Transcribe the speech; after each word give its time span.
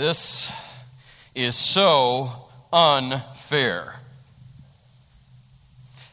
this 0.00 0.50
is 1.34 1.54
so 1.54 2.32
unfair. 2.72 3.96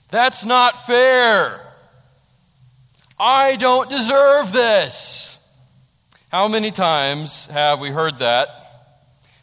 That's 0.10 0.44
not 0.44 0.86
fair. 0.86 1.66
I 3.18 3.56
don't 3.56 3.90
deserve 3.90 4.52
this. 4.52 5.40
How 6.30 6.50
many 6.50 6.70
times 6.72 7.46
have 7.46 7.80
we 7.80 7.90
heard 7.90 8.18
that? 8.18 8.50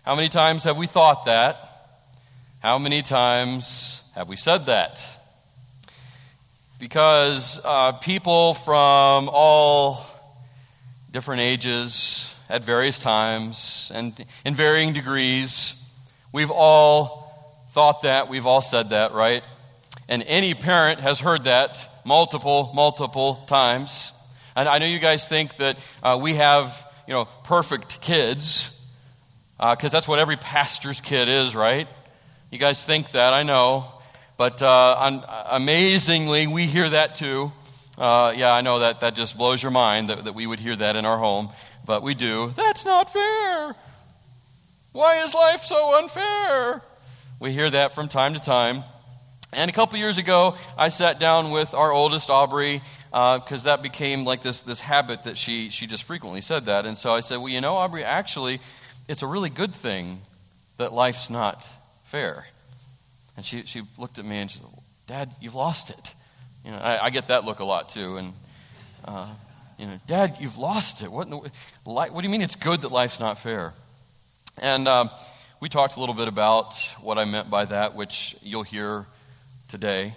How 0.02 0.14
many 0.14 0.28
times 0.28 0.64
have 0.64 0.76
we 0.76 0.88
thought 0.88 1.24
that? 1.24 1.56
How 2.60 2.78
many 2.78 3.00
times 3.00 4.02
have 4.14 4.28
we 4.28 4.36
said 4.36 4.66
that? 4.66 5.08
Because 6.78 7.62
uh, 7.64 7.92
people 7.92 8.52
from 8.52 9.30
all 9.32 10.04
different 11.12 11.40
ages, 11.40 12.33
at 12.48 12.64
various 12.64 12.98
times, 12.98 13.90
and 13.94 14.24
in 14.44 14.54
varying 14.54 14.92
degrees, 14.92 15.82
we've 16.32 16.50
all 16.50 17.24
thought 17.70 18.02
that, 18.02 18.28
we've 18.28 18.46
all 18.46 18.60
said 18.60 18.90
that, 18.90 19.12
right? 19.12 19.42
And 20.08 20.22
any 20.24 20.54
parent 20.54 21.00
has 21.00 21.20
heard 21.20 21.44
that 21.44 21.88
multiple, 22.04 22.70
multiple 22.74 23.36
times. 23.46 24.12
And 24.54 24.68
I 24.68 24.78
know 24.78 24.86
you 24.86 24.98
guys 24.98 25.26
think 25.26 25.56
that 25.56 25.78
uh, 26.02 26.18
we 26.20 26.34
have, 26.34 26.86
you 27.08 27.14
know, 27.14 27.24
perfect 27.44 28.00
kids, 28.00 28.70
because 29.58 29.92
uh, 29.92 29.96
that's 29.96 30.06
what 30.06 30.18
every 30.18 30.36
pastor's 30.36 31.00
kid 31.00 31.28
is, 31.28 31.56
right? 31.56 31.88
You 32.50 32.58
guys 32.58 32.84
think 32.84 33.12
that, 33.12 33.32
I 33.32 33.42
know. 33.42 33.86
But 34.36 34.62
uh, 34.62 35.46
amazingly, 35.50 36.46
we 36.46 36.66
hear 36.66 36.90
that 36.90 37.14
too. 37.14 37.52
Uh, 37.96 38.34
yeah, 38.36 38.52
I 38.52 38.62
know 38.62 38.80
that 38.80 39.00
that 39.00 39.14
just 39.14 39.38
blows 39.38 39.62
your 39.62 39.70
mind 39.70 40.08
that, 40.08 40.24
that 40.24 40.34
we 40.34 40.46
would 40.46 40.58
hear 40.58 40.74
that 40.74 40.96
in 40.96 41.04
our 41.04 41.16
home, 41.16 41.50
but 41.84 42.02
we 42.02 42.14
do. 42.14 42.52
That's 42.56 42.84
not 42.84 43.12
fair. 43.12 43.74
Why 44.92 45.22
is 45.22 45.34
life 45.34 45.62
so 45.62 45.98
unfair? 45.98 46.82
We 47.40 47.52
hear 47.52 47.68
that 47.70 47.92
from 47.92 48.08
time 48.08 48.34
to 48.34 48.40
time. 48.40 48.84
And 49.52 49.68
a 49.70 49.72
couple 49.72 49.98
years 49.98 50.18
ago, 50.18 50.56
I 50.76 50.88
sat 50.88 51.18
down 51.18 51.50
with 51.50 51.74
our 51.74 51.92
oldest, 51.92 52.30
Aubrey, 52.30 52.82
because 53.10 53.66
uh, 53.66 53.76
that 53.76 53.82
became 53.82 54.24
like 54.24 54.42
this, 54.42 54.62
this 54.62 54.80
habit 54.80 55.24
that 55.24 55.36
she, 55.36 55.70
she 55.70 55.86
just 55.86 56.02
frequently 56.02 56.40
said 56.40 56.66
that. 56.66 56.86
And 56.86 56.98
so 56.98 57.14
I 57.14 57.20
said, 57.20 57.36
Well, 57.36 57.48
you 57.48 57.60
know, 57.60 57.76
Aubrey, 57.76 58.02
actually, 58.02 58.60
it's 59.08 59.22
a 59.22 59.26
really 59.26 59.50
good 59.50 59.74
thing 59.74 60.20
that 60.78 60.92
life's 60.92 61.30
not 61.30 61.64
fair. 62.04 62.46
And 63.36 63.44
she, 63.44 63.62
she 63.62 63.82
looked 63.98 64.18
at 64.18 64.24
me 64.24 64.38
and 64.38 64.50
she 64.50 64.58
said, 64.58 64.68
Dad, 65.06 65.30
you've 65.40 65.54
lost 65.54 65.90
it. 65.90 66.14
You 66.64 66.70
know, 66.70 66.78
I, 66.78 67.06
I 67.06 67.10
get 67.10 67.28
that 67.28 67.44
look 67.44 67.60
a 67.60 67.64
lot 67.64 67.90
too. 67.90 68.16
And, 68.16 68.32
uh, 69.04 69.28
you 69.78 69.86
know, 69.86 69.98
Dad, 70.06 70.36
you've 70.40 70.56
lost 70.56 71.02
it. 71.02 71.10
What, 71.10 71.28
the, 71.30 71.36
what 71.84 72.14
do 72.14 72.22
you 72.22 72.28
mean 72.28 72.42
it's 72.42 72.56
good 72.56 72.82
that 72.82 72.92
life's 72.92 73.20
not 73.20 73.38
fair? 73.38 73.72
And 74.58 74.86
uh, 74.86 75.08
we 75.60 75.68
talked 75.68 75.96
a 75.96 76.00
little 76.00 76.14
bit 76.14 76.28
about 76.28 76.74
what 77.00 77.18
I 77.18 77.24
meant 77.24 77.50
by 77.50 77.64
that, 77.64 77.94
which 77.94 78.36
you'll 78.42 78.62
hear 78.62 79.06
today. 79.68 80.14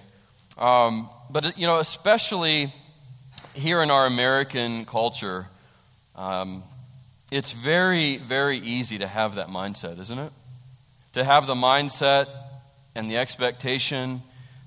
Um, 0.57 1.09
but, 1.29 1.57
you 1.57 1.67
know, 1.67 1.79
especially 1.79 2.71
here 3.53 3.81
in 3.81 3.89
our 3.89 4.05
American 4.05 4.85
culture, 4.85 5.47
um, 6.15 6.63
it's 7.31 7.51
very, 7.51 8.17
very 8.17 8.57
easy 8.57 8.99
to 8.99 9.07
have 9.07 9.35
that 9.35 9.47
mindset, 9.47 9.99
isn't 9.99 10.19
it? 10.19 10.31
To 11.13 11.23
have 11.23 11.47
the 11.47 11.55
mindset 11.55 12.27
and 12.95 13.09
the 13.09 13.17
expectation 13.17 14.21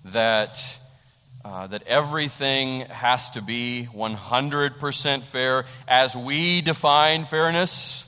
that, 0.07 0.80
uh, 1.45 1.67
that 1.69 1.83
everything 1.87 2.81
has 2.83 3.31
to 3.31 3.43
be 3.43 3.89
100% 3.95 5.23
fair 5.23 5.65
as 5.89 6.15
we 6.15 6.61
define 6.61 7.25
fairness, 7.25 8.07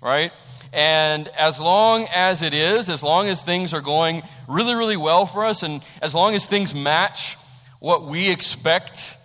right? 0.00 0.32
And 0.72 1.28
as 1.28 1.60
long 1.60 2.06
as 2.14 2.42
it 2.42 2.54
is, 2.54 2.90
as 2.90 3.02
long 3.02 3.28
as 3.28 3.42
things 3.42 3.74
are 3.74 3.80
going 3.80 4.22
really, 4.46 4.74
really 4.74 4.96
well 4.96 5.26
for 5.26 5.44
us, 5.44 5.62
and 5.62 5.82
as 6.00 6.14
long 6.14 6.34
as 6.34 6.46
things 6.46 6.74
match 6.74 7.36
what 7.80 8.04
we 8.04 8.30
expect 8.30 9.16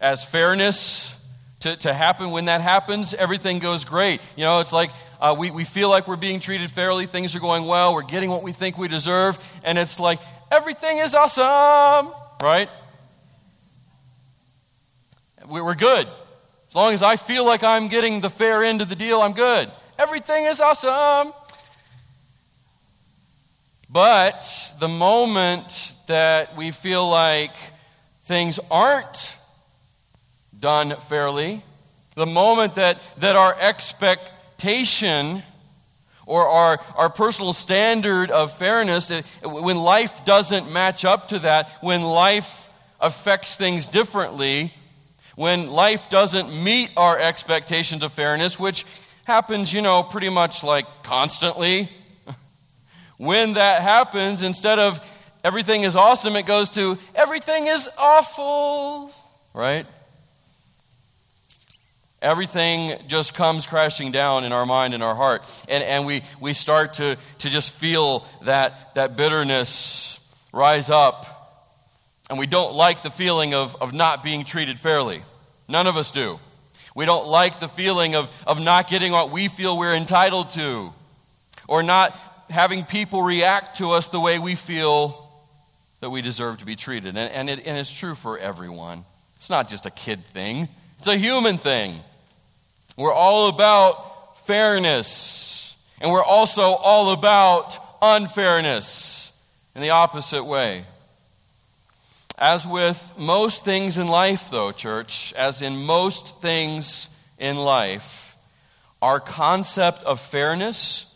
as 0.00 0.24
fairness 0.24 1.16
to, 1.60 1.76
to 1.76 1.92
happen, 1.92 2.30
when 2.30 2.46
that 2.46 2.60
happens, 2.60 3.12
everything 3.12 3.58
goes 3.58 3.84
great. 3.84 4.20
You 4.34 4.44
know, 4.44 4.60
it's 4.60 4.72
like 4.72 4.90
uh, 5.20 5.36
we, 5.38 5.50
we 5.50 5.64
feel 5.64 5.90
like 5.90 6.08
we're 6.08 6.16
being 6.16 6.40
treated 6.40 6.70
fairly, 6.70 7.06
things 7.06 7.36
are 7.36 7.40
going 7.40 7.66
well, 7.66 7.92
we're 7.92 8.02
getting 8.02 8.30
what 8.30 8.42
we 8.42 8.52
think 8.52 8.78
we 8.78 8.88
deserve, 8.88 9.38
and 9.62 9.78
it's 9.78 10.00
like 10.00 10.20
everything 10.50 10.98
is 10.98 11.14
awesome, 11.14 12.12
right? 12.42 12.68
We're 15.46 15.74
good. 15.74 16.06
As 16.68 16.74
long 16.74 16.92
as 16.92 17.02
I 17.02 17.16
feel 17.16 17.44
like 17.44 17.64
I'm 17.64 17.88
getting 17.88 18.20
the 18.20 18.30
fair 18.30 18.62
end 18.62 18.80
of 18.80 18.88
the 18.88 18.94
deal, 18.94 19.20
I'm 19.20 19.32
good. 19.32 19.70
Everything 19.98 20.44
is 20.44 20.60
awesome. 20.60 21.32
But 23.88 24.46
the 24.78 24.86
moment 24.86 25.96
that 26.06 26.56
we 26.56 26.70
feel 26.70 27.08
like 27.10 27.56
things 28.24 28.60
aren't 28.70 29.36
done 30.60 30.94
fairly, 31.08 31.62
the 32.14 32.26
moment 32.26 32.74
that, 32.74 33.00
that 33.18 33.34
our 33.34 33.56
expectation 33.58 35.42
or 36.30 36.48
our, 36.48 36.78
our 36.94 37.10
personal 37.10 37.52
standard 37.52 38.30
of 38.30 38.56
fairness, 38.56 39.10
when 39.42 39.76
life 39.76 40.24
doesn't 40.24 40.70
match 40.72 41.04
up 41.04 41.26
to 41.28 41.40
that, 41.40 41.68
when 41.80 42.02
life 42.02 42.70
affects 43.00 43.56
things 43.56 43.88
differently, 43.88 44.72
when 45.34 45.70
life 45.70 46.08
doesn't 46.08 46.48
meet 46.62 46.90
our 46.96 47.18
expectations 47.18 48.04
of 48.04 48.12
fairness, 48.12 48.60
which 48.60 48.86
happens, 49.24 49.72
you 49.72 49.82
know, 49.82 50.04
pretty 50.04 50.28
much 50.28 50.62
like 50.62 50.86
constantly. 51.02 51.90
when 53.16 53.54
that 53.54 53.82
happens, 53.82 54.44
instead 54.44 54.78
of 54.78 55.04
everything 55.42 55.82
is 55.82 55.96
awesome, 55.96 56.36
it 56.36 56.46
goes 56.46 56.70
to 56.70 56.96
everything 57.16 57.66
is 57.66 57.88
awful, 57.98 59.10
right? 59.52 59.84
Everything 62.22 62.98
just 63.06 63.32
comes 63.32 63.66
crashing 63.66 64.12
down 64.12 64.44
in 64.44 64.52
our 64.52 64.66
mind 64.66 64.92
and 64.92 65.02
our 65.02 65.14
heart. 65.14 65.46
And, 65.68 65.82
and 65.82 66.04
we, 66.04 66.22
we 66.38 66.52
start 66.52 66.94
to, 66.94 67.16
to 67.38 67.50
just 67.50 67.72
feel 67.72 68.26
that, 68.42 68.94
that 68.94 69.16
bitterness 69.16 70.20
rise 70.52 70.90
up. 70.90 71.36
And 72.28 72.38
we 72.38 72.46
don't 72.46 72.74
like 72.74 73.02
the 73.02 73.10
feeling 73.10 73.54
of, 73.54 73.74
of 73.80 73.94
not 73.94 74.22
being 74.22 74.44
treated 74.44 74.78
fairly. 74.78 75.22
None 75.66 75.86
of 75.86 75.96
us 75.96 76.10
do. 76.10 76.38
We 76.94 77.06
don't 77.06 77.26
like 77.26 77.58
the 77.58 77.68
feeling 77.68 78.14
of, 78.14 78.30
of 78.46 78.60
not 78.60 78.88
getting 78.88 79.12
what 79.12 79.30
we 79.30 79.48
feel 79.48 79.78
we're 79.78 79.94
entitled 79.94 80.50
to, 80.50 80.92
or 81.68 81.82
not 81.82 82.16
having 82.50 82.84
people 82.84 83.22
react 83.22 83.78
to 83.78 83.92
us 83.92 84.08
the 84.08 84.20
way 84.20 84.38
we 84.38 84.56
feel 84.56 85.28
that 86.00 86.10
we 86.10 86.20
deserve 86.20 86.58
to 86.58 86.66
be 86.66 86.76
treated. 86.76 87.16
And, 87.16 87.32
and, 87.32 87.48
it, 87.48 87.66
and 87.66 87.78
it's 87.78 87.92
true 87.92 88.14
for 88.14 88.38
everyone. 88.38 89.04
It's 89.36 89.48
not 89.50 89.68
just 89.68 89.86
a 89.86 89.90
kid 89.90 90.24
thing, 90.26 90.68
it's 90.98 91.08
a 91.08 91.16
human 91.16 91.56
thing. 91.56 92.00
We're 92.96 93.12
all 93.12 93.48
about 93.48 94.38
fairness, 94.46 95.76
and 96.00 96.10
we're 96.10 96.24
also 96.24 96.62
all 96.62 97.12
about 97.12 97.78
unfairness 98.02 99.32
in 99.74 99.82
the 99.82 99.90
opposite 99.90 100.44
way. 100.44 100.84
As 102.36 102.66
with 102.66 103.14
most 103.18 103.64
things 103.64 103.98
in 103.98 104.08
life, 104.08 104.50
though, 104.50 104.72
church, 104.72 105.34
as 105.34 105.60
in 105.62 105.76
most 105.76 106.40
things 106.40 107.14
in 107.38 107.56
life, 107.56 108.36
our 109.02 109.20
concept 109.20 110.02
of 110.04 110.20
fairness 110.20 111.06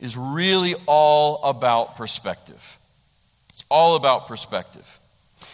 is 0.00 0.16
really 0.16 0.74
all 0.86 1.42
about 1.44 1.96
perspective. 1.96 2.78
It's 3.50 3.64
all 3.70 3.96
about 3.96 4.28
perspective. 4.28 4.98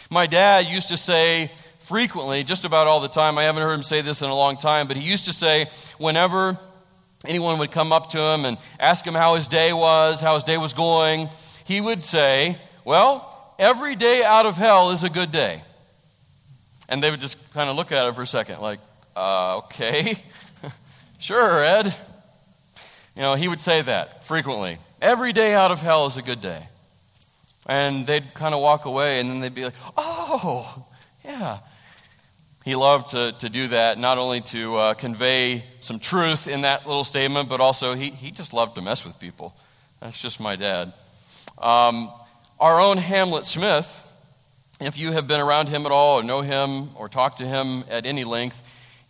My 0.09 0.27
dad 0.27 0.67
used 0.67 0.89
to 0.89 0.97
say 0.97 1.51
frequently, 1.85 2.43
just 2.43 2.65
about 2.65 2.87
all 2.87 2.99
the 2.99 3.07
time, 3.07 3.37
I 3.37 3.43
haven't 3.43 3.61
heard 3.61 3.73
him 3.73 3.83
say 3.83 4.01
this 4.01 4.21
in 4.21 4.29
a 4.29 4.35
long 4.35 4.57
time, 4.57 4.87
but 4.87 4.97
he 4.97 5.03
used 5.03 5.25
to 5.25 5.33
say, 5.33 5.67
whenever 5.99 6.57
anyone 7.25 7.59
would 7.59 7.71
come 7.71 7.91
up 7.91 8.09
to 8.11 8.19
him 8.19 8.45
and 8.45 8.57
ask 8.79 9.05
him 9.05 9.13
how 9.13 9.35
his 9.35 9.47
day 9.47 9.71
was, 9.71 10.19
how 10.19 10.33
his 10.33 10.43
day 10.43 10.57
was 10.57 10.73
going, 10.73 11.29
he 11.65 11.81
would 11.81 12.03
say, 12.03 12.57
Well, 12.83 13.53
every 13.59 13.95
day 13.95 14.23
out 14.23 14.45
of 14.45 14.57
hell 14.57 14.91
is 14.91 15.03
a 15.03 15.09
good 15.09 15.31
day. 15.31 15.61
And 16.89 17.03
they 17.03 17.09
would 17.09 17.21
just 17.21 17.37
kind 17.53 17.69
of 17.69 17.75
look 17.75 17.91
at 17.91 18.07
it 18.07 18.15
for 18.15 18.23
a 18.23 18.27
second, 18.27 18.61
like, 18.61 18.79
uh, 19.15 19.57
okay, 19.57 20.17
sure, 21.19 21.63
Ed. 21.63 21.95
You 23.15 23.21
know, 23.21 23.35
he 23.35 23.47
would 23.47 23.61
say 23.61 23.81
that 23.81 24.23
frequently. 24.25 24.77
Every 25.01 25.33
day 25.33 25.53
out 25.53 25.71
of 25.71 25.81
hell 25.81 26.05
is 26.05 26.17
a 26.17 26.21
good 26.21 26.41
day. 26.41 26.67
And 27.65 28.05
they'd 28.05 28.33
kind 28.33 28.53
of 28.53 28.61
walk 28.61 28.85
away, 28.85 29.19
and 29.19 29.29
then 29.29 29.39
they'd 29.39 29.53
be 29.53 29.63
like, 29.63 29.73
oh, 29.97 30.85
yeah. 31.23 31.59
He 32.65 32.75
loved 32.75 33.11
to, 33.11 33.31
to 33.33 33.47
do 33.47 33.67
that, 33.67 33.99
not 33.99 34.17
only 34.17 34.41
to 34.41 34.75
uh, 34.75 34.93
convey 34.95 35.63
some 35.81 35.99
truth 35.99 36.47
in 36.47 36.61
that 36.61 36.87
little 36.87 37.03
statement, 37.03 37.47
but 37.47 37.61
also 37.61 37.93
he, 37.93 38.09
he 38.09 38.31
just 38.31 38.53
loved 38.53 38.73
to 38.75 38.81
mess 38.81 39.05
with 39.05 39.19
people. 39.19 39.55
That's 40.01 40.19
just 40.19 40.39
my 40.39 40.55
dad. 40.55 40.91
Um, 41.59 42.11
our 42.59 42.81
own 42.81 42.97
Hamlet 42.97 43.45
Smith, 43.45 44.03
if 44.81 44.97
you 44.97 45.11
have 45.11 45.27
been 45.27 45.39
around 45.39 45.69
him 45.69 45.85
at 45.85 45.91
all 45.91 46.19
or 46.19 46.23
know 46.23 46.41
him 46.41 46.89
or 46.95 47.07
talked 47.07 47.37
to 47.37 47.45
him 47.45 47.83
at 47.87 48.07
any 48.07 48.23
length, 48.23 48.61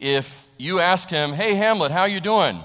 if 0.01 0.47
you 0.57 0.81
ask 0.81 1.09
him, 1.09 1.31
"Hey 1.31 1.55
Hamlet, 1.55 1.91
how 1.91 2.03
you 2.05 2.19
doing?" 2.19 2.61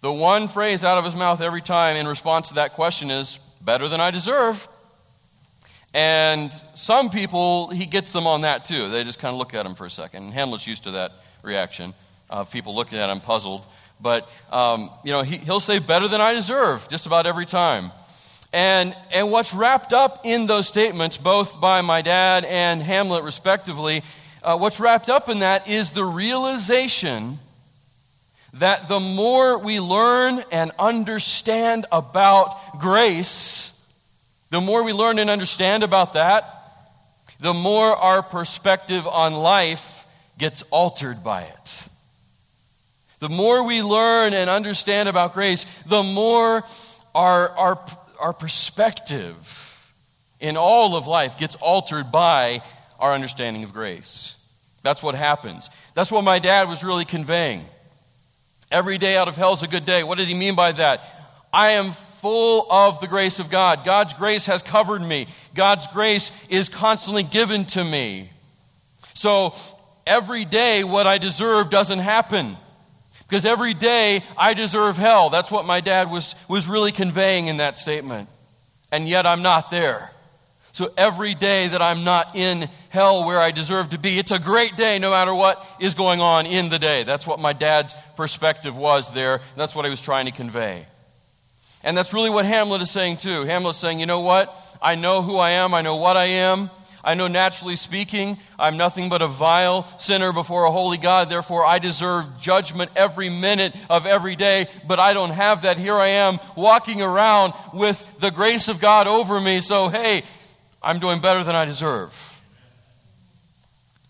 The 0.00 0.12
one 0.12 0.48
phrase 0.48 0.82
out 0.82 0.96
of 0.96 1.04
his 1.04 1.14
mouth 1.14 1.42
every 1.42 1.60
time 1.60 1.96
in 1.96 2.08
response 2.08 2.48
to 2.48 2.54
that 2.54 2.72
question 2.72 3.10
is, 3.10 3.38
better 3.60 3.88
than 3.88 4.00
I 4.00 4.10
deserve. 4.10 4.66
And 5.92 6.52
some 6.74 7.10
people, 7.10 7.68
he 7.68 7.86
gets 7.86 8.12
them 8.12 8.26
on 8.26 8.42
that 8.42 8.64
too. 8.64 8.88
They 8.90 9.02
just 9.04 9.18
kind 9.18 9.32
of 9.32 9.38
look 9.38 9.54
at 9.54 9.66
him 9.66 9.74
for 9.74 9.86
a 9.86 9.90
second. 9.90 10.24
And 10.24 10.32
Hamlet's 10.32 10.66
used 10.66 10.84
to 10.84 10.92
that 10.92 11.12
reaction 11.42 11.94
of 12.28 12.50
people 12.52 12.74
looking 12.74 12.98
at 12.98 13.10
him 13.10 13.20
puzzled. 13.20 13.64
But, 14.00 14.28
um, 14.50 14.90
you 15.04 15.12
know, 15.12 15.22
he, 15.22 15.36
he'll 15.38 15.60
say, 15.60 15.78
better 15.78 16.08
than 16.08 16.20
I 16.20 16.32
deserve, 16.32 16.88
just 16.88 17.06
about 17.06 17.26
every 17.26 17.44
time. 17.44 17.90
And, 18.52 18.96
and 19.12 19.30
what's 19.30 19.52
wrapped 19.52 19.92
up 19.92 20.22
in 20.24 20.46
those 20.46 20.66
statements, 20.66 21.16
both 21.16 21.60
by 21.60 21.82
my 21.82 22.02
dad 22.02 22.44
and 22.44 22.82
Hamlet, 22.82 23.24
respectively, 23.24 24.02
uh, 24.42 24.56
what's 24.56 24.80
wrapped 24.80 25.08
up 25.08 25.28
in 25.28 25.40
that 25.40 25.68
is 25.68 25.92
the 25.92 26.04
realization 26.04 27.38
that 28.54 28.88
the 28.88 28.98
more 28.98 29.58
we 29.58 29.78
learn 29.78 30.42
and 30.50 30.72
understand 30.78 31.86
about 31.92 32.80
grace, 32.80 33.69
the 34.50 34.60
more 34.60 34.82
we 34.82 34.92
learn 34.92 35.18
and 35.18 35.30
understand 35.30 35.82
about 35.82 36.14
that, 36.14 36.56
the 37.38 37.54
more 37.54 37.96
our 37.96 38.22
perspective 38.22 39.06
on 39.06 39.34
life 39.34 40.04
gets 40.38 40.62
altered 40.70 41.24
by 41.24 41.42
it. 41.42 41.88
The 43.20 43.28
more 43.28 43.64
we 43.64 43.82
learn 43.82 44.32
and 44.32 44.48
understand 44.48 45.08
about 45.08 45.34
grace, 45.34 45.66
the 45.86 46.02
more 46.02 46.64
our, 47.14 47.50
our 47.50 47.78
our 48.20 48.32
perspective 48.32 49.92
in 50.38 50.56
all 50.56 50.94
of 50.94 51.06
life 51.06 51.38
gets 51.38 51.56
altered 51.56 52.12
by 52.12 52.62
our 52.98 53.12
understanding 53.12 53.64
of 53.64 53.72
grace. 53.72 54.36
That's 54.82 55.02
what 55.02 55.14
happens. 55.14 55.68
That's 55.94 56.12
what 56.12 56.22
my 56.22 56.38
dad 56.38 56.68
was 56.68 56.84
really 56.84 57.04
conveying. 57.04 57.64
Every 58.70 58.98
day 58.98 59.16
out 59.16 59.26
of 59.26 59.36
hell 59.36 59.52
is 59.52 59.62
a 59.62 59.68
good 59.68 59.84
day. 59.84 60.02
What 60.04 60.18
did 60.18 60.28
he 60.28 60.34
mean 60.34 60.54
by 60.54 60.72
that? 60.72 61.02
I 61.52 61.70
am 61.70 61.92
full 62.20 62.66
of 62.70 63.00
the 63.00 63.06
grace 63.06 63.38
of 63.38 63.50
God. 63.50 63.84
God's 63.84 64.14
grace 64.14 64.46
has 64.46 64.62
covered 64.62 65.02
me. 65.02 65.26
God's 65.54 65.86
grace 65.88 66.30
is 66.48 66.68
constantly 66.68 67.22
given 67.22 67.64
to 67.66 67.82
me. 67.84 68.30
So 69.14 69.54
every 70.06 70.44
day, 70.44 70.84
what 70.84 71.06
I 71.06 71.18
deserve 71.18 71.70
doesn't 71.70 71.98
happen. 71.98 72.56
Because 73.28 73.44
every 73.44 73.74
day 73.74 74.24
I 74.36 74.54
deserve 74.54 74.96
hell. 74.96 75.30
That's 75.30 75.50
what 75.50 75.64
my 75.64 75.80
dad 75.80 76.10
was, 76.10 76.34
was 76.48 76.66
really 76.66 76.92
conveying 76.92 77.46
in 77.46 77.58
that 77.58 77.78
statement. 77.78 78.28
And 78.90 79.08
yet 79.08 79.24
I'm 79.24 79.42
not 79.42 79.70
there. 79.70 80.10
So 80.72 80.92
every 80.96 81.34
day 81.34 81.68
that 81.68 81.82
I'm 81.82 82.04
not 82.04 82.36
in 82.36 82.68
hell 82.88 83.24
where 83.24 83.38
I 83.38 83.50
deserve 83.50 83.90
to 83.90 83.98
be, 83.98 84.18
it's 84.18 84.30
a 84.30 84.38
great 84.38 84.76
day 84.76 84.98
no 84.98 85.10
matter 85.10 85.34
what 85.34 85.64
is 85.80 85.94
going 85.94 86.20
on 86.20 86.46
in 86.46 86.70
the 86.70 86.78
day. 86.78 87.02
That's 87.04 87.26
what 87.26 87.38
my 87.38 87.52
dad's 87.52 87.94
perspective 88.16 88.76
was 88.76 89.12
there. 89.12 89.40
That's 89.56 89.74
what 89.74 89.86
I 89.86 89.88
was 89.88 90.00
trying 90.00 90.26
to 90.26 90.32
convey. 90.32 90.86
And 91.84 91.96
that's 91.96 92.12
really 92.12 92.30
what 92.30 92.44
Hamlet 92.44 92.82
is 92.82 92.90
saying 92.90 93.18
too. 93.18 93.44
Hamlet's 93.44 93.78
saying, 93.78 94.00
you 94.00 94.06
know 94.06 94.20
what? 94.20 94.54
I 94.82 94.94
know 94.94 95.22
who 95.22 95.36
I 95.36 95.50
am, 95.50 95.74
I 95.74 95.82
know 95.82 95.96
what 95.96 96.16
I 96.16 96.26
am. 96.26 96.70
I 97.02 97.14
know 97.14 97.28
naturally 97.28 97.76
speaking, 97.76 98.38
I'm 98.58 98.76
nothing 98.76 99.08
but 99.08 99.22
a 99.22 99.26
vile 99.26 99.88
sinner 99.98 100.32
before 100.34 100.64
a 100.64 100.70
holy 100.70 100.98
God. 100.98 101.30
Therefore, 101.30 101.64
I 101.64 101.78
deserve 101.78 102.26
judgment 102.38 102.90
every 102.94 103.30
minute 103.30 103.74
of 103.88 104.04
every 104.04 104.36
day, 104.36 104.66
but 104.86 104.98
I 104.98 105.14
don't 105.14 105.30
have 105.30 105.62
that. 105.62 105.78
Here 105.78 105.96
I 105.96 106.08
am 106.08 106.38
walking 106.56 107.00
around 107.00 107.54
with 107.72 108.20
the 108.20 108.30
grace 108.30 108.68
of 108.68 108.80
God 108.80 109.06
over 109.06 109.40
me. 109.40 109.62
So, 109.62 109.88
hey, 109.88 110.24
I'm 110.82 110.98
doing 110.98 111.20
better 111.20 111.42
than 111.42 111.54
I 111.56 111.64
deserve. 111.64 112.42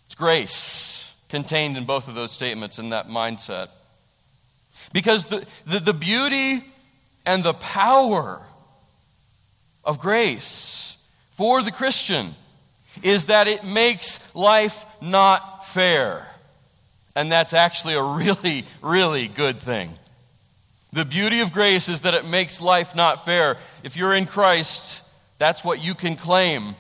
It's 0.07 0.17
grace 0.17 1.15
contained 1.29 1.77
in 1.77 1.85
both 1.85 2.09
of 2.09 2.17
those 2.17 2.33
statements 2.33 2.81
in 2.81 2.89
that 2.89 3.07
mindset. 3.07 3.69
Because 4.93 5.27
the, 5.27 5.47
the, 5.65 5.79
the 5.79 5.95
beauty 5.95 6.65
and 7.31 7.45
the 7.45 7.55
power 7.55 8.43
of 9.85 10.01
grace 10.01 10.99
for 11.37 11.63
the 11.63 11.71
Christian 11.71 12.35
is 13.05 13.27
that 13.27 13.47
it 13.47 13.63
makes 13.63 14.35
life 14.35 14.85
not 15.01 15.65
fair. 15.65 16.27
And 17.15 17.31
that's 17.31 17.55
actually 17.55 17.95
a 17.95 18.03
really, 18.03 18.65
really 18.83 19.29
good 19.29 19.61
thing. 19.61 19.93
The 20.93 21.05
beauty 21.05 21.41
of 21.41 21.53
grace 21.53 21.89
is 21.89 22.01
that 22.01 22.15
it 22.15 22.27
makes 22.27 22.61
life 22.61 22.97
not 22.97 23.25
fair. 23.25 23.57
If 23.85 23.97
you're 23.97 24.13
in 24.13 24.27
Christ, 24.27 25.01
that's 25.39 25.63
what 25.63 25.81
you 25.81 25.95
can 25.95 26.17
claim. 26.17 26.75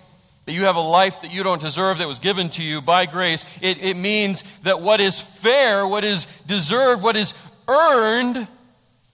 That 0.47 0.52
you 0.52 0.64
have 0.64 0.75
a 0.75 0.81
life 0.81 1.23
that 1.23 1.31
you 1.31 1.44
don't 1.44 1.62
deserve 1.62 1.99
that 1.99 2.08
was 2.08 2.19
given 2.19 2.49
to 2.50 2.62
you 2.64 2.82
by 2.82 3.06
grace. 3.06 3.47
It, 3.62 3.81
it 3.81 3.97
means 3.97 4.43
that 4.64 4.81
what 4.81 5.00
is 5.00 5.20
fair, 5.20 5.87
what 5.87 6.02
is 6.02 6.26
deserved, 6.49 7.05
what 7.05 7.14
is 7.14 7.35
earned, 7.69 8.49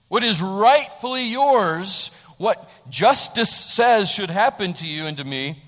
what 0.07 0.23
is 0.23 0.41
rightfully 0.41 1.25
yours, 1.25 2.11
what 2.37 2.69
justice 2.89 3.53
says 3.53 4.09
should 4.09 4.29
happen 4.29 4.73
to 4.73 4.87
you 4.87 5.05
and 5.05 5.17
to 5.17 5.23
me, 5.23 5.61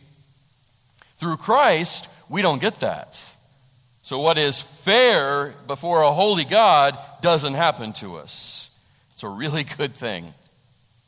through 1.17 1.37
Christ, 1.37 2.07
we 2.29 2.41
don't 2.41 2.61
get 2.61 2.79
that. 2.79 3.21
So, 4.01 4.19
what 4.19 4.37
is 4.37 4.61
fair 4.61 5.53
before 5.67 6.01
a 6.01 6.11
holy 6.11 6.45
God 6.45 6.97
doesn't 7.21 7.53
happen 7.53 7.93
to 7.93 8.15
us. 8.15 8.71
It's 9.13 9.23
a 9.23 9.29
really 9.29 9.63
good 9.65 9.93
thing. 9.93 10.33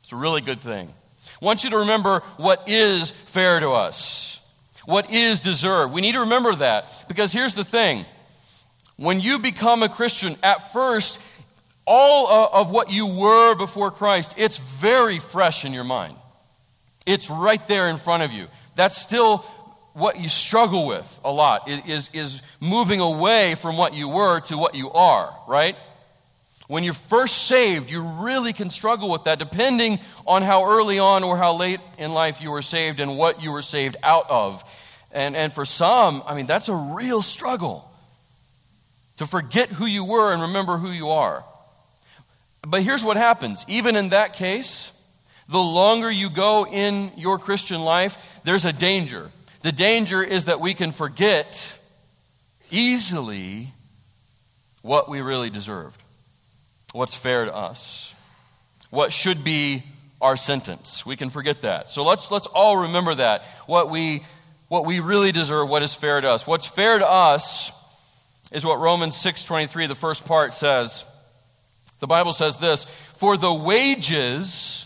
It's 0.04 0.12
a 0.12 0.18
really 0.18 0.42
good 0.42 0.60
thing. 0.60 0.90
I 0.90 1.46
want 1.46 1.64
you 1.64 1.70
to 1.72 1.80
remember 1.80 2.20
what 2.38 2.68
is 2.68 3.12
fair 3.12 3.60
to 3.60 3.72
us, 3.72 4.40
what 4.86 5.12
is 5.12 5.40
deserved. 5.40 5.94
We 5.94 6.02
need 6.02 6.12
to 6.12 6.22
remember 6.22 6.54
that 6.56 7.06
because 7.08 7.32
here's 7.32 7.56
the 7.56 7.64
thing 7.64 8.06
when 8.98 9.20
you 9.20 9.40
become 9.40 9.82
a 9.82 9.90
Christian, 9.90 10.36
at 10.44 10.72
first, 10.72 11.20
all 11.86 12.28
uh, 12.28 12.60
of 12.60 12.72
what 12.72 12.92
you 12.92 13.08
were 13.08 13.56
before 13.56 13.92
Christ, 13.92 14.34
it's 14.38 14.58
very 14.58 15.20
fresh 15.20 15.66
in 15.66 15.74
your 15.74 15.84
mind. 15.84 16.16
It's 17.06 17.30
right 17.30 17.66
there 17.68 17.90
in 17.90 17.98
front 17.98 18.24
of 18.24 18.32
you. 18.32 18.48
That's 18.76 18.98
still 18.98 19.40
what 19.94 20.20
you 20.20 20.30
struggle 20.30 20.88
with 20.88 21.20
a 21.24 21.32
lot 21.32 21.70
is, 21.70 22.10
is 22.14 22.42
moving 22.60 23.00
away 23.00 23.56
from 23.56 23.78
what 23.78 23.94
you 23.94 24.08
were 24.08 24.40
to 24.42 24.58
what 24.58 24.76
you 24.76 24.92
are, 24.92 25.36
right? 25.48 25.76
When 26.68 26.86
you're 26.86 26.94
first 26.94 27.48
saved, 27.48 27.90
you 27.90 28.02
really 28.02 28.54
can 28.54 28.70
struggle 28.70 29.12
with 29.12 29.26
that 29.26 29.40
depending 29.40 30.00
on 30.26 30.42
how 30.42 30.70
early 30.72 31.00
on 31.00 31.24
or 31.24 31.36
how 31.36 31.58
late 31.58 31.82
in 31.98 32.14
life 32.14 32.40
you 32.40 32.52
were 32.52 32.62
saved 32.62 33.02
and 33.02 33.18
what 33.18 33.44
you 33.44 33.52
were 33.52 33.62
saved 33.62 33.98
out 34.02 34.30
of. 34.30 34.64
And, 35.12 35.36
and 35.36 35.52
for 35.52 35.66
some, 35.66 36.24
I 36.26 36.36
mean, 36.36 36.46
that's 36.46 36.70
a 36.70 36.76
real 36.76 37.22
struggle 37.22 37.92
to 39.18 39.28
forget 39.28 39.68
who 39.68 39.86
you 39.86 40.06
were 40.06 40.32
and 40.32 40.44
remember 40.44 40.78
who 40.78 40.92
you 40.92 41.10
are. 41.10 41.44
But 42.66 42.84
here's 42.84 43.04
what 43.04 43.18
happens 43.18 43.66
even 43.68 43.96
in 43.96 44.10
that 44.10 44.34
case, 44.34 44.92
the 45.50 45.60
longer 45.60 46.10
you 46.10 46.30
go 46.30 46.66
in 46.66 47.12
your 47.18 47.38
Christian 47.38 47.82
life, 47.82 48.40
there's 48.44 48.66
a 48.66 48.74
danger 48.74 49.32
the 49.62 49.72
danger 49.72 50.24
is 50.24 50.46
that 50.46 50.60
we 50.60 50.74
can 50.74 50.92
forget 50.92 51.78
easily 52.72 53.68
what 54.82 55.08
we 55.08 55.22
really 55.22 55.52
deserved, 55.52 56.02
what's 56.94 57.16
fair 57.16 57.46
to 57.46 57.56
us, 57.56 58.16
what 58.90 59.14
should 59.14 59.44
be 59.44 59.84
our 60.20 60.36
sentence. 60.36 61.06
We 61.06 61.16
can 61.16 61.30
forget 61.30 61.62
that. 61.62 61.92
So 61.92 62.04
let's, 62.04 62.32
let's 62.32 62.48
all 62.48 62.78
remember 62.78 63.16
that. 63.16 63.44
What 63.68 63.92
we, 63.92 64.24
what 64.68 64.86
we 64.86 65.00
really 65.00 65.32
deserve, 65.32 65.70
what 65.70 65.84
is 65.84 65.94
fair 65.94 66.20
to 66.20 66.30
us. 66.30 66.48
What's 66.48 66.66
fair 66.66 66.98
to 66.98 67.08
us 67.08 67.72
is 68.52 68.66
what 68.66 68.80
Romans 68.80 69.16
6.23, 69.16 69.88
the 69.88 69.96
first 69.96 70.26
part 70.26 70.54
says. 70.56 71.06
The 72.02 72.08
Bible 72.08 72.34
says 72.34 72.58
this, 72.58 72.84
For 73.16 73.38
the 73.38 73.54
wages 73.54 74.86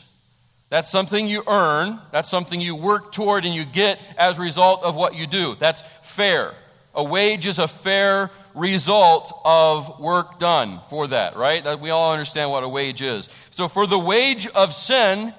that's 0.69 0.89
something 0.89 1.27
you 1.27 1.43
earn. 1.47 1.99
That's 2.11 2.29
something 2.29 2.59
you 2.59 2.75
work 2.75 3.11
toward 3.11 3.45
and 3.45 3.53
you 3.53 3.65
get 3.65 3.99
as 4.17 4.37
a 4.37 4.41
result 4.41 4.83
of 4.83 4.95
what 4.95 5.15
you 5.15 5.27
do. 5.27 5.55
That's 5.55 5.81
fair. 6.01 6.53
A 6.93 7.03
wage 7.03 7.45
is 7.45 7.59
a 7.59 7.67
fair 7.67 8.31
result 8.53 9.31
of 9.43 9.99
work 9.99 10.39
done 10.39 10.79
for 10.89 11.07
that, 11.07 11.35
right? 11.35 11.79
We 11.79 11.89
all 11.91 12.13
understand 12.13 12.51
what 12.51 12.63
a 12.63 12.69
wage 12.69 13.01
is. 13.01 13.29
So 13.51 13.67
for 13.67 13.85
the 13.85 13.99
wage 13.99 14.47
of 14.47 14.73
sin, 14.73 15.33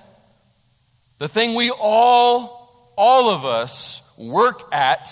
the 1.19 1.29
thing 1.29 1.55
we 1.55 1.71
all, 1.71 2.93
all 2.97 3.31
of 3.31 3.45
us 3.45 4.03
work 4.17 4.63
at, 4.73 5.09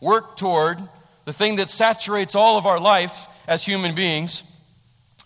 work 0.00 0.36
toward, 0.36 0.78
the 1.24 1.32
thing 1.32 1.56
that 1.56 1.68
saturates 1.68 2.34
all 2.34 2.58
of 2.58 2.66
our 2.66 2.80
life 2.80 3.28
as 3.46 3.64
human 3.64 3.94
beings, 3.94 4.42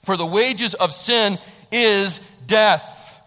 for 0.09 0.17
the 0.17 0.25
wages 0.25 0.73
of 0.73 0.95
sin 0.95 1.39
is 1.71 2.21
death. 2.47 3.21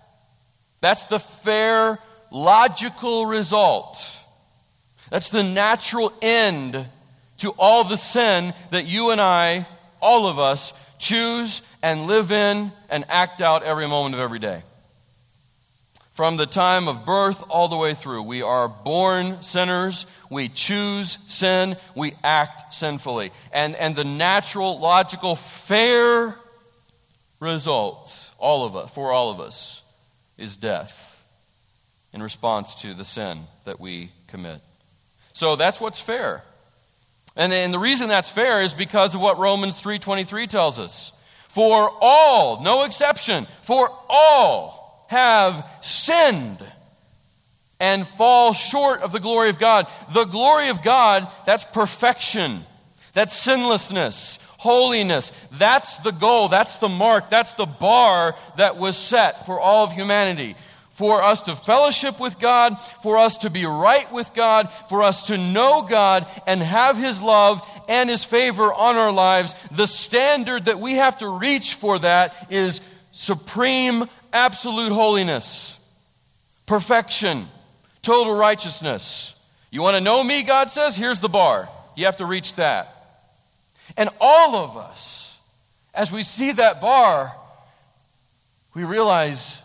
That's 0.79 1.05
the 1.05 1.19
fair, 1.19 1.99
logical 2.31 3.27
result. 3.27 4.03
That's 5.11 5.29
the 5.29 5.43
natural 5.43 6.11
end 6.23 6.87
to 7.37 7.51
all 7.51 7.83
the 7.83 7.97
sin 7.97 8.55
that 8.71 8.87
you 8.87 9.11
and 9.11 9.21
I, 9.21 9.67
all 10.01 10.25
of 10.25 10.39
us, 10.39 10.73
choose 10.97 11.61
and 11.83 12.07
live 12.07 12.31
in 12.31 12.71
and 12.89 13.05
act 13.09 13.41
out 13.41 13.61
every 13.61 13.87
moment 13.87 14.15
of 14.15 14.21
every 14.21 14.39
day. 14.39 14.63
From 16.13 16.35
the 16.35 16.47
time 16.47 16.87
of 16.87 17.05
birth 17.05 17.43
all 17.47 17.67
the 17.67 17.77
way 17.77 17.93
through, 17.93 18.23
we 18.23 18.41
are 18.41 18.67
born 18.67 19.43
sinners. 19.43 20.07
We 20.31 20.49
choose 20.49 21.19
sin. 21.27 21.77
We 21.95 22.13
act 22.23 22.73
sinfully. 22.73 23.31
And, 23.53 23.75
and 23.75 23.95
the 23.95 24.03
natural, 24.03 24.79
logical, 24.79 25.35
fair 25.35 26.35
result 27.41 28.29
all 28.37 28.63
of 28.63 28.75
us, 28.77 28.89
for 28.91 29.11
all 29.11 29.29
of 29.29 29.41
us, 29.41 29.81
is 30.37 30.55
death 30.55 31.25
in 32.13 32.23
response 32.23 32.75
to 32.75 32.93
the 32.93 33.03
sin 33.03 33.41
that 33.65 33.79
we 33.79 34.11
commit. 34.27 34.61
So 35.33 35.57
that's 35.57 35.81
what's 35.81 35.99
fair. 35.99 36.43
And, 37.35 37.51
and 37.53 37.73
the 37.73 37.79
reason 37.79 38.09
that's 38.09 38.29
fair 38.29 38.61
is 38.61 38.73
because 38.73 39.15
of 39.15 39.21
what 39.21 39.37
Romans 39.37 39.81
3:23 39.81 40.47
tells 40.47 40.79
us. 40.79 41.11
For 41.47 41.91
all, 42.01 42.61
no 42.61 42.83
exception, 42.83 43.45
for 43.63 43.89
all 44.09 45.05
have 45.09 45.67
sinned 45.81 46.63
and 47.79 48.07
fall 48.07 48.53
short 48.53 49.01
of 49.01 49.11
the 49.11 49.19
glory 49.19 49.49
of 49.49 49.59
God. 49.59 49.87
The 50.13 50.25
glory 50.25 50.69
of 50.69 50.81
God, 50.81 51.27
that's 51.45 51.65
perfection. 51.65 52.65
That's 53.13 53.37
sinlessness, 53.37 54.39
holiness. 54.61 55.31
That's 55.53 55.97
the 55.99 56.11
goal, 56.11 56.47
that's 56.47 56.77
the 56.77 56.87
mark, 56.87 57.31
that's 57.31 57.53
the 57.53 57.65
bar 57.65 58.35
that 58.57 58.77
was 58.77 58.95
set 58.95 59.47
for 59.47 59.59
all 59.59 59.85
of 59.85 59.91
humanity. 59.91 60.55
For 60.93 61.23
us 61.23 61.41
to 61.43 61.55
fellowship 61.55 62.19
with 62.19 62.37
God, 62.37 62.79
for 63.01 63.17
us 63.17 63.39
to 63.39 63.49
be 63.49 63.65
right 63.65 64.11
with 64.11 64.35
God, 64.35 64.71
for 64.87 65.01
us 65.01 65.23
to 65.23 65.37
know 65.37 65.81
God 65.81 66.27
and 66.45 66.61
have 66.61 66.95
His 66.95 67.23
love 67.23 67.67
and 67.89 68.07
His 68.07 68.23
favor 68.23 68.71
on 68.71 68.97
our 68.97 69.11
lives, 69.11 69.55
the 69.71 69.87
standard 69.87 70.65
that 70.65 70.79
we 70.79 70.93
have 70.93 71.17
to 71.19 71.27
reach 71.27 71.73
for 71.73 71.97
that 71.97 72.35
is 72.51 72.81
supreme, 73.13 74.05
absolute 74.31 74.91
holiness, 74.91 75.79
perfection, 76.67 77.47
total 78.03 78.35
righteousness. 78.35 79.33
You 79.71 79.81
want 79.81 79.95
to 79.95 80.01
know 80.01 80.23
me, 80.23 80.43
God 80.43 80.69
says? 80.69 80.95
Here's 80.95 81.19
the 81.19 81.29
bar. 81.29 81.67
You 81.95 82.05
have 82.05 82.17
to 82.17 82.27
reach 82.27 82.53
that. 82.55 83.00
And 83.97 84.09
all 84.19 84.55
of 84.55 84.77
us, 84.77 85.37
as 85.93 86.11
we 86.11 86.23
see 86.23 86.53
that 86.53 86.81
bar, 86.81 87.35
we 88.73 88.83
realize 88.83 89.61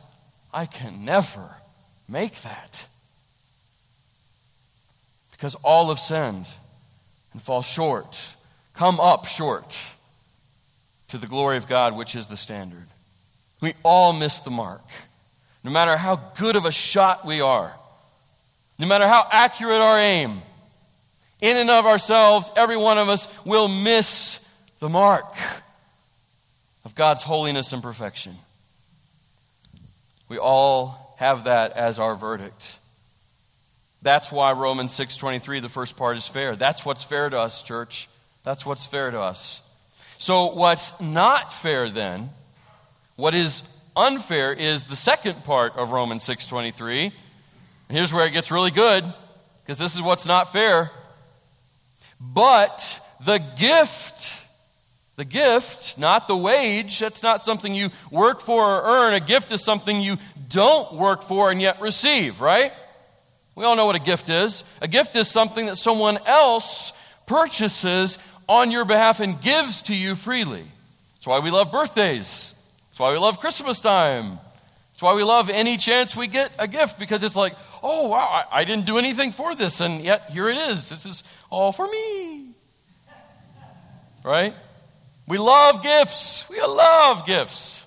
I 0.53 0.67
can 0.67 1.05
never 1.05 1.57
make 2.09 2.41
that. 2.43 2.87
Because 5.33 5.55
all 5.57 5.89
have 5.89 5.99
sinned 5.99 6.47
and 7.33 7.43
fall 7.43 7.63
short, 7.63 8.35
come 8.75 8.99
up 8.99 9.27
short 9.27 9.79
to 11.09 11.19
the 11.19 11.27
glory 11.27 11.57
of 11.57 11.69
God, 11.69 11.95
which 11.97 12.17
is 12.17 12.27
the 12.27 12.37
standard. 12.37 12.87
We 13.61 13.75
all 13.83 14.13
miss 14.13 14.41
the 14.41 14.51
mark. 14.51 14.83
No 15.63 15.71
matter 15.71 15.97
how 15.97 16.17
good 16.37 16.57
of 16.57 16.65
a 16.65 16.73
shot 16.73 17.27
we 17.27 17.41
are, 17.41 17.75
no 18.79 18.87
matter 18.87 19.07
how 19.07 19.27
accurate 19.31 19.81
our 19.81 19.99
aim, 19.99 20.43
in 21.41 21.57
and 21.57 21.71
of 21.71 21.87
ourselves, 21.87 22.51
every 22.57 22.77
one 22.77 22.99
of 22.99 23.09
us 23.09 23.29
will 23.45 23.69
miss 23.69 24.47
the 24.79 24.89
mark 24.89 25.35
of 26.85 26.95
God's 26.95 27.23
holiness 27.23 27.73
and 27.73 27.83
perfection. 27.83 28.35
We 30.29 30.39
all 30.39 31.15
have 31.19 31.45
that 31.45 31.73
as 31.73 31.99
our 31.99 32.15
verdict. 32.15 32.79
That's 34.03 34.31
why 34.31 34.53
Romans 34.53 34.93
6:23 34.93 35.61
the 35.61 35.69
first 35.69 35.97
part 35.97 36.17
is 36.17 36.27
fair. 36.27 36.57
That's 36.57 36.85
what's 36.85 37.03
fair 37.03 37.29
to 37.29 37.39
us, 37.41 37.63
church. 37.63 38.09
That's 38.45 38.65
what's 38.65 38.87
fair 38.87 39.11
to 39.11 39.21
us. 39.21 39.61
So 40.19 40.53
what's 40.55 40.99
not 41.01 41.53
fair 41.53 41.91
then, 41.91 42.31
what 43.17 43.35
is 43.35 43.63
unfair 43.97 44.53
is 44.53 44.85
the 44.85 44.97
second 44.97 45.45
part 45.45 45.75
of 45.77 45.91
Romans 45.91 46.23
6:23. 46.23 47.13
Here's 47.89 48.13
where 48.13 48.27
it 48.27 48.31
gets 48.31 48.51
really 48.51 48.71
good 48.71 49.05
because 49.63 49.79
this 49.79 49.95
is 49.95 50.03
what's 50.03 50.27
not 50.27 50.53
fair. 50.53 50.91
But 52.21 53.01
the 53.25 53.39
gift, 53.59 54.47
the 55.17 55.25
gift, 55.25 55.99
not 55.99 56.29
the 56.29 56.37
wage, 56.37 56.99
that's 56.99 57.23
not 57.23 57.43
something 57.43 57.75
you 57.75 57.91
work 58.11 58.41
for 58.41 58.65
or 58.65 58.83
earn. 58.83 59.15
A 59.15 59.21
gift 59.21 59.53
is 59.53 59.63
something 59.63 60.01
you 60.01 60.17
don't 60.49 60.95
work 60.95 61.23
for 61.23 61.51
and 61.51 61.61
yet 61.61 61.81
receive, 61.81 62.41
right? 62.41 62.73
We 63.55 63.65
all 63.65 63.77
know 63.77 63.87
what 63.87 63.97
a 63.97 64.01
gift 64.01 64.29
is. 64.29 64.65
A 64.83 64.89
gift 64.89 65.17
is 65.17 65.29
something 65.29 65.67
that 65.67 65.77
someone 65.77 66.19
else 66.27 66.93
purchases 67.27 68.19
on 68.49 68.71
your 68.71 68.85
behalf 68.85 69.21
and 69.21 69.41
gives 69.41 69.83
to 69.83 69.95
you 69.95 70.15
freely. 70.15 70.65
That's 71.15 71.27
why 71.27 71.39
we 71.41 71.51
love 71.51 71.73
birthdays. 71.73 72.55
That's 72.89 73.01
why 73.01 73.13
we 73.13 73.19
love 73.19 73.41
Christmas 73.41 73.81
time. 73.81 74.39
That's 74.93 75.03
why 75.03 75.15
we 75.15 75.25
love 75.25 75.51
any 75.51 75.77
chance 75.77 76.15
we 76.15 76.27
get 76.27 76.51
a 76.59 76.69
gift 76.69 76.99
because 76.99 77.23
it's 77.23 77.37
like, 77.37 77.55
oh, 77.83 78.09
wow, 78.09 78.45
I, 78.51 78.65
didn't 78.65 78.87
do 78.87 78.99
anything 78.99 79.33
for 79.33 79.55
this, 79.55 79.81
and 79.81 80.03
yet 80.03 80.31
here 80.31 80.49
it 80.49 80.57
is. 80.57 80.89
This 80.89 81.05
is 81.05 81.23
all 81.57 81.73
for 81.73 81.89
me. 81.89 82.51
Right? 84.23 84.55
We 85.27 85.39
love 85.39 85.83
gifts. 85.83 86.47
We 86.51 86.61
love 86.61 87.25
gifts. 87.25 87.87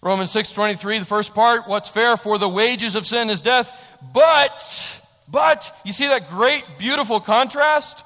Romans 0.00 0.32
6:23 0.32 0.98
the 0.98 1.04
first 1.04 1.34
part 1.34 1.68
what's 1.68 1.88
fair 1.88 2.16
for 2.16 2.38
the 2.38 2.48
wages 2.48 2.96
of 2.96 3.06
sin 3.06 3.30
is 3.30 3.40
death 3.40 3.70
but 4.12 5.00
but 5.28 5.70
you 5.84 5.92
see 5.92 6.08
that 6.08 6.28
great 6.28 6.64
beautiful 6.76 7.20
contrast 7.20 8.02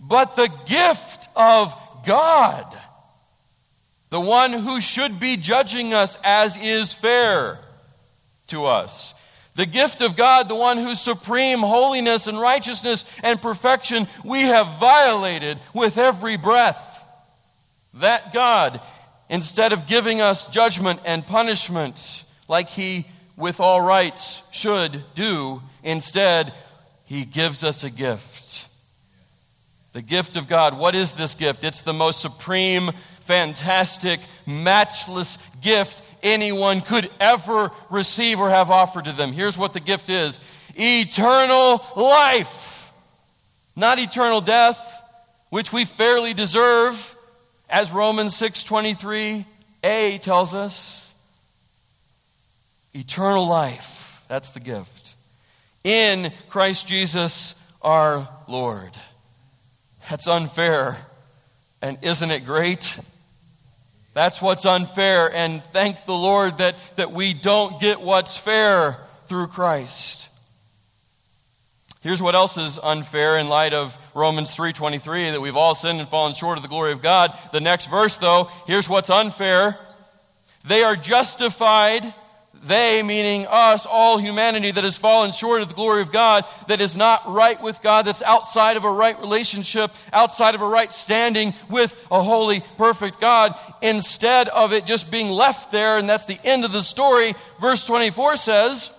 but 0.00 0.34
the 0.34 0.48
gift 0.66 1.28
of 1.36 1.72
God 2.04 2.66
the 4.08 4.20
one 4.20 4.52
who 4.52 4.80
should 4.80 5.20
be 5.20 5.36
judging 5.36 5.94
us 5.94 6.18
as 6.24 6.56
is 6.56 6.92
fair 6.92 7.60
to 8.48 8.66
us 8.66 9.14
the 9.60 9.66
gift 9.66 10.00
of 10.00 10.16
God, 10.16 10.48
the 10.48 10.54
one 10.54 10.78
whose 10.78 10.98
supreme 10.98 11.58
holiness 11.58 12.26
and 12.26 12.40
righteousness 12.40 13.04
and 13.22 13.42
perfection 13.42 14.08
we 14.24 14.40
have 14.40 14.78
violated 14.78 15.58
with 15.74 15.98
every 15.98 16.38
breath. 16.38 17.06
That 17.92 18.32
God, 18.32 18.80
instead 19.28 19.74
of 19.74 19.86
giving 19.86 20.22
us 20.22 20.46
judgment 20.46 21.00
and 21.04 21.26
punishment 21.26 22.24
like 22.48 22.70
He, 22.70 23.04
with 23.36 23.60
all 23.60 23.82
rights, 23.82 24.40
should 24.50 25.04
do, 25.14 25.60
instead, 25.82 26.54
He 27.04 27.26
gives 27.26 27.62
us 27.62 27.84
a 27.84 27.90
gift. 27.90 28.66
The 29.92 30.00
gift 30.00 30.38
of 30.38 30.48
God. 30.48 30.78
What 30.78 30.94
is 30.94 31.12
this 31.12 31.34
gift? 31.34 31.64
It's 31.64 31.82
the 31.82 31.92
most 31.92 32.22
supreme, 32.22 32.92
fantastic, 33.20 34.20
matchless 34.46 35.36
gift 35.60 36.02
anyone 36.22 36.80
could 36.80 37.10
ever 37.20 37.70
receive 37.88 38.40
or 38.40 38.50
have 38.50 38.70
offered 38.70 39.06
to 39.06 39.12
them. 39.12 39.32
Here's 39.32 39.58
what 39.58 39.72
the 39.72 39.80
gift 39.80 40.08
is 40.08 40.40
eternal 40.76 41.84
life, 41.96 42.90
not 43.76 43.98
eternal 43.98 44.40
death, 44.40 45.02
which 45.50 45.72
we 45.72 45.84
fairly 45.84 46.34
deserve, 46.34 47.16
as 47.68 47.92
Romans 47.92 48.34
6:23a 48.36 50.18
tells 50.18 50.54
us. 50.54 51.12
Eternal 52.92 53.46
life, 53.46 54.24
that's 54.26 54.50
the 54.50 54.60
gift. 54.60 55.14
In 55.84 56.32
Christ 56.48 56.86
Jesus 56.86 57.54
our 57.82 58.28
Lord. 58.48 58.90
That's 60.08 60.26
unfair. 60.26 60.98
And 61.80 61.98
isn't 62.02 62.30
it 62.30 62.44
great? 62.44 62.98
That's 64.12 64.42
what's 64.42 64.66
unfair. 64.66 65.32
And 65.34 65.64
thank 65.64 66.04
the 66.04 66.14
Lord 66.14 66.58
that, 66.58 66.74
that 66.96 67.12
we 67.12 67.32
don't 67.34 67.80
get 67.80 68.00
what's 68.00 68.36
fair 68.36 68.98
through 69.26 69.48
Christ. 69.48 70.28
Here's 72.02 72.22
what 72.22 72.34
else 72.34 72.56
is 72.56 72.78
unfair 72.82 73.38
in 73.38 73.48
light 73.48 73.74
of 73.74 73.96
Romans 74.14 74.50
3:23 74.50 75.32
that 75.32 75.40
we've 75.40 75.56
all 75.56 75.74
sinned 75.74 76.00
and 76.00 76.08
fallen 76.08 76.32
short 76.32 76.56
of 76.56 76.62
the 76.62 76.68
glory 76.68 76.92
of 76.92 77.02
God. 77.02 77.38
The 77.52 77.60
next 77.60 77.86
verse 77.86 78.16
though, 78.16 78.50
here's 78.66 78.88
what's 78.88 79.10
unfair. 79.10 79.78
They 80.64 80.82
are 80.82 80.96
justified 80.96 82.14
they, 82.62 83.02
meaning 83.02 83.46
us, 83.46 83.86
all 83.86 84.18
humanity 84.18 84.70
that 84.70 84.84
has 84.84 84.96
fallen 84.96 85.32
short 85.32 85.62
of 85.62 85.68
the 85.68 85.74
glory 85.74 86.02
of 86.02 86.12
God, 86.12 86.44
that 86.68 86.80
is 86.80 86.96
not 86.96 87.26
right 87.26 87.60
with 87.60 87.80
God, 87.80 88.04
that's 88.04 88.22
outside 88.22 88.76
of 88.76 88.84
a 88.84 88.90
right 88.90 89.18
relationship, 89.18 89.90
outside 90.12 90.54
of 90.54 90.60
a 90.60 90.66
right 90.66 90.92
standing 90.92 91.54
with 91.70 92.06
a 92.10 92.22
holy, 92.22 92.62
perfect 92.76 93.18
God, 93.18 93.58
instead 93.80 94.48
of 94.48 94.72
it 94.72 94.84
just 94.84 95.10
being 95.10 95.30
left 95.30 95.72
there, 95.72 95.96
and 95.96 96.08
that's 96.08 96.26
the 96.26 96.38
end 96.44 96.64
of 96.64 96.72
the 96.72 96.82
story, 96.82 97.34
verse 97.60 97.86
24 97.86 98.36
says, 98.36 98.90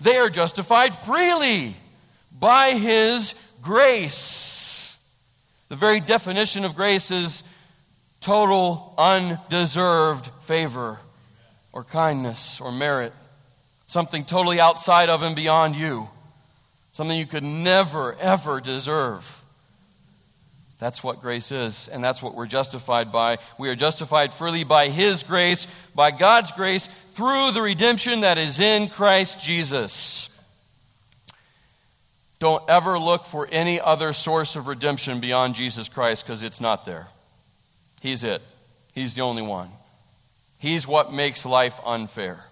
they 0.00 0.16
are 0.16 0.30
justified 0.30 0.94
freely 0.94 1.74
by 2.40 2.72
His 2.72 3.34
grace. 3.62 4.98
The 5.68 5.76
very 5.76 6.00
definition 6.00 6.64
of 6.64 6.74
grace 6.74 7.12
is 7.12 7.44
total, 8.20 8.94
undeserved 8.98 10.30
favor 10.40 10.98
or 11.72 11.84
kindness 11.84 12.60
or 12.60 12.72
merit, 12.72 13.12
something 13.86 14.24
totally 14.24 14.60
outside 14.60 15.08
of 15.08 15.22
and 15.22 15.36
beyond 15.36 15.76
you, 15.76 16.08
something 16.92 17.16
you 17.16 17.26
could 17.26 17.44
never, 17.44 18.16
ever 18.16 18.60
deserve. 18.60 19.36
That's 20.78 21.04
what 21.04 21.20
grace 21.20 21.52
is, 21.52 21.88
and 21.88 22.02
that's 22.02 22.22
what 22.22 22.34
we're 22.34 22.46
justified 22.46 23.12
by. 23.12 23.36
We 23.58 23.68
are 23.68 23.76
justified 23.76 24.32
freely 24.32 24.64
by 24.64 24.88
His 24.88 25.22
grace, 25.22 25.66
by 25.94 26.10
God's 26.10 26.52
grace, 26.52 26.88
through 27.10 27.50
the 27.52 27.60
redemption 27.60 28.20
that 28.20 28.38
is 28.38 28.60
in 28.60 28.88
Christ 28.88 29.40
Jesus. 29.42 30.30
Don't 32.38 32.64
ever 32.70 32.98
look 32.98 33.26
for 33.26 33.46
any 33.52 33.78
other 33.78 34.14
source 34.14 34.56
of 34.56 34.66
redemption 34.66 35.20
beyond 35.20 35.54
Jesus 35.54 35.90
Christ 35.90 36.24
because 36.24 36.42
it's 36.42 36.62
not 36.62 36.86
there. 36.86 37.08
He's 38.00 38.24
it, 38.24 38.40
He's 38.94 39.14
the 39.14 39.20
only 39.20 39.42
one. 39.42 39.68
He's 40.60 40.86
what 40.86 41.10
makes 41.10 41.46
life 41.46 41.80
unfair. 41.84 42.44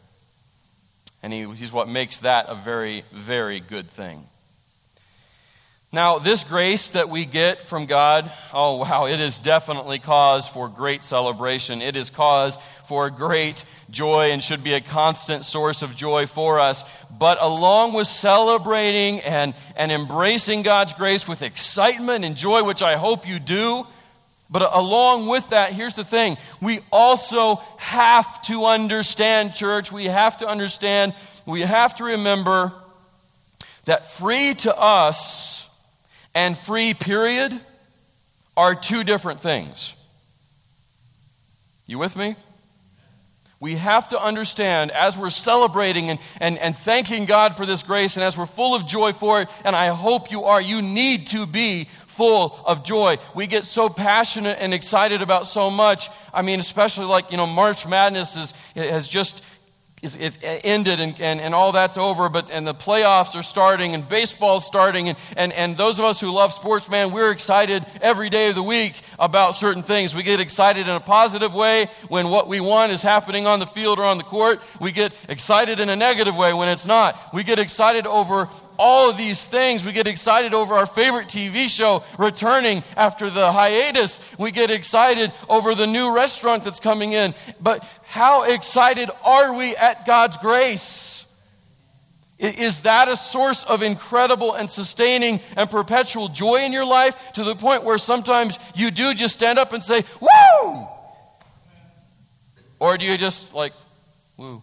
And 1.22 1.30
he, 1.30 1.48
he's 1.54 1.72
what 1.72 1.88
makes 1.88 2.18
that 2.20 2.46
a 2.48 2.54
very, 2.54 3.04
very 3.12 3.60
good 3.60 3.86
thing. 3.86 4.24
Now, 5.92 6.18
this 6.18 6.42
grace 6.42 6.90
that 6.90 7.10
we 7.10 7.26
get 7.26 7.60
from 7.60 7.84
God, 7.84 8.30
oh 8.54 8.76
wow, 8.76 9.06
it 9.06 9.20
is 9.20 9.38
definitely 9.38 9.98
cause 9.98 10.48
for 10.48 10.68
great 10.68 11.02
celebration. 11.04 11.82
It 11.82 11.96
is 11.96 12.08
cause 12.08 12.58
for 12.86 13.10
great 13.10 13.64
joy 13.90 14.30
and 14.30 14.42
should 14.42 14.64
be 14.64 14.72
a 14.72 14.80
constant 14.80 15.44
source 15.44 15.82
of 15.82 15.94
joy 15.94 16.24
for 16.26 16.60
us. 16.60 16.84
But 17.10 17.36
along 17.42 17.92
with 17.92 18.06
celebrating 18.06 19.20
and, 19.20 19.52
and 19.76 19.92
embracing 19.92 20.62
God's 20.62 20.94
grace 20.94 21.28
with 21.28 21.42
excitement 21.42 22.24
and 22.24 22.36
joy, 22.36 22.64
which 22.64 22.82
I 22.82 22.96
hope 22.96 23.28
you 23.28 23.38
do, 23.38 23.86
but 24.50 24.62
along 24.74 25.26
with 25.26 25.50
that, 25.50 25.72
here's 25.72 25.94
the 25.94 26.04
thing 26.04 26.38
we 26.60 26.80
also 26.90 27.56
have 27.76 28.42
to 28.42 28.64
understand, 28.64 29.54
church, 29.54 29.92
we 29.92 30.06
have 30.06 30.38
to 30.38 30.48
understand, 30.48 31.14
we 31.46 31.60
have 31.60 31.94
to 31.96 32.04
remember 32.04 32.72
that 33.84 34.10
free 34.10 34.54
to 34.54 34.78
us, 34.78 35.68
and 36.34 36.56
free 36.56 36.94
period 36.94 37.58
are 38.56 38.74
two 38.74 39.04
different 39.04 39.40
things. 39.40 39.94
You 41.86 41.98
with 41.98 42.16
me? 42.16 42.36
We 43.60 43.74
have 43.74 44.08
to 44.10 44.22
understand 44.22 44.92
as 44.92 45.18
we're 45.18 45.30
celebrating 45.30 46.10
and, 46.10 46.20
and, 46.40 46.58
and 46.58 46.76
thanking 46.76 47.24
God 47.24 47.56
for 47.56 47.66
this 47.66 47.82
grace, 47.82 48.16
and 48.16 48.22
as 48.22 48.36
we're 48.36 48.46
full 48.46 48.74
of 48.74 48.86
joy 48.86 49.12
for 49.12 49.42
it, 49.42 49.48
and 49.64 49.74
I 49.74 49.88
hope 49.88 50.30
you 50.30 50.44
are, 50.44 50.60
you 50.60 50.80
need 50.80 51.28
to 51.28 51.46
be 51.46 51.88
full 52.18 52.58
of 52.66 52.82
joy. 52.82 53.16
We 53.32 53.46
get 53.46 53.64
so 53.64 53.88
passionate 53.88 54.58
and 54.60 54.74
excited 54.74 55.22
about 55.22 55.46
so 55.46 55.70
much. 55.70 56.10
I 56.34 56.42
mean, 56.42 56.58
especially 56.58 57.06
like, 57.06 57.30
you 57.30 57.36
know, 57.36 57.46
March 57.46 57.86
Madness 57.86 58.36
is, 58.36 58.50
has 58.74 59.06
just 59.06 59.40
it's, 60.02 60.16
it's 60.16 60.38
ended 60.42 61.00
and, 61.00 61.20
and, 61.20 61.40
and 61.40 61.54
all 61.54 61.72
that's 61.72 61.96
over, 61.96 62.28
but 62.28 62.50
and 62.50 62.66
the 62.66 62.74
playoffs 62.74 63.38
are 63.38 63.42
starting 63.42 63.94
and 63.94 64.08
baseball's 64.08 64.64
starting. 64.64 65.08
And, 65.08 65.18
and, 65.36 65.52
and 65.52 65.76
those 65.76 65.98
of 65.98 66.04
us 66.04 66.20
who 66.20 66.30
love 66.30 66.52
sports, 66.52 66.90
man, 66.90 67.12
we're 67.12 67.30
excited 67.30 67.84
every 68.00 68.30
day 68.30 68.48
of 68.48 68.56
the 68.56 68.62
week 68.62 68.94
about 69.18 69.54
certain 69.54 69.84
things. 69.84 70.14
We 70.14 70.24
get 70.24 70.40
excited 70.40 70.88
in 70.88 70.94
a 70.94 71.00
positive 71.00 71.54
way 71.54 71.88
when 72.08 72.30
what 72.30 72.48
we 72.48 72.60
want 72.60 72.92
is 72.92 73.02
happening 73.02 73.46
on 73.46 73.60
the 73.60 73.66
field 73.66 74.00
or 74.00 74.04
on 74.04 74.18
the 74.18 74.24
court. 74.24 74.60
We 74.80 74.90
get 74.90 75.12
excited 75.28 75.78
in 75.78 75.88
a 75.88 75.96
negative 75.96 76.36
way 76.36 76.52
when 76.52 76.68
it's 76.68 76.86
not. 76.86 77.16
We 77.32 77.44
get 77.44 77.58
excited 77.60 78.06
over 78.06 78.48
all 78.78 79.10
of 79.10 79.16
these 79.16 79.44
things. 79.44 79.84
We 79.84 79.92
get 79.92 80.06
excited 80.06 80.54
over 80.54 80.74
our 80.74 80.86
favorite 80.86 81.26
TV 81.26 81.68
show 81.68 82.04
returning 82.18 82.84
after 82.96 83.28
the 83.28 83.52
hiatus. 83.52 84.20
We 84.38 84.50
get 84.50 84.70
excited 84.70 85.32
over 85.48 85.74
the 85.74 85.86
new 85.86 86.14
restaurant 86.14 86.64
that's 86.64 86.80
coming 86.80 87.12
in. 87.12 87.34
But 87.60 87.84
how 88.06 88.44
excited 88.44 89.10
are 89.24 89.52
we 89.54 89.76
at 89.76 90.06
God's 90.06 90.36
grace? 90.36 91.26
Is 92.38 92.82
that 92.82 93.08
a 93.08 93.16
source 93.16 93.64
of 93.64 93.82
incredible 93.82 94.54
and 94.54 94.70
sustaining 94.70 95.40
and 95.56 95.68
perpetual 95.68 96.28
joy 96.28 96.62
in 96.62 96.72
your 96.72 96.84
life 96.84 97.32
to 97.32 97.42
the 97.42 97.56
point 97.56 97.82
where 97.82 97.98
sometimes 97.98 98.58
you 98.76 98.92
do 98.92 99.12
just 99.12 99.34
stand 99.34 99.58
up 99.58 99.72
and 99.72 99.82
say, 99.82 100.04
Woo! 100.20 100.86
Or 102.78 102.96
do 102.96 103.04
you 103.04 103.18
just 103.18 103.54
like, 103.54 103.72
Woo? 104.36 104.62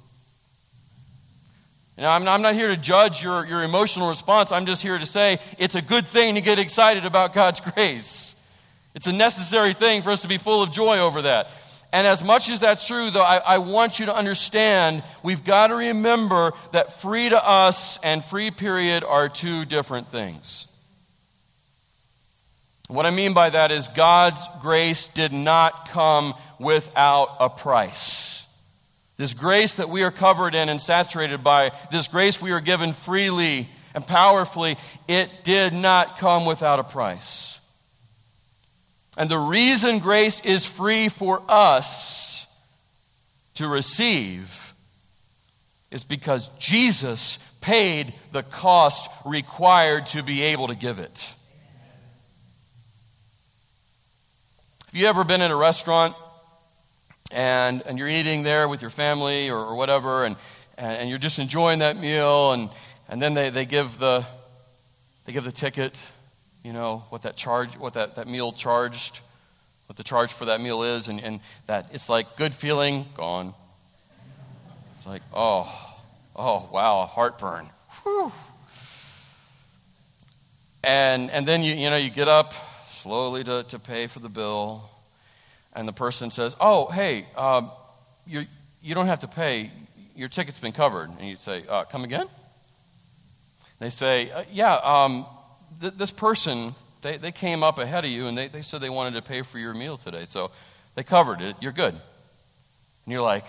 Now, 1.98 2.12
I'm, 2.12 2.28
I'm 2.28 2.42
not 2.42 2.56
here 2.56 2.68
to 2.68 2.78
judge 2.78 3.24
your, 3.24 3.46
your 3.46 3.64
emotional 3.64 4.10
response. 4.10 4.52
I'm 4.52 4.66
just 4.66 4.82
here 4.82 4.98
to 4.98 5.06
say 5.06 5.40
it's 5.58 5.76
a 5.76 5.82
good 5.82 6.06
thing 6.06 6.36
to 6.36 6.42
get 6.42 6.60
excited 6.60 7.06
about 7.06 7.34
God's 7.34 7.62
grace. 7.74 8.36
It's 8.96 9.08
a 9.08 9.14
necessary 9.14 9.74
thing 9.74 10.02
for 10.02 10.12
us 10.12 10.22
to 10.22 10.28
be 10.28 10.38
full 10.38 10.62
of 10.62 10.72
joy 10.72 11.00
over 11.00 11.22
that. 11.24 11.50
And 11.94 12.06
as 12.06 12.24
much 12.24 12.50
as 12.50 12.60
that's 12.60 12.86
true, 12.86 13.10
though, 13.10 13.24
I, 13.24 13.38
I, 13.38 13.58
want 13.60 14.00
you 14.00 14.08
to 14.08 14.16
understand 14.16 15.02
we've 15.24 15.46
got 15.46 15.68
to 15.68 15.76
remember 15.76 16.52
that 16.74 16.92
free 16.92 17.30
to 17.30 17.48
us 17.48 17.98
and 18.04 18.24
free 18.24 18.52
period 18.52 19.06
are 19.06 19.30
two 19.30 19.64
different 19.64 20.08
things. 20.08 20.68
What 22.88 23.06
I 23.06 23.12
mean 23.12 23.34
by 23.34 23.50
that 23.50 23.72
is 23.72 23.88
God's 23.88 24.46
grace 24.62 25.08
did 25.08 25.32
not 25.32 25.90
come 25.90 26.34
without 26.60 27.38
a 27.40 27.50
price. 27.50 28.35
This 29.18 29.34
grace 29.34 29.76
that 29.76 29.90
we 29.90 30.04
are 30.04 30.12
covered 30.12 30.56
in 30.56 30.68
and 30.68 30.82
saturated 30.82 31.44
by, 31.44 31.72
this 31.92 32.08
grace 32.08 32.42
we 32.42 32.52
are 32.52 32.60
given 32.60 32.94
freely 32.94 33.70
and 33.94 34.06
powerfully, 34.06 34.78
it 35.08 35.30
did 35.44 35.74
not 35.74 36.20
come 36.20 36.46
without 36.46 36.80
a 36.80 36.84
price. 36.84 37.60
And 39.18 39.30
the 39.30 39.38
reason 39.38 40.00
grace 40.00 40.44
is 40.44 40.66
free 40.66 41.08
for 41.08 41.42
us 41.48 42.46
to 43.56 43.68
receive 43.70 44.74
is 45.92 46.04
because 46.04 46.50
Jesus 46.60 47.40
paid 47.62 48.14
the 48.34 48.44
cost 48.44 49.10
required 49.24 50.08
to 50.08 50.24
be 50.24 50.42
able 50.42 50.68
to 50.68 50.76
give 50.76 51.00
it. 51.00 51.34
Have 54.88 54.96
you 54.96 55.08
ever 55.08 55.24
been 55.24 55.42
in 55.42 55.52
a 55.52 55.56
restaurant 55.56 56.16
and, 57.32 57.82
and 57.84 57.98
you're 57.98 58.10
eating 58.10 58.44
there 58.44 58.68
with 58.68 58.82
your 58.82 58.92
family 58.92 59.50
or, 59.50 59.58
or 59.58 59.76
whatever, 59.76 60.26
and, 60.26 60.36
and, 60.78 61.10
you're 61.10 61.18
just 61.18 61.40
enjoying 61.40 61.80
that 61.80 61.98
meal, 61.98 62.52
and, 62.52 62.70
and 63.10 63.22
then 63.22 63.34
they, 63.34 63.50
they, 63.50 63.66
give 63.66 63.98
the, 63.98 64.26
they 65.26 65.34
give 65.34 65.44
the 65.44 65.52
ticket, 65.52 66.00
you 66.64 66.74
know, 66.74 67.04
what 67.10 67.24
that 67.24 67.36
charge, 67.36 67.78
what 67.78 67.94
that, 67.94 68.16
that 68.16 68.28
meal 68.28 68.52
charged, 68.52 69.20
what 69.88 69.98
the 69.98 70.04
charge 70.04 70.32
for 70.32 70.46
that 70.46 70.62
meal 70.62 70.84
is, 70.84 71.08
and, 71.08 71.24
and 71.24 71.40
that 71.68 71.88
it's 71.92 72.10
like 72.10 72.36
good 72.38 72.54
feeling, 72.54 73.06
gone. 73.16 73.54
It's 74.98 75.08
like, 75.08 75.22
oh, 75.34 75.96
oh, 76.36 76.70
wow, 76.72 77.06
heartburn. 77.06 77.68
Whew. 78.04 78.32
And, 80.84 81.32
and 81.32 81.48
then 81.48 81.64
you, 81.64 81.74
you 81.74 81.90
know, 81.90 81.98
you 81.98 82.12
get 82.12 82.28
up 82.28 82.54
slowly 82.90 83.44
to, 83.44 83.64
to 83.64 83.80
pay 83.80 84.06
for 84.06 84.20
the 84.20 84.30
bill 84.30 84.90
and 85.76 85.88
the 85.88 85.94
person 85.94 86.32
says, 86.32 86.56
Oh, 86.60 86.88
hey, 86.88 87.26
um, 87.38 87.72
you, 88.26 88.46
you 88.82 88.96
don't 88.96 89.08
have 89.08 89.20
to 89.20 89.28
pay. 89.28 89.72
Your 90.16 90.30
ticket's 90.30 90.60
been 90.60 90.72
covered. 90.72 91.10
And 91.10 91.28
you 91.28 91.36
say, 91.36 91.64
uh, 91.68 91.84
Come 91.84 92.04
again? 92.04 92.28
They 93.80 93.90
say, 93.90 94.32
uh, 94.32 94.44
Yeah, 94.52 94.76
um, 94.76 95.26
th- 95.82 95.94
this 95.94 96.12
person, 96.12 96.74
they, 97.02 97.18
they 97.18 97.32
came 97.32 97.64
up 97.64 97.78
ahead 97.78 98.06
of 98.06 98.12
you 98.12 98.28
and 98.28 98.38
they, 98.38 98.48
they 98.48 98.62
said 98.62 98.82
they 98.82 98.90
wanted 98.90 99.16
to 99.16 99.22
pay 99.22 99.42
for 99.42 99.60
your 99.60 99.74
meal 99.74 99.98
today. 99.98 100.26
So 100.26 100.52
they 100.96 101.04
covered 101.04 101.42
it. 101.42 101.56
You're 101.60 101.72
good. 101.72 101.94
And 101.94 103.12
you're 103.12 103.22
like, 103.22 103.46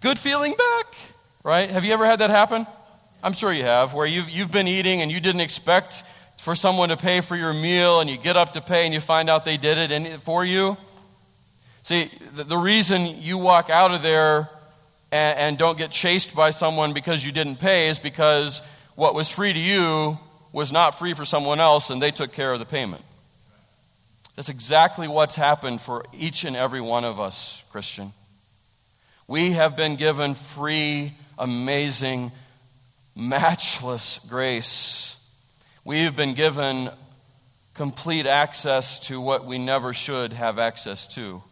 Good 0.00 0.18
feeling 0.18 0.54
back, 0.54 0.94
right? 1.44 1.70
Have 1.70 1.84
you 1.84 1.92
ever 1.92 2.06
had 2.06 2.20
that 2.20 2.30
happen? 2.30 2.66
I'm 3.22 3.34
sure 3.34 3.52
you 3.52 3.64
have, 3.64 3.92
where 3.92 4.06
you've, 4.06 4.30
you've 4.30 4.50
been 4.50 4.66
eating 4.66 5.02
and 5.02 5.12
you 5.12 5.20
didn't 5.20 5.42
expect 5.42 6.02
for 6.40 6.56
someone 6.56 6.88
to 6.88 6.96
pay 6.96 7.20
for 7.20 7.36
your 7.36 7.52
meal 7.52 8.00
and 8.00 8.08
you 8.08 8.16
get 8.16 8.34
up 8.34 8.54
to 8.54 8.62
pay 8.62 8.86
and 8.86 8.94
you 8.94 9.00
find 9.00 9.28
out 9.28 9.44
they 9.44 9.58
did 9.58 9.76
it 9.76 10.20
for 10.20 10.42
you. 10.42 10.74
See, 11.82 12.10
the, 12.32 12.56
reason 12.56 13.20
you 13.20 13.36
walk 13.36 13.68
out 13.68 13.92
of 13.92 14.00
there 14.00 14.48
and 15.12 15.58
don't 15.58 15.76
get 15.76 15.90
chased 15.90 16.34
by 16.34 16.48
someone 16.48 16.94
because 16.94 17.22
you 17.22 17.30
didn't 17.30 17.56
pay 17.56 17.88
is 17.88 17.98
because 17.98 18.62
what 18.94 19.14
was 19.14 19.28
free 19.28 19.52
to 19.52 19.58
you 19.58 20.18
was 20.50 20.72
not 20.72 20.98
free 20.98 21.12
for 21.12 21.26
someone 21.26 21.60
else 21.60 21.90
and 21.90 22.00
they 22.00 22.10
took 22.10 22.32
care 22.32 22.54
of 22.54 22.58
the 22.58 22.64
payment. 22.64 23.02
That's 24.34 24.48
exactly 24.48 25.08
what's 25.08 25.34
happened 25.34 25.82
for 25.82 26.06
each 26.18 26.44
and 26.44 26.56
every 26.56 26.80
one 26.80 27.04
of 27.04 27.20
us, 27.20 27.62
Christian. 27.70 28.14
We 29.28 29.50
have 29.50 29.76
been 29.76 29.96
given 29.96 30.32
free, 30.32 31.12
amazing, 31.38 32.32
matchless 33.14 34.20
grace 34.26 35.19
We've 35.82 36.14
been 36.14 36.34
given 36.34 36.90
complete 37.72 38.26
access 38.26 39.00
to 39.00 39.18
what 39.18 39.46
we 39.46 39.56
never 39.56 39.94
should 39.94 40.34
have 40.34 40.58
access 40.58 41.06
to. 41.14 41.42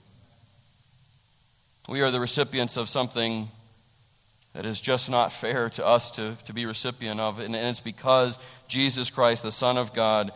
We 1.89 2.03
are 2.03 2.11
the 2.11 2.21
recipients 2.21 2.77
of 2.77 2.91
something 2.91 3.49
that 4.53 4.67
is 4.67 4.83
just 4.83 5.09
not 5.09 5.33
fair 5.33 5.71
to 5.71 5.87
us 5.87 6.11
to, 6.13 6.37
to 6.45 6.53
be 6.53 6.67
recipient 6.67 7.21
of. 7.21 7.39
And, 7.39 7.57
and 7.57 7.69
it's 7.69 7.81
because 7.81 8.39
Jesus 8.67 9.09
Christ, 9.09 9.43
the 9.43 9.51
Son 9.51 9.79
of 9.79 9.95
God, 9.95 10.33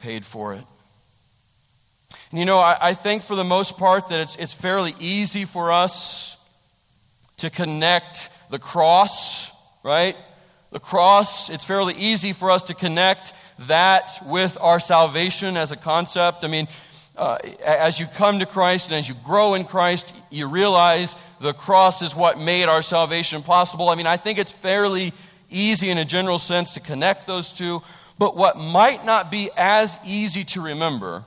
paid 0.00 0.26
for 0.26 0.52
it. 0.52 0.64
And 2.30 2.38
you 2.38 2.44
know, 2.44 2.58
I, 2.58 2.76
I 2.88 2.94
think 2.94 3.22
for 3.22 3.34
the 3.34 3.44
most 3.44 3.78
part 3.78 4.08
that 4.10 4.20
it's, 4.20 4.36
it's 4.36 4.52
fairly 4.52 4.94
easy 5.00 5.46
for 5.46 5.72
us 5.72 6.36
to 7.38 7.48
connect 7.48 8.28
the 8.50 8.58
cross, 8.58 9.50
right? 9.82 10.16
The 10.70 10.80
cross, 10.80 11.48
it's 11.48 11.64
fairly 11.64 11.94
easy 11.94 12.32
for 12.32 12.50
us 12.50 12.64
to 12.64 12.74
connect 12.74 13.32
that 13.60 14.10
with 14.26 14.58
our 14.60 14.78
salvation 14.78 15.56
as 15.56 15.72
a 15.72 15.76
concept. 15.76 16.44
I 16.44 16.48
mean, 16.48 16.68
uh, 17.16 17.38
as 17.64 17.98
you 17.98 18.06
come 18.06 18.38
to 18.38 18.46
Christ 18.46 18.88
and 18.88 18.96
as 18.96 19.08
you 19.08 19.14
grow 19.24 19.54
in 19.54 19.64
Christ, 19.64 20.12
you 20.30 20.46
realize 20.46 21.16
the 21.40 21.52
cross 21.52 22.02
is 22.02 22.14
what 22.14 22.38
made 22.38 22.64
our 22.64 22.82
salvation 22.82 23.42
possible. 23.42 23.88
I 23.88 23.94
mean, 23.94 24.06
I 24.06 24.16
think 24.16 24.38
it's 24.38 24.52
fairly 24.52 25.12
easy 25.50 25.90
in 25.90 25.98
a 25.98 26.04
general 26.04 26.38
sense 26.38 26.74
to 26.74 26.80
connect 26.80 27.26
those 27.26 27.52
two. 27.52 27.82
But 28.18 28.36
what 28.36 28.56
might 28.56 29.04
not 29.04 29.30
be 29.30 29.50
as 29.56 29.96
easy 30.04 30.44
to 30.44 30.60
remember 30.60 31.24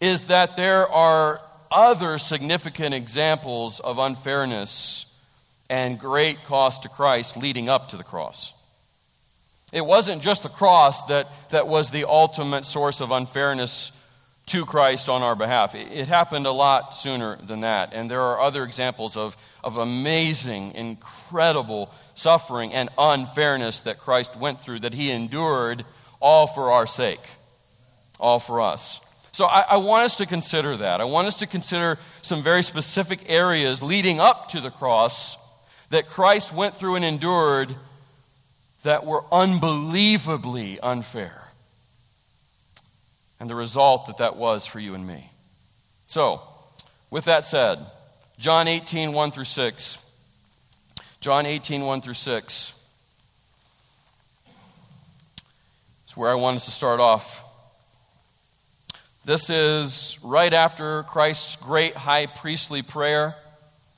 is 0.00 0.26
that 0.28 0.56
there 0.56 0.88
are 0.88 1.40
other 1.70 2.18
significant 2.18 2.94
examples 2.94 3.80
of 3.80 3.98
unfairness 3.98 5.05
and 5.68 5.98
great 5.98 6.44
cost 6.44 6.82
to 6.82 6.88
Christ 6.88 7.36
leading 7.36 7.68
up 7.68 7.90
to 7.90 7.96
the 7.96 8.04
cross. 8.04 8.52
It 9.72 9.84
wasn't 9.84 10.22
just 10.22 10.44
the 10.44 10.48
cross 10.48 11.06
that, 11.06 11.28
that 11.50 11.66
was 11.66 11.90
the 11.90 12.04
ultimate 12.04 12.64
source 12.64 13.00
of 13.00 13.10
unfairness 13.10 13.92
to 14.46 14.64
Christ 14.64 15.08
on 15.08 15.22
our 15.22 15.34
behalf. 15.34 15.74
It, 15.74 15.88
it 15.90 16.08
happened 16.08 16.46
a 16.46 16.52
lot 16.52 16.94
sooner 16.94 17.36
than 17.36 17.60
that. 17.60 17.92
And 17.92 18.08
there 18.08 18.22
are 18.22 18.40
other 18.40 18.62
examples 18.62 19.16
of, 19.16 19.36
of 19.64 19.76
amazing, 19.76 20.74
incredible 20.74 21.92
suffering 22.14 22.72
and 22.72 22.88
unfairness 22.96 23.80
that 23.82 23.98
Christ 23.98 24.36
went 24.36 24.60
through, 24.60 24.80
that 24.80 24.94
he 24.94 25.10
endured 25.10 25.84
all 26.20 26.46
for 26.46 26.70
our 26.70 26.86
sake, 26.86 27.20
all 28.20 28.38
for 28.38 28.60
us. 28.60 29.00
So 29.32 29.44
I, 29.44 29.64
I, 29.70 29.76
want 29.76 30.04
us 30.04 30.16
to 30.18 30.26
consider 30.26 30.78
that. 30.78 31.00
I 31.02 31.04
want 31.04 31.26
us 31.26 31.40
to 31.40 31.46
consider 31.46 31.98
some 32.22 32.42
very 32.42 32.62
specific 32.62 33.28
areas 33.28 33.82
leading 33.82 34.18
up 34.18 34.48
to 34.50 34.62
the 34.62 34.70
cross 34.70 35.36
that 35.90 36.06
Christ 36.06 36.52
went 36.52 36.74
through 36.74 36.96
and 36.96 37.04
endured 37.04 37.74
that 38.82 39.04
were 39.04 39.24
unbelievably 39.32 40.80
unfair. 40.80 41.42
And 43.38 43.50
the 43.50 43.54
result 43.54 44.06
that 44.06 44.18
that 44.18 44.36
was 44.36 44.66
for 44.66 44.80
you 44.80 44.94
and 44.94 45.06
me. 45.06 45.30
So, 46.06 46.40
with 47.10 47.24
that 47.26 47.44
said, 47.44 47.78
John 48.38 48.68
18, 48.68 49.12
1 49.12 49.30
through 49.30 49.44
6. 49.44 49.98
John 51.20 51.46
18, 51.46 51.82
1 51.84 52.00
through 52.00 52.14
6. 52.14 52.72
It's 56.04 56.16
where 56.16 56.30
I 56.30 56.34
want 56.34 56.56
us 56.56 56.66
to 56.66 56.70
start 56.70 57.00
off. 57.00 57.42
This 59.24 59.50
is 59.50 60.18
right 60.22 60.52
after 60.52 61.02
Christ's 61.02 61.56
great 61.56 61.96
high 61.96 62.26
priestly 62.26 62.82
prayer 62.82 63.34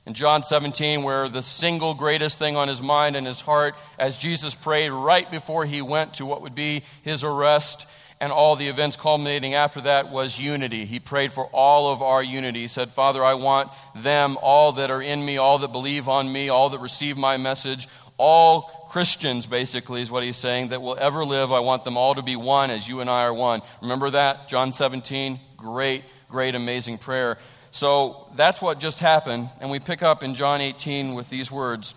in 0.09 0.15
John 0.15 0.41
17, 0.41 1.03
where 1.03 1.29
the 1.29 1.43
single 1.43 1.93
greatest 1.93 2.39
thing 2.39 2.57
on 2.57 2.67
his 2.67 2.81
mind 2.81 3.15
and 3.15 3.27
his 3.27 3.41
heart 3.41 3.75
as 3.99 4.17
Jesus 4.17 4.55
prayed 4.55 4.89
right 4.89 5.29
before 5.29 5.65
he 5.65 5.83
went 5.83 6.15
to 6.15 6.25
what 6.25 6.41
would 6.41 6.55
be 6.55 6.81
his 7.03 7.23
arrest 7.23 7.85
and 8.19 8.31
all 8.31 8.55
the 8.55 8.69
events 8.69 8.95
culminating 8.95 9.53
after 9.53 9.81
that 9.81 10.09
was 10.09 10.39
unity. 10.39 10.85
He 10.85 10.99
prayed 10.99 11.31
for 11.31 11.45
all 11.53 11.93
of 11.93 12.01
our 12.01 12.23
unity. 12.23 12.61
He 12.61 12.67
said, 12.67 12.89
Father, 12.89 13.23
I 13.23 13.35
want 13.35 13.69
them, 13.95 14.39
all 14.41 14.71
that 14.73 14.89
are 14.89 15.01
in 15.01 15.23
me, 15.23 15.37
all 15.37 15.59
that 15.59 15.71
believe 15.71 16.09
on 16.09 16.33
me, 16.33 16.49
all 16.49 16.71
that 16.71 16.79
receive 16.79 17.15
my 17.15 17.37
message, 17.37 17.87
all 18.17 18.63
Christians, 18.89 19.45
basically, 19.45 20.01
is 20.01 20.09
what 20.09 20.23
he's 20.23 20.37
saying, 20.37 20.69
that 20.69 20.81
will 20.81 20.97
ever 20.99 21.23
live. 21.23 21.51
I 21.51 21.59
want 21.59 21.83
them 21.83 21.97
all 21.97 22.15
to 22.15 22.23
be 22.23 22.35
one 22.35 22.71
as 22.71 22.87
you 22.87 23.01
and 23.01 23.11
I 23.11 23.25
are 23.25 23.33
one. 23.33 23.61
Remember 23.79 24.09
that? 24.09 24.49
John 24.49 24.73
17? 24.73 25.39
Great, 25.55 26.03
great, 26.29 26.55
amazing 26.55 26.97
prayer. 26.97 27.37
So 27.71 28.27
that's 28.35 28.61
what 28.61 28.79
just 28.79 28.99
happened. 28.99 29.49
And 29.61 29.69
we 29.69 29.79
pick 29.79 30.01
up 30.01 30.23
in 30.23 30.35
John 30.35 30.61
18 30.61 31.13
with 31.13 31.29
these 31.29 31.51
words. 31.51 31.93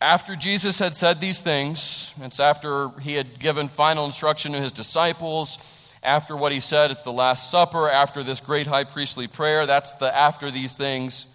After 0.00 0.36
Jesus 0.36 0.78
had 0.78 0.94
said 0.94 1.20
these 1.20 1.40
things, 1.40 2.12
it's 2.20 2.38
after 2.38 2.90
he 3.00 3.14
had 3.14 3.38
given 3.38 3.66
final 3.66 4.04
instruction 4.04 4.52
to 4.52 4.60
his 4.60 4.72
disciples, 4.72 5.94
after 6.02 6.36
what 6.36 6.52
he 6.52 6.60
said 6.60 6.90
at 6.90 7.02
the 7.02 7.12
Last 7.12 7.50
Supper, 7.50 7.88
after 7.88 8.22
this 8.22 8.38
great 8.38 8.66
high 8.66 8.84
priestly 8.84 9.26
prayer, 9.26 9.66
that's 9.66 9.92
the 9.94 10.14
after 10.14 10.50
these 10.50 10.74
things 10.74 11.26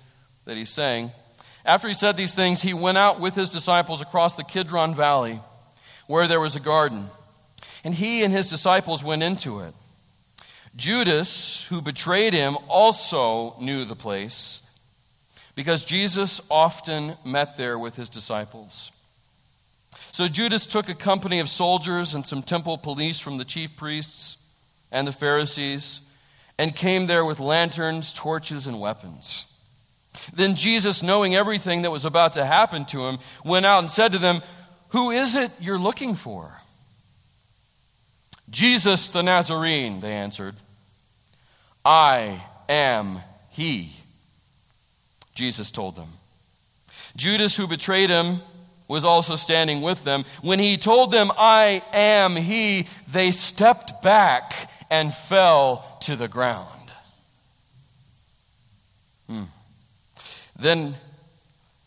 that 0.45 0.57
he's 0.57 0.69
saying. 0.69 1.11
After 1.65 1.87
he 1.87 1.93
said 1.93 2.17
these 2.17 2.33
things, 2.33 2.61
he 2.61 2.73
went 2.73 2.97
out 2.97 3.19
with 3.19 3.35
his 3.35 3.49
disciples 3.49 4.01
across 4.01 4.35
the 4.35 4.43
Kidron 4.43 4.95
Valley, 4.95 5.39
where 6.07 6.27
there 6.27 6.39
was 6.39 6.55
a 6.55 6.59
garden. 6.59 7.09
And 7.83 7.93
he 7.95 8.23
and 8.23 8.31
his 8.31 8.49
disciples 8.49 9.03
went 9.03 9.23
into 9.23 9.59
it. 9.59 9.73
Judas, 10.75 11.65
who 11.67 11.81
betrayed 11.81 12.33
him, 12.33 12.57
also 12.67 13.55
knew 13.59 13.85
the 13.85 13.95
place 13.95 14.61
because 15.55 15.83
Jesus 15.83 16.41
often 16.49 17.17
met 17.25 17.57
there 17.57 17.77
with 17.77 17.95
his 17.95 18.09
disciples. 18.09 18.91
So 20.11 20.27
Judas 20.27 20.65
took 20.65 20.89
a 20.89 20.95
company 20.95 21.39
of 21.39 21.49
soldiers 21.49 22.13
and 22.13 22.25
some 22.25 22.41
temple 22.41 22.77
police 22.77 23.19
from 23.19 23.37
the 23.37 23.45
chief 23.45 23.75
priests 23.75 24.37
and 24.91 25.07
the 25.07 25.11
Pharisees 25.11 26.01
and 26.57 26.75
came 26.75 27.05
there 27.05 27.25
with 27.25 27.39
lanterns, 27.39 28.13
torches, 28.13 28.67
and 28.67 28.79
weapons. 28.79 29.45
Then 30.33 30.55
Jesus, 30.55 31.01
knowing 31.01 31.35
everything 31.35 31.81
that 31.83 31.91
was 31.91 32.05
about 32.05 32.33
to 32.33 32.45
happen 32.45 32.85
to 32.85 33.05
him, 33.07 33.19
went 33.43 33.65
out 33.65 33.79
and 33.79 33.91
said 33.91 34.11
to 34.11 34.19
them, 34.19 34.41
Who 34.89 35.11
is 35.11 35.35
it 35.35 35.51
you're 35.59 35.79
looking 35.79 36.15
for? 36.15 36.60
Jesus 38.51 39.07
the 39.09 39.23
Nazarene, 39.23 39.99
they 40.01 40.11
answered. 40.11 40.55
I 41.83 42.43
am 42.69 43.21
he, 43.49 43.93
Jesus 45.33 45.71
told 45.71 45.95
them. 45.95 46.09
Judas, 47.15 47.55
who 47.55 47.67
betrayed 47.67 48.09
him, 48.09 48.41
was 48.87 49.05
also 49.05 49.35
standing 49.35 49.81
with 49.81 50.03
them. 50.03 50.25
When 50.41 50.59
he 50.59 50.77
told 50.77 51.11
them, 51.11 51.31
I 51.37 51.81
am 51.93 52.35
he, 52.35 52.87
they 53.11 53.31
stepped 53.31 54.03
back 54.03 54.69
and 54.89 55.13
fell 55.13 55.97
to 56.01 56.15
the 56.15 56.27
ground. 56.27 56.67
Hmm. 59.27 59.43
Then, 60.59 60.93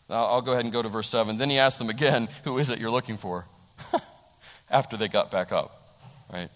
I'll 0.09 0.41
go 0.41 0.53
ahead 0.53 0.65
and 0.65 0.73
go 0.73 0.81
to 0.81 0.89
verse 0.89 1.07
7. 1.07 1.37
Then 1.37 1.49
he 1.49 1.59
asked 1.59 1.77
them 1.77 1.89
again, 1.89 2.27
Who 2.43 2.57
is 2.57 2.71
it 2.71 2.79
you're 2.79 2.91
looking 2.91 3.17
for? 3.17 3.45
After 4.69 4.97
they 4.97 5.07
got 5.07 5.29
back 5.29 5.51
up, 5.51 5.79
right? 6.33 6.49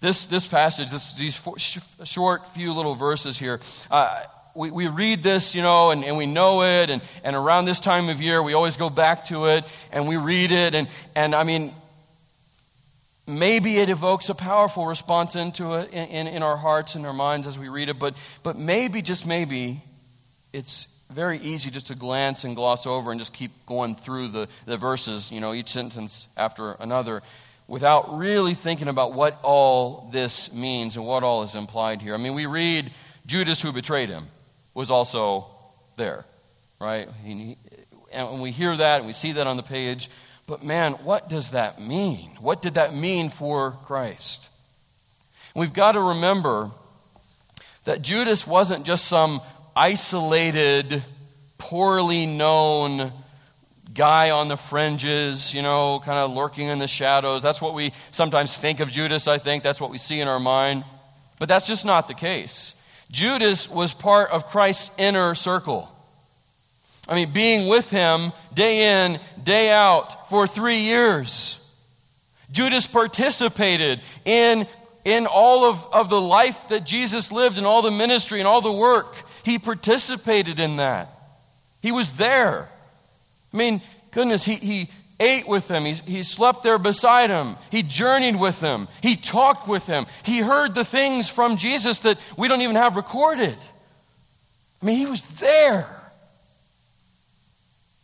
This, 0.00 0.26
this 0.26 0.46
passage, 0.46 0.90
this, 0.90 1.14
these 1.14 1.36
four, 1.36 1.58
sh- 1.58 1.78
short 2.04 2.46
few 2.48 2.72
little 2.72 2.94
verses 2.94 3.38
here, 3.38 3.60
uh, 3.90 4.22
we, 4.54 4.70
we 4.70 4.88
read 4.88 5.22
this, 5.22 5.54
you 5.54 5.62
know, 5.62 5.90
and, 5.90 6.04
and 6.04 6.16
we 6.16 6.26
know 6.26 6.62
it, 6.62 6.90
and, 6.90 7.02
and 7.24 7.36
around 7.36 7.64
this 7.66 7.80
time 7.80 8.08
of 8.08 8.20
year, 8.20 8.42
we 8.42 8.54
always 8.54 8.76
go 8.76 8.90
back 8.90 9.24
to 9.26 9.46
it, 9.46 9.64
and 9.92 10.08
we 10.08 10.16
read 10.16 10.50
it, 10.50 10.74
and, 10.74 10.88
and 11.14 11.34
I 11.34 11.44
mean, 11.44 11.74
maybe 13.26 13.76
it 13.78 13.88
evokes 13.88 14.28
a 14.28 14.34
powerful 14.34 14.86
response 14.86 15.36
into 15.36 15.74
it 15.74 15.90
in, 15.90 16.08
in, 16.08 16.26
in 16.26 16.42
our 16.42 16.56
hearts 16.56 16.94
and 16.94 17.06
our 17.06 17.12
minds 17.12 17.46
as 17.46 17.58
we 17.58 17.68
read 17.68 17.88
it, 17.88 17.98
but, 17.98 18.14
but 18.42 18.56
maybe, 18.56 19.02
just 19.02 19.26
maybe, 19.26 19.82
it's 20.52 20.88
very 21.10 21.38
easy 21.38 21.70
just 21.70 21.88
to 21.88 21.94
glance 21.94 22.44
and 22.44 22.56
gloss 22.56 22.86
over 22.86 23.10
and 23.10 23.20
just 23.20 23.32
keep 23.32 23.50
going 23.66 23.94
through 23.94 24.28
the, 24.28 24.48
the 24.64 24.76
verses, 24.76 25.30
you 25.30 25.40
know, 25.40 25.54
each 25.54 25.68
sentence 25.68 26.26
after 26.36 26.72
another 26.72 27.22
without 27.68 28.16
really 28.16 28.54
thinking 28.54 28.88
about 28.88 29.12
what 29.12 29.38
all 29.42 30.08
this 30.12 30.52
means 30.52 30.96
and 30.96 31.04
what 31.04 31.22
all 31.22 31.42
is 31.42 31.54
implied 31.54 32.00
here. 32.00 32.14
I 32.14 32.16
mean, 32.16 32.34
we 32.34 32.46
read 32.46 32.92
Judas, 33.26 33.60
who 33.60 33.72
betrayed 33.72 34.08
him, 34.08 34.26
was 34.74 34.90
also 34.90 35.46
there, 35.96 36.24
right? 36.80 37.08
And 38.12 38.40
we 38.40 38.50
hear 38.52 38.76
that 38.76 38.98
and 38.98 39.06
we 39.06 39.12
see 39.12 39.32
that 39.32 39.46
on 39.46 39.56
the 39.56 39.62
page. 39.62 40.08
But 40.46 40.62
man, 40.62 40.92
what 40.92 41.28
does 41.28 41.50
that 41.50 41.80
mean? 41.80 42.30
What 42.40 42.62
did 42.62 42.74
that 42.74 42.94
mean 42.94 43.30
for 43.30 43.72
Christ? 43.84 44.48
We've 45.54 45.72
got 45.72 45.92
to 45.92 46.00
remember 46.00 46.70
that 47.84 48.02
Judas 48.02 48.46
wasn't 48.46 48.84
just 48.84 49.06
some 49.06 49.40
isolated, 49.74 51.02
poorly 51.58 52.26
known 52.26 53.12
guy 53.96 54.30
on 54.30 54.48
the 54.48 54.56
fringes, 54.56 55.52
you 55.52 55.62
know, 55.62 56.00
kind 56.04 56.18
of 56.18 56.30
lurking 56.30 56.68
in 56.68 56.78
the 56.78 56.86
shadows. 56.86 57.42
That's 57.42 57.60
what 57.60 57.74
we 57.74 57.92
sometimes 58.10 58.56
think 58.56 58.80
of 58.80 58.90
Judas, 58.90 59.26
I 59.26 59.38
think. 59.38 59.62
That's 59.62 59.80
what 59.80 59.90
we 59.90 59.98
see 59.98 60.20
in 60.20 60.28
our 60.28 60.38
mind. 60.38 60.84
But 61.38 61.48
that's 61.48 61.66
just 61.66 61.84
not 61.84 62.06
the 62.06 62.14
case. 62.14 62.74
Judas 63.10 63.68
was 63.70 63.92
part 63.92 64.30
of 64.30 64.46
Christ's 64.46 64.94
inner 64.98 65.34
circle. 65.34 65.92
I 67.08 67.14
mean, 67.14 67.32
being 67.32 67.68
with 67.68 67.90
him 67.90 68.32
day 68.52 69.04
in, 69.04 69.20
day 69.42 69.70
out 69.70 70.28
for 70.28 70.46
three 70.46 70.78
years. 70.78 71.62
Judas 72.50 72.86
participated 72.86 74.00
in, 74.24 74.66
in 75.04 75.26
all 75.26 75.64
of, 75.64 75.86
of 75.92 76.10
the 76.10 76.20
life 76.20 76.68
that 76.68 76.84
Jesus 76.84 77.30
lived 77.30 77.58
and 77.58 77.66
all 77.66 77.82
the 77.82 77.90
ministry 77.90 78.40
and 78.40 78.48
all 78.48 78.60
the 78.60 78.72
work. 78.72 79.14
He 79.44 79.58
participated 79.58 80.58
in 80.58 80.76
that. 80.76 81.08
He 81.80 81.92
was 81.92 82.12
there. 82.12 82.68
I 83.56 83.58
mean, 83.58 83.80
goodness, 84.10 84.44
he, 84.44 84.56
he 84.56 84.90
ate 85.18 85.48
with 85.48 85.66
them. 85.66 85.86
He, 85.86 85.94
he 85.94 86.22
slept 86.22 86.62
there 86.62 86.76
beside 86.76 87.30
him. 87.30 87.56
He 87.70 87.82
journeyed 87.82 88.36
with 88.36 88.60
them. 88.60 88.86
He 89.02 89.16
talked 89.16 89.66
with 89.66 89.86
them. 89.86 90.04
He 90.24 90.40
heard 90.40 90.74
the 90.74 90.84
things 90.84 91.30
from 91.30 91.56
Jesus 91.56 92.00
that 92.00 92.18
we 92.36 92.48
don't 92.48 92.60
even 92.60 92.76
have 92.76 92.96
recorded. 92.96 93.56
I 94.82 94.84
mean, 94.84 94.98
he 94.98 95.06
was 95.06 95.22
there. 95.40 95.88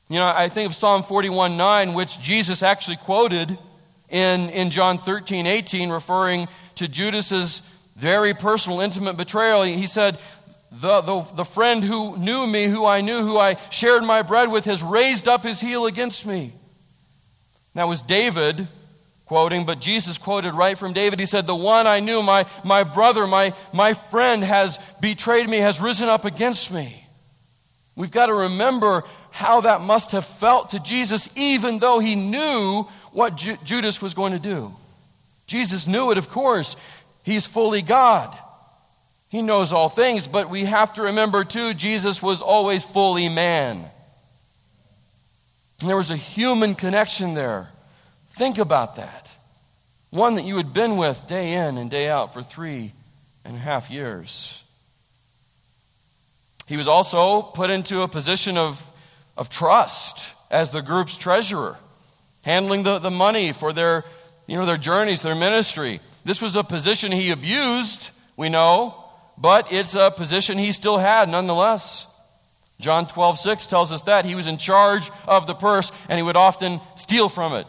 You 0.08 0.18
know, 0.18 0.26
I 0.26 0.48
think 0.48 0.70
of 0.70 0.74
Psalm 0.74 1.02
41 1.02 1.58
9, 1.58 1.92
which 1.92 2.18
Jesus 2.18 2.62
actually 2.62 2.96
quoted 2.96 3.58
in, 4.08 4.48
in 4.48 4.70
John 4.70 4.96
13 4.96 5.46
18, 5.46 5.90
referring 5.90 6.48
to 6.76 6.88
Judas's 6.88 7.60
very 7.94 8.32
personal, 8.32 8.80
intimate 8.80 9.18
betrayal. 9.18 9.64
He 9.64 9.86
said, 9.86 10.18
the, 10.80 11.00
the, 11.02 11.26
the 11.34 11.44
friend 11.44 11.84
who 11.84 12.16
knew 12.16 12.46
me, 12.46 12.66
who 12.66 12.86
I 12.86 13.02
knew, 13.02 13.22
who 13.22 13.38
I 13.38 13.56
shared 13.70 14.02
my 14.02 14.22
bread 14.22 14.50
with, 14.50 14.64
has 14.64 14.82
raised 14.82 15.28
up 15.28 15.42
his 15.42 15.60
heel 15.60 15.86
against 15.86 16.24
me. 16.24 16.52
That 17.74 17.88
was 17.88 18.02
David 18.02 18.68
quoting, 19.26 19.64
but 19.64 19.80
Jesus 19.80 20.18
quoted 20.18 20.54
right 20.54 20.76
from 20.76 20.92
David. 20.92 21.20
He 21.20 21.26
said, 21.26 21.46
The 21.46 21.54
one 21.54 21.86
I 21.86 22.00
knew, 22.00 22.22
my, 22.22 22.46
my 22.64 22.84
brother, 22.84 23.26
my, 23.26 23.54
my 23.72 23.94
friend, 23.94 24.42
has 24.42 24.78
betrayed 25.00 25.48
me, 25.48 25.58
has 25.58 25.80
risen 25.80 26.08
up 26.08 26.24
against 26.24 26.70
me. 26.70 27.06
We've 27.94 28.10
got 28.10 28.26
to 28.26 28.34
remember 28.34 29.04
how 29.30 29.62
that 29.62 29.80
must 29.80 30.12
have 30.12 30.24
felt 30.24 30.70
to 30.70 30.78
Jesus, 30.80 31.28
even 31.36 31.78
though 31.78 31.98
he 31.98 32.14
knew 32.14 32.86
what 33.12 33.36
Ju- 33.36 33.56
Judas 33.64 34.00
was 34.00 34.14
going 34.14 34.32
to 34.32 34.38
do. 34.38 34.74
Jesus 35.46 35.86
knew 35.86 36.10
it, 36.10 36.18
of 36.18 36.28
course. 36.28 36.76
He's 37.24 37.46
fully 37.46 37.82
God. 37.82 38.36
He 39.32 39.40
knows 39.40 39.72
all 39.72 39.88
things, 39.88 40.26
but 40.26 40.50
we 40.50 40.66
have 40.66 40.92
to 40.92 41.02
remember, 41.04 41.42
too, 41.42 41.72
Jesus 41.72 42.22
was 42.22 42.42
always 42.42 42.84
fully 42.84 43.30
man. 43.30 43.82
And 45.80 45.88
there 45.88 45.96
was 45.96 46.10
a 46.10 46.16
human 46.16 46.74
connection 46.74 47.32
there. 47.32 47.70
Think 48.32 48.58
about 48.58 48.96
that. 48.96 49.32
One 50.10 50.34
that 50.34 50.44
you 50.44 50.58
had 50.58 50.74
been 50.74 50.98
with 50.98 51.26
day 51.28 51.54
in 51.54 51.78
and 51.78 51.90
day 51.90 52.10
out 52.10 52.34
for 52.34 52.42
three 52.42 52.92
and 53.42 53.56
a 53.56 53.58
half 53.58 53.90
years. 53.90 54.62
He 56.66 56.76
was 56.76 56.86
also 56.86 57.40
put 57.40 57.70
into 57.70 58.02
a 58.02 58.08
position 58.08 58.58
of, 58.58 58.92
of 59.38 59.48
trust 59.48 60.34
as 60.50 60.72
the 60.72 60.82
group's 60.82 61.16
treasurer, 61.16 61.78
handling 62.44 62.82
the, 62.82 62.98
the 62.98 63.10
money 63.10 63.52
for 63.52 63.72
their, 63.72 64.04
you 64.46 64.58
know, 64.58 64.66
their 64.66 64.76
journeys, 64.76 65.22
their 65.22 65.34
ministry. 65.34 66.00
This 66.22 66.42
was 66.42 66.54
a 66.54 66.62
position 66.62 67.12
he 67.12 67.30
abused, 67.30 68.10
we 68.36 68.50
know, 68.50 68.98
but 69.42 69.72
it's 69.72 69.96
a 69.96 70.12
position 70.12 70.56
he 70.56 70.70
still 70.70 70.98
had 70.98 71.28
nonetheless. 71.28 72.06
John 72.80 73.08
12, 73.08 73.38
6 73.38 73.66
tells 73.66 73.92
us 73.92 74.02
that. 74.02 74.24
He 74.24 74.36
was 74.36 74.46
in 74.46 74.56
charge 74.56 75.10
of 75.26 75.48
the 75.48 75.54
purse 75.54 75.90
and 76.08 76.16
he 76.16 76.22
would 76.22 76.36
often 76.36 76.80
steal 76.94 77.28
from 77.28 77.54
it. 77.54 77.66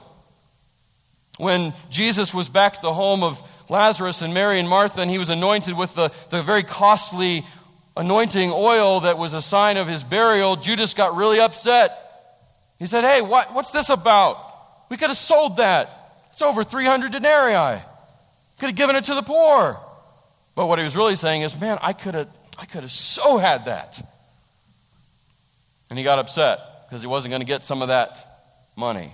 When 1.37 1.73
Jesus 1.89 2.31
was 2.31 2.47
back 2.47 2.75
at 2.75 2.81
the 2.83 2.93
home 2.93 3.23
of 3.23 3.41
Lazarus 3.69 4.21
and 4.21 4.35
Mary 4.35 4.59
and 4.59 4.69
Martha, 4.69 5.01
and 5.01 5.09
he 5.09 5.17
was 5.17 5.31
anointed 5.31 5.75
with 5.75 5.95
the, 5.95 6.11
the 6.29 6.43
very 6.43 6.61
costly 6.61 7.43
anointing 7.97 8.51
oil 8.53 8.99
that 8.99 9.17
was 9.17 9.33
a 9.33 9.41
sign 9.41 9.77
of 9.77 9.87
his 9.87 10.03
burial, 10.03 10.55
Judas 10.55 10.93
got 10.93 11.15
really 11.15 11.39
upset. 11.39 11.97
He 12.77 12.85
said, 12.85 13.03
Hey, 13.03 13.21
what, 13.21 13.51
what's 13.53 13.71
this 13.71 13.89
about? 13.89 14.37
We 14.89 14.97
could 14.97 15.09
have 15.09 15.17
sold 15.17 15.57
that. 15.57 15.89
It's 16.31 16.41
over 16.43 16.63
300 16.63 17.11
denarii. 17.11 17.81
Could 18.59 18.67
have 18.67 18.75
given 18.75 18.95
it 18.95 19.05
to 19.05 19.15
the 19.15 19.23
poor. 19.23 19.79
But 20.55 20.67
what 20.67 20.79
he 20.79 20.83
was 20.83 20.95
really 20.95 21.15
saying 21.15 21.41
is, 21.41 21.59
Man, 21.59 21.77
I 21.81 21.93
could 21.93 22.15
have, 22.15 22.29
I 22.57 22.65
could 22.65 22.81
have 22.81 22.91
so 22.91 23.37
had 23.37 23.65
that. 23.65 24.01
And 25.89 25.97
he 25.97 26.03
got 26.03 26.19
upset 26.19 26.59
because 26.87 27.01
he 27.01 27.07
wasn't 27.07 27.31
going 27.31 27.41
to 27.41 27.47
get 27.47 27.63
some 27.63 27.81
of 27.81 27.89
that 27.89 28.17
money. 28.75 29.13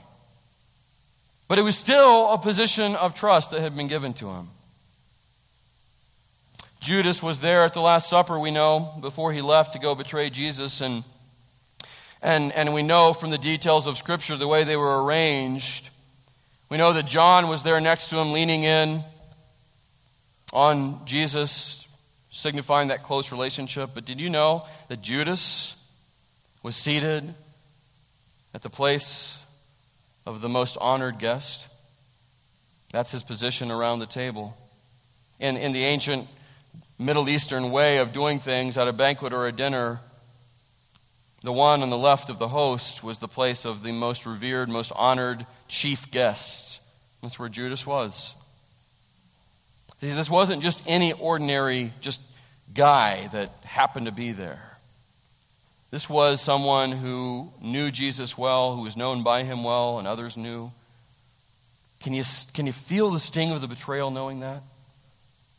But 1.48 1.58
it 1.58 1.64
was 1.64 1.76
still 1.76 2.32
a 2.32 2.38
position 2.38 2.96
of 2.96 3.16
trust 3.16 3.52
that 3.52 3.62
had 3.62 3.76
been 3.76 3.88
given 3.88 4.14
to 4.16 4.30
him. 4.30 4.50
Judas 6.80 7.22
was 7.22 7.40
there 7.42 7.64
at 7.64 7.74
the 7.74 7.82
Last 7.82 8.10
Supper, 8.10 8.40
we 8.40 8.52
know, 8.52 8.94
before 9.02 9.34
he 9.34 9.42
left 9.42 9.74
to 9.74 9.80
go 9.80 9.96
betray 9.96 10.30
Jesus. 10.30 10.80
And, 10.80 11.04
and, 12.22 12.54
and 12.54 12.74
we 12.74 12.84
know 12.84 13.14
from 13.14 13.32
the 13.32 13.38
details 13.38 13.88
of 13.88 13.98
Scripture 13.98 14.38
the 14.38 14.48
way 14.48 14.64
they 14.64 14.78
were 14.78 15.04
arranged. 15.04 15.90
We 16.70 16.78
know 16.78 16.94
that 16.94 17.08
John 17.08 17.50
was 17.50 17.64
there 17.64 17.82
next 17.82 18.10
to 18.12 18.18
him, 18.18 18.32
leaning 18.32 18.64
in 18.64 19.04
on 20.52 21.06
Jesus, 21.06 21.88
signifying 22.32 22.90
that 22.90 23.04
close 23.04 23.32
relationship. 23.32 23.92
But 23.94 24.06
did 24.06 24.20
you 24.20 24.30
know 24.30 24.66
that 24.88 25.02
Judas 25.02 25.76
was 26.64 26.76
seated 26.76 27.34
at 28.54 28.62
the 28.62 28.70
place 28.70 29.38
of 30.26 30.42
the 30.42 30.50
most 30.50 30.78
honored 30.80 31.20
guest. 31.20 31.68
That's 32.92 33.12
his 33.12 33.24
position 33.24 33.72
around 33.72 34.00
the 34.00 34.06
table. 34.06 34.58
In, 35.40 35.56
in 35.58 35.72
the 35.72 35.86
ancient 35.86 36.28
Middle 36.98 37.30
Eastern 37.30 37.72
way 37.72 37.98
of 37.98 38.12
doing 38.12 38.40
things 38.40 38.78
at 38.78 38.88
a 38.88 38.94
banquet 38.94 39.32
or 39.32 39.48
a 39.48 39.52
dinner, 39.52 40.02
the 41.44 41.54
one 41.54 41.82
on 41.82 41.90
the 41.90 41.98
left 41.98 42.30
of 42.30 42.40
the 42.40 42.50
host 42.50 43.04
was 43.04 43.20
the 43.20 43.28
place 43.28 43.64
of 43.64 43.84
the 43.84 43.94
most 43.94 44.26
revered, 44.26 44.68
most 44.68 44.92
honored 44.96 45.46
chief 45.68 46.12
guest. 46.12 46.82
That's 47.22 47.40
where 47.40 47.50
Judas 47.50 47.86
was. 47.86 48.34
This 50.00 50.30
wasn't 50.30 50.64
just 50.64 50.82
any 50.88 51.14
ordinary, 51.14 51.92
just 52.00 52.22
guy 52.74 53.28
that 53.34 53.52
happened 53.64 54.06
to 54.06 54.12
be 54.12 54.32
there. 54.32 54.78
This 55.92 56.10
was 56.10 56.42
someone 56.42 56.92
who 56.92 57.52
knew 57.62 57.92
Jesus 57.92 58.38
well, 58.38 58.76
who 58.76 58.84
was 58.84 58.96
known 58.96 59.24
by 59.24 59.44
him 59.44 59.64
well, 59.64 60.00
and 60.00 60.08
others 60.08 60.38
knew. 60.38 60.72
Can 62.00 62.14
you, 62.14 62.24
can 62.54 62.66
you 62.66 62.72
feel 62.72 63.10
the 63.10 63.20
sting 63.20 63.52
of 63.52 63.60
the 63.60 63.68
betrayal 63.68 64.12
knowing 64.12 64.40
that? 64.42 64.62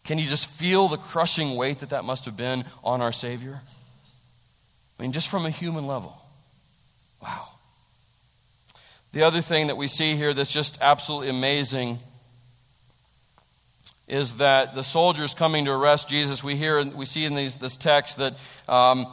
Can 0.05 0.18
you 0.18 0.29
just 0.29 0.46
feel 0.46 0.88
the 0.88 0.96
crushing 0.96 1.57
weight 1.57 1.81
that 1.81 1.90
that 1.90 2.05
must 2.05 2.24
have 2.24 2.37
been 2.37 2.64
on 2.83 3.03
our 3.03 3.12
Savior? 3.12 3.61
I 4.98 5.03
mean, 5.03 5.12
just 5.12 5.29
from 5.29 5.44
a 5.44 5.50
human 5.50 5.87
level. 5.87 6.16
Wow. 7.22 7.48
The 9.12 9.24
other 9.24 9.40
thing 9.40 9.66
that 9.66 9.76
we 9.76 9.88
see 9.88 10.14
here 10.14 10.33
that's 10.33 10.53
just 10.53 10.79
absolutely 10.81 11.29
amazing 11.29 11.98
is 14.11 14.35
that 14.35 14.75
the 14.75 14.83
soldiers 14.83 15.33
coming 15.33 15.64
to 15.64 15.70
arrest 15.70 16.09
Jesus, 16.09 16.42
we 16.42 16.57
hear, 16.57 16.85
we 16.85 17.07
see 17.07 17.25
in 17.25 17.35
these, 17.35 17.57
this 17.57 17.77
text 17.77 18.18
that 18.18 18.35
um, 18.68 19.07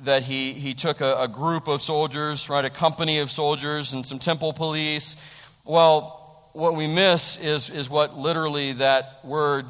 that 0.00 0.22
he, 0.22 0.52
he 0.52 0.74
took 0.74 1.00
a, 1.00 1.22
a, 1.22 1.28
group 1.28 1.68
of 1.68 1.80
soldiers, 1.80 2.48
right, 2.48 2.64
a 2.64 2.70
company 2.70 3.18
of 3.18 3.30
soldiers 3.30 3.92
and 3.92 4.06
some 4.06 4.18
temple 4.18 4.52
police. 4.52 5.16
Well, 5.64 6.50
what 6.52 6.76
we 6.76 6.86
miss 6.86 7.38
is, 7.38 7.70
is 7.70 7.88
what 7.88 8.16
literally 8.16 8.74
that 8.74 9.24
word 9.24 9.66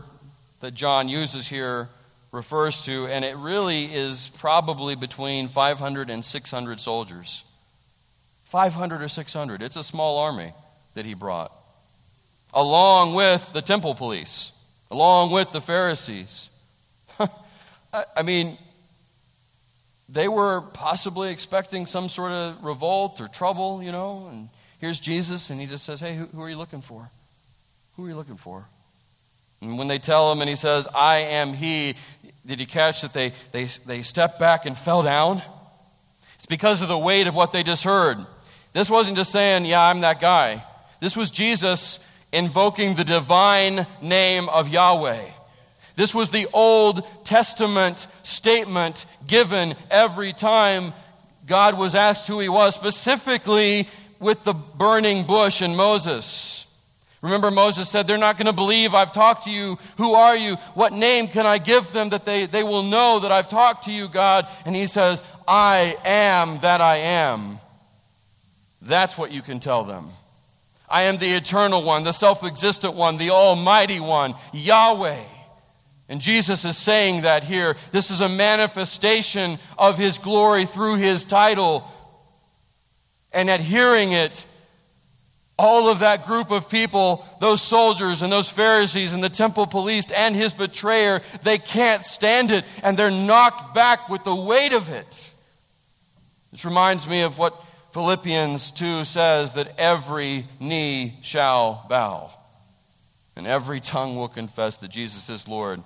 that 0.60 0.74
John 0.74 1.08
uses 1.08 1.46
here 1.46 1.88
refers 2.32 2.84
to, 2.84 3.06
and 3.06 3.24
it 3.24 3.36
really 3.36 3.84
is 3.84 4.28
probably 4.36 4.94
between 4.94 5.48
500 5.48 6.10
and 6.10 6.24
600 6.24 6.80
soldiers. 6.80 7.44
500 8.44 9.02
or 9.02 9.08
600. 9.08 9.62
It's 9.62 9.76
a 9.76 9.82
small 9.82 10.18
army 10.18 10.52
that 10.94 11.04
he 11.06 11.14
brought, 11.14 11.52
along 12.52 13.14
with 13.14 13.52
the 13.52 13.62
temple 13.62 13.94
police, 13.94 14.52
along 14.90 15.30
with 15.30 15.50
the 15.50 15.60
Pharisees. 15.60 16.50
I 18.16 18.22
mean, 18.22 18.58
they 20.08 20.28
were 20.28 20.60
possibly 20.60 21.30
expecting 21.30 21.86
some 21.86 22.08
sort 22.08 22.32
of 22.32 22.62
revolt 22.62 23.20
or 23.20 23.28
trouble, 23.28 23.82
you 23.82 23.92
know, 23.92 24.28
and 24.30 24.48
here's 24.80 25.00
Jesus, 25.00 25.50
and 25.50 25.60
he 25.60 25.66
just 25.66 25.84
says, 25.84 26.00
Hey, 26.00 26.14
who, 26.14 26.26
who, 26.26 26.42
are 26.42 26.48
you 26.48 26.56
looking 26.56 26.82
for? 26.82 27.10
Who 27.96 28.06
are 28.06 28.08
you 28.08 28.14
looking 28.14 28.36
for? 28.36 28.64
And 29.60 29.78
when 29.78 29.88
they 29.88 29.98
tell 29.98 30.30
him 30.30 30.40
and 30.40 30.48
he 30.48 30.56
says, 30.56 30.86
I 30.94 31.16
am 31.18 31.54
he, 31.54 31.96
did 32.44 32.60
you 32.60 32.66
catch 32.66 33.02
that 33.02 33.12
they, 33.12 33.32
they, 33.52 33.64
they 33.64 34.02
stepped 34.02 34.38
back 34.38 34.66
and 34.66 34.76
fell 34.76 35.02
down? 35.02 35.42
It's 36.36 36.46
because 36.46 36.82
of 36.82 36.88
the 36.88 36.98
weight 36.98 37.26
of 37.26 37.34
what 37.34 37.52
they 37.52 37.62
just 37.62 37.82
heard. 37.82 38.18
This 38.72 38.90
wasn't 38.90 39.16
just 39.16 39.32
saying, 39.32 39.64
Yeah, 39.64 39.82
I'm 39.82 40.00
that 40.00 40.20
guy. 40.20 40.62
This 41.00 41.16
was 41.16 41.30
Jesus 41.30 41.98
invoking 42.36 42.94
the 42.94 43.04
divine 43.04 43.86
name 44.02 44.48
of 44.50 44.68
Yahweh. 44.68 45.24
This 45.96 46.14
was 46.14 46.30
the 46.30 46.46
Old 46.52 47.02
Testament 47.24 48.06
statement 48.22 49.06
given 49.26 49.74
every 49.90 50.34
time 50.34 50.92
God 51.46 51.78
was 51.78 51.94
asked 51.94 52.28
who 52.28 52.38
he 52.38 52.50
was, 52.50 52.74
specifically 52.74 53.88
with 54.20 54.44
the 54.44 54.52
burning 54.52 55.24
bush 55.24 55.62
and 55.62 55.76
Moses. 55.76 56.66
Remember, 57.22 57.50
Moses 57.50 57.88
said, 57.88 58.06
They're 58.06 58.18
not 58.18 58.36
going 58.36 58.46
to 58.46 58.52
believe 58.52 58.94
I've 58.94 59.12
talked 59.12 59.44
to 59.44 59.50
you. 59.50 59.78
Who 59.96 60.12
are 60.12 60.36
you? 60.36 60.56
What 60.74 60.92
name 60.92 61.28
can 61.28 61.46
I 61.46 61.56
give 61.56 61.90
them 61.92 62.10
that 62.10 62.26
they, 62.26 62.44
they 62.44 62.62
will 62.62 62.82
know 62.82 63.20
that 63.20 63.32
I've 63.32 63.48
talked 63.48 63.84
to 63.84 63.92
you, 63.92 64.08
God? 64.08 64.46
And 64.66 64.76
he 64.76 64.86
says, 64.86 65.24
I 65.48 65.96
am 66.04 66.58
that 66.60 66.82
I 66.82 66.98
am. 66.98 67.60
That's 68.82 69.16
what 69.16 69.32
you 69.32 69.40
can 69.40 69.58
tell 69.58 69.84
them. 69.84 70.10
I 70.88 71.02
am 71.02 71.18
the 71.18 71.34
eternal 71.34 71.82
one, 71.82 72.04
the 72.04 72.12
self 72.12 72.44
existent 72.44 72.94
one, 72.94 73.16
the 73.16 73.30
almighty 73.30 74.00
one, 74.00 74.34
Yahweh. 74.52 75.24
And 76.08 76.20
Jesus 76.20 76.64
is 76.64 76.78
saying 76.78 77.22
that 77.22 77.42
here. 77.42 77.76
This 77.90 78.10
is 78.10 78.20
a 78.20 78.28
manifestation 78.28 79.58
of 79.76 79.98
his 79.98 80.18
glory 80.18 80.64
through 80.64 80.96
his 80.96 81.24
title. 81.24 81.84
And 83.32 83.50
at 83.50 83.60
hearing 83.60 84.12
it, 84.12 84.46
all 85.58 85.88
of 85.88 86.00
that 86.00 86.26
group 86.26 86.50
of 86.50 86.68
people, 86.68 87.26
those 87.40 87.62
soldiers 87.62 88.22
and 88.22 88.30
those 88.30 88.48
Pharisees 88.48 89.14
and 89.14 89.24
the 89.24 89.30
temple 89.30 89.66
police 89.66 90.10
and 90.12 90.36
his 90.36 90.52
betrayer, 90.52 91.22
they 91.42 91.58
can't 91.58 92.02
stand 92.02 92.50
it 92.50 92.64
and 92.82 92.96
they're 92.96 93.10
knocked 93.10 93.74
back 93.74 94.08
with 94.08 94.22
the 94.22 94.34
weight 94.34 94.72
of 94.72 94.90
it. 94.90 95.30
This 96.52 96.64
reminds 96.64 97.08
me 97.08 97.22
of 97.22 97.38
what 97.38 97.60
Philippians 97.96 98.72
2 98.72 99.06
says 99.06 99.52
that 99.52 99.72
every 99.78 100.46
knee 100.60 101.14
shall 101.22 101.86
bow 101.88 102.30
and 103.34 103.46
every 103.46 103.80
tongue 103.80 104.16
will 104.16 104.28
confess 104.28 104.76
that 104.76 104.90
Jesus 104.90 105.30
is 105.30 105.48
Lord 105.48 105.82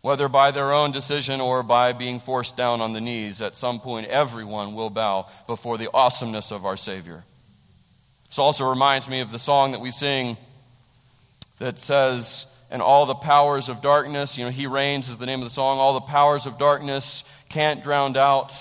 whether 0.00 0.30
by 0.30 0.50
their 0.50 0.72
own 0.72 0.92
decision 0.92 1.42
or 1.42 1.62
by 1.62 1.92
being 1.92 2.20
forced 2.20 2.56
down 2.56 2.80
on 2.80 2.94
the 2.94 3.02
knees, 3.02 3.42
at 3.42 3.54
some 3.54 3.80
point 3.80 4.06
everyone 4.06 4.74
will 4.74 4.88
bow 4.88 5.26
before 5.46 5.76
the 5.76 5.90
awesomeness 5.92 6.50
of 6.50 6.64
our 6.64 6.78
Savior. 6.78 7.22
This 8.28 8.38
also 8.38 8.66
reminds 8.66 9.06
me 9.06 9.20
of 9.20 9.30
the 9.30 9.38
song 9.38 9.72
that 9.72 9.82
we 9.82 9.90
sing 9.90 10.38
that 11.58 11.78
says, 11.78 12.46
and 12.70 12.80
all 12.80 13.04
the 13.04 13.14
powers 13.14 13.68
of 13.68 13.82
darkness, 13.82 14.38
you 14.38 14.46
know, 14.46 14.50
He 14.50 14.66
reigns 14.66 15.10
is 15.10 15.18
the 15.18 15.26
name 15.26 15.40
of 15.40 15.44
the 15.44 15.50
song, 15.50 15.78
all 15.78 15.92
the 15.92 16.00
powers 16.00 16.46
of 16.46 16.56
darkness 16.56 17.24
can't 17.50 17.82
drown 17.82 18.16
out 18.16 18.54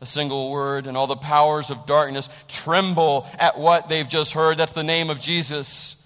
a 0.00 0.06
single 0.06 0.50
word, 0.50 0.86
and 0.86 0.96
all 0.96 1.06
the 1.06 1.16
powers 1.16 1.70
of 1.70 1.86
darkness 1.86 2.28
tremble 2.48 3.28
at 3.38 3.58
what 3.58 3.88
they've 3.88 4.08
just 4.08 4.32
heard. 4.32 4.56
That's 4.56 4.72
the 4.72 4.82
name 4.82 5.10
of 5.10 5.20
Jesus. 5.20 5.96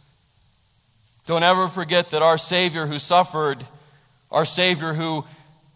Don't 1.26 1.42
ever 1.42 1.68
forget 1.68 2.10
that 2.10 2.22
our 2.22 2.36
Savior 2.36 2.86
who 2.86 2.98
suffered, 2.98 3.64
our 4.30 4.44
Savior 4.44 4.92
who 4.92 5.24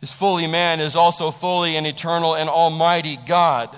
is 0.02 0.12
fully 0.12 0.46
man, 0.46 0.80
is 0.80 0.96
also 0.96 1.30
fully 1.30 1.76
an 1.76 1.86
eternal 1.86 2.34
and 2.34 2.50
almighty 2.50 3.18
God. 3.26 3.76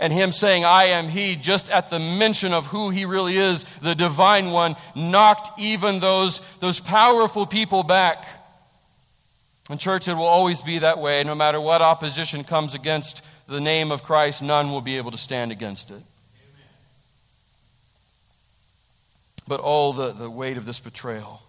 And 0.00 0.12
him 0.12 0.30
saying, 0.30 0.64
I 0.64 0.84
am 0.84 1.08
he, 1.08 1.34
just 1.34 1.70
at 1.70 1.90
the 1.90 1.98
mention 1.98 2.52
of 2.52 2.66
who 2.66 2.90
he 2.90 3.04
really 3.04 3.36
is, 3.36 3.64
the 3.82 3.96
divine 3.96 4.50
one, 4.52 4.76
knocked 4.94 5.58
even 5.58 5.98
those, 5.98 6.40
those 6.60 6.78
powerful 6.78 7.46
people 7.46 7.82
back. 7.82 8.24
In 9.70 9.76
church, 9.76 10.08
it 10.08 10.14
will 10.14 10.24
always 10.24 10.62
be 10.62 10.78
that 10.78 10.98
way. 10.98 11.22
No 11.24 11.34
matter 11.34 11.60
what 11.60 11.82
opposition 11.82 12.42
comes 12.42 12.74
against 12.74 13.22
the 13.46 13.60
name 13.60 13.92
of 13.92 14.02
Christ, 14.02 14.42
none 14.42 14.70
will 14.70 14.80
be 14.80 14.96
able 14.96 15.10
to 15.10 15.18
stand 15.18 15.52
against 15.52 15.90
it. 15.90 15.94
Amen. 15.94 16.02
But 19.46 19.60
all 19.60 19.92
the, 19.92 20.12
the 20.12 20.30
weight 20.30 20.56
of 20.56 20.64
this 20.64 20.80
betrayal, 20.80 21.42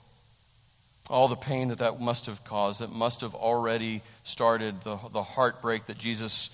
all 1.09 1.27
the 1.29 1.35
pain 1.37 1.69
that 1.69 1.77
that 1.77 2.01
must 2.01 2.25
have 2.25 2.43
caused, 2.43 2.81
that 2.81 2.91
must 2.91 3.21
have 3.21 3.35
already 3.35 4.01
started 4.23 4.81
the, 4.81 4.97
the 5.13 5.23
heartbreak 5.23 5.85
that 5.85 5.97
Jesus 5.97 6.49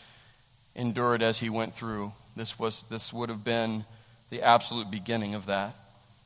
endured 0.76 1.24
as 1.24 1.40
he 1.40 1.50
went 1.50 1.74
through. 1.74 2.14
This, 2.36 2.60
was, 2.60 2.84
this 2.90 3.12
would 3.12 3.30
have 3.30 3.44
been 3.44 3.86
the 4.30 4.44
absolute 4.44 4.92
beginning 4.92 5.34
of 5.34 5.48
that, 5.48 5.74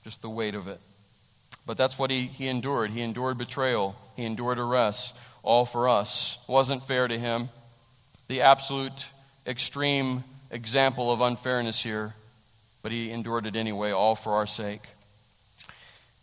just 0.04 0.22
the 0.22 0.30
weight 0.30 0.56
of 0.56 0.68
it. 0.68 0.80
But 1.66 1.78
that's 1.78 2.00
what 2.00 2.10
he, 2.10 2.26
he 2.26 2.48
endured. 2.48 2.92
He 2.92 3.02
endured 3.02 3.38
betrayal, 3.38 3.96
he 4.16 4.26
endured 4.26 4.60
arrest, 4.60 5.16
all 5.44 5.66
for 5.66 5.90
us. 5.90 6.38
Wasn't 6.48 6.84
fair 6.84 7.08
to 7.08 7.18
him. 7.18 7.50
The 8.28 8.42
absolute 8.42 9.06
extreme 9.48 10.24
example 10.52 11.12
of 11.12 11.22
unfairness 11.22 11.82
here, 11.82 12.14
but 12.84 12.92
he 12.92 13.12
endured 13.12 13.46
it 13.46 13.56
anyway, 13.56 13.92
all 13.92 14.16
for 14.16 14.34
our 14.34 14.48
sake. 14.48 14.82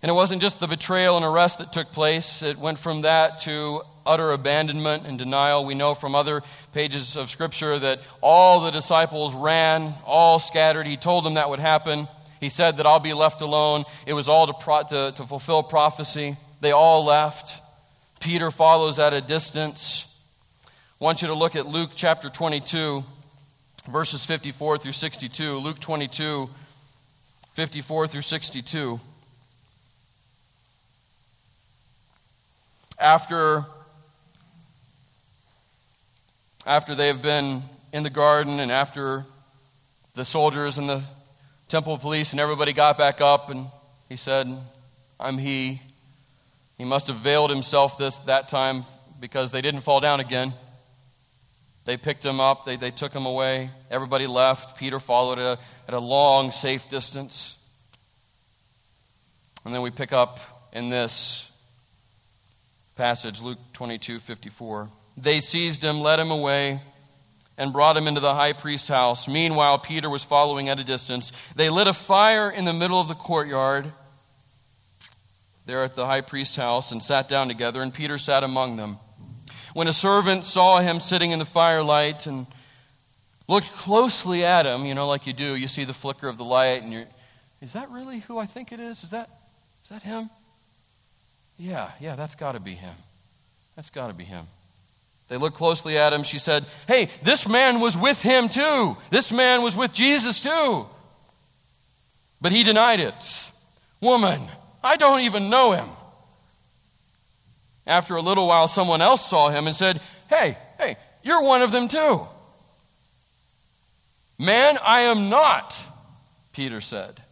And 0.02 0.10
it 0.10 0.14
wasn't 0.14 0.42
just 0.42 0.60
the 0.60 0.68
betrayal 0.68 1.16
and 1.16 1.24
arrest 1.24 1.58
that 1.58 1.72
took 1.72 1.92
place, 1.92 2.42
it 2.42 2.58
went 2.58 2.78
from 2.78 3.02
that 3.02 3.40
to 3.40 3.82
utter 4.06 4.30
abandonment 4.30 5.04
and 5.04 5.18
denial. 5.18 5.64
We 5.64 5.74
know 5.74 5.94
from 5.94 6.14
other 6.14 6.42
pages 6.72 7.16
of 7.16 7.28
Scripture 7.28 7.78
that 7.78 8.00
all 8.20 8.60
the 8.60 8.70
disciples 8.70 9.34
ran, 9.34 9.92
all 10.04 10.38
scattered. 10.38 10.86
He 10.86 10.96
told 10.96 11.24
them 11.24 11.34
that 11.34 11.50
would 11.50 11.58
happen. 11.58 12.06
He 12.38 12.48
said 12.48 12.76
that 12.76 12.86
I'll 12.86 13.00
be 13.00 13.14
left 13.14 13.40
alone. 13.40 13.84
It 14.06 14.12
was 14.12 14.28
all 14.28 14.46
to, 14.46 14.52
pro- 14.52 14.84
to, 14.84 15.12
to 15.16 15.24
fulfill 15.24 15.62
prophecy. 15.62 16.36
They 16.60 16.70
all 16.70 17.04
left. 17.04 17.60
Peter 18.26 18.50
follows 18.50 18.98
at 18.98 19.12
a 19.12 19.20
distance. 19.20 20.12
I 21.00 21.04
want 21.04 21.22
you 21.22 21.28
to 21.28 21.34
look 21.34 21.54
at 21.54 21.64
Luke 21.64 21.90
chapter 21.94 22.28
22, 22.28 23.04
verses 23.88 24.24
54 24.24 24.78
through 24.78 24.90
62. 24.90 25.58
Luke 25.58 25.78
22, 25.78 26.50
54 27.52 28.08
through 28.08 28.22
62. 28.22 28.98
After 32.98 33.64
after 36.66 36.96
they 36.96 37.06
have 37.06 37.22
been 37.22 37.62
in 37.92 38.02
the 38.02 38.10
garden 38.10 38.58
and 38.58 38.72
after 38.72 39.24
the 40.16 40.24
soldiers 40.24 40.78
and 40.78 40.88
the 40.88 41.04
temple 41.68 41.96
police 41.96 42.32
and 42.32 42.40
everybody 42.40 42.72
got 42.72 42.98
back 42.98 43.20
up 43.20 43.50
and 43.50 43.66
he 44.08 44.16
said, 44.16 44.48
I'm 45.20 45.38
he. 45.38 45.80
He 46.76 46.84
must 46.84 47.06
have 47.06 47.16
veiled 47.16 47.50
himself 47.50 47.98
this 47.98 48.18
that 48.20 48.48
time 48.48 48.84
because 49.20 49.50
they 49.50 49.62
didn't 49.62 49.80
fall 49.80 50.00
down 50.00 50.20
again. 50.20 50.52
They 51.84 51.96
picked 51.96 52.24
him 52.24 52.40
up, 52.40 52.64
they, 52.64 52.76
they 52.76 52.90
took 52.90 53.12
him 53.14 53.26
away. 53.26 53.70
Everybody 53.90 54.26
left. 54.26 54.76
Peter 54.76 54.98
followed 54.98 55.38
at 55.38 55.58
a, 55.58 55.62
at 55.88 55.94
a 55.94 56.00
long, 56.00 56.50
safe 56.50 56.90
distance. 56.90 57.56
And 59.64 59.74
then 59.74 59.82
we 59.82 59.90
pick 59.90 60.12
up 60.12 60.40
in 60.72 60.88
this 60.88 61.50
passage, 62.96 63.40
Luke 63.40 63.58
22 63.72 64.18
54. 64.18 64.88
They 65.16 65.40
seized 65.40 65.82
him, 65.82 66.00
led 66.00 66.18
him 66.18 66.30
away, 66.30 66.80
and 67.56 67.72
brought 67.72 67.96
him 67.96 68.06
into 68.06 68.20
the 68.20 68.34
high 68.34 68.52
priest's 68.52 68.88
house. 68.88 69.28
Meanwhile, 69.28 69.78
Peter 69.78 70.10
was 70.10 70.22
following 70.22 70.68
at 70.68 70.78
a 70.78 70.84
distance. 70.84 71.32
They 71.54 71.70
lit 71.70 71.86
a 71.86 71.92
fire 71.92 72.50
in 72.50 72.64
the 72.64 72.72
middle 72.72 73.00
of 73.00 73.08
the 73.08 73.14
courtyard 73.14 73.92
there 75.66 75.82
at 75.82 75.94
the 75.94 76.06
high 76.06 76.20
priest's 76.20 76.56
house 76.56 76.92
and 76.92 77.02
sat 77.02 77.28
down 77.28 77.48
together, 77.48 77.82
and 77.82 77.92
Peter 77.92 78.18
sat 78.18 78.44
among 78.44 78.76
them. 78.76 78.98
When 79.74 79.88
a 79.88 79.92
servant 79.92 80.44
saw 80.44 80.80
him 80.80 81.00
sitting 81.00 81.32
in 81.32 81.38
the 81.38 81.44
firelight 81.44 82.26
and 82.26 82.46
looked 83.48 83.70
closely 83.72 84.44
at 84.44 84.64
him, 84.64 84.86
you 84.86 84.94
know, 84.94 85.06
like 85.06 85.26
you 85.26 85.32
do, 85.32 85.56
you 85.56 85.68
see 85.68 85.84
the 85.84 85.92
flicker 85.92 86.28
of 86.28 86.38
the 86.38 86.44
light, 86.44 86.82
and 86.82 86.92
you're, 86.92 87.04
is 87.60 87.74
that 87.74 87.90
really 87.90 88.20
who 88.20 88.38
I 88.38 88.46
think 88.46 88.72
it 88.72 88.80
is? 88.80 89.02
Is 89.02 89.10
that, 89.10 89.28
is 89.82 89.90
that 89.90 90.02
him? 90.02 90.30
Yeah, 91.58 91.90
yeah, 92.00 92.16
that's 92.16 92.36
got 92.36 92.52
to 92.52 92.60
be 92.60 92.74
him. 92.74 92.94
That's 93.74 93.90
got 93.90 94.06
to 94.06 94.14
be 94.14 94.24
him. 94.24 94.46
They 95.28 95.36
looked 95.36 95.56
closely 95.56 95.98
at 95.98 96.12
him. 96.12 96.22
She 96.22 96.38
said, 96.38 96.64
Hey, 96.86 97.08
this 97.22 97.48
man 97.48 97.80
was 97.80 97.96
with 97.96 98.22
him 98.22 98.48
too. 98.48 98.96
This 99.10 99.32
man 99.32 99.62
was 99.62 99.74
with 99.74 99.92
Jesus 99.92 100.40
too. 100.40 100.86
But 102.40 102.52
he 102.52 102.62
denied 102.62 103.00
it. 103.00 103.50
Woman, 104.00 104.40
I 104.82 104.96
don't 104.96 105.20
even 105.20 105.50
know 105.50 105.72
him. 105.72 105.88
After 107.86 108.16
a 108.16 108.22
little 108.22 108.48
while, 108.48 108.68
someone 108.68 109.00
else 109.00 109.28
saw 109.28 109.48
him 109.48 109.66
and 109.66 109.76
said, 109.76 110.00
Hey, 110.28 110.56
hey, 110.78 110.96
you're 111.22 111.42
one 111.42 111.62
of 111.62 111.70
them 111.70 111.88
too. 111.88 112.26
Man, 114.38 114.78
I 114.82 115.02
am 115.02 115.28
not, 115.28 115.74
Peter 116.52 116.80
said. 116.80 117.22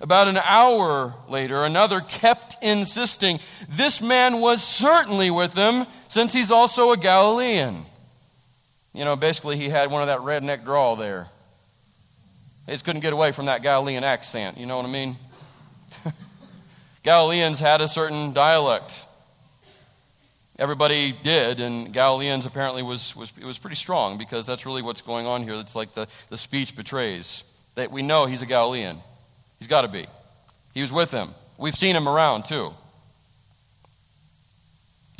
About 0.00 0.26
an 0.26 0.38
hour 0.38 1.14
later, 1.28 1.64
another 1.64 2.00
kept 2.00 2.56
insisting, 2.60 3.38
This 3.68 4.02
man 4.02 4.40
was 4.40 4.62
certainly 4.62 5.30
with 5.30 5.54
them, 5.54 5.86
since 6.08 6.32
he's 6.32 6.50
also 6.50 6.90
a 6.90 6.96
Galilean. 6.96 7.84
You 8.94 9.04
know, 9.04 9.16
basically, 9.16 9.56
he 9.56 9.68
had 9.68 9.90
one 9.90 10.02
of 10.02 10.08
that 10.08 10.20
redneck 10.20 10.64
drawl 10.64 10.96
there. 10.96 11.28
He 12.66 12.72
just 12.72 12.84
couldn't 12.84 13.00
get 13.00 13.12
away 13.12 13.32
from 13.32 13.46
that 13.46 13.62
Galilean 13.62 14.04
accent. 14.04 14.58
You 14.58 14.66
know 14.66 14.76
what 14.76 14.86
I 14.86 14.90
mean? 14.90 15.16
Galileans 17.02 17.58
had 17.58 17.80
a 17.80 17.88
certain 17.88 18.32
dialect. 18.32 19.04
Everybody 20.58 21.12
did, 21.12 21.60
and 21.60 21.92
Galileans 21.92 22.46
apparently 22.46 22.82
was, 22.82 23.16
was, 23.16 23.32
it 23.40 23.44
was 23.44 23.58
pretty 23.58 23.76
strong 23.76 24.18
because 24.18 24.46
that's 24.46 24.66
really 24.66 24.82
what's 24.82 25.00
going 25.00 25.26
on 25.26 25.42
here. 25.42 25.54
It's 25.54 25.74
like 25.74 25.94
the, 25.94 26.06
the 26.28 26.36
speech 26.36 26.76
betrays 26.76 27.42
that 27.74 27.90
we 27.90 28.02
know 28.02 28.26
he's 28.26 28.42
a 28.42 28.46
Galilean. 28.46 28.98
He's 29.58 29.68
got 29.68 29.82
to 29.82 29.88
be. 29.88 30.06
He 30.74 30.80
was 30.80 30.92
with 30.92 31.10
him. 31.10 31.30
We've 31.58 31.74
seen 31.74 31.96
him 31.96 32.08
around 32.08 32.44
too. 32.44 32.72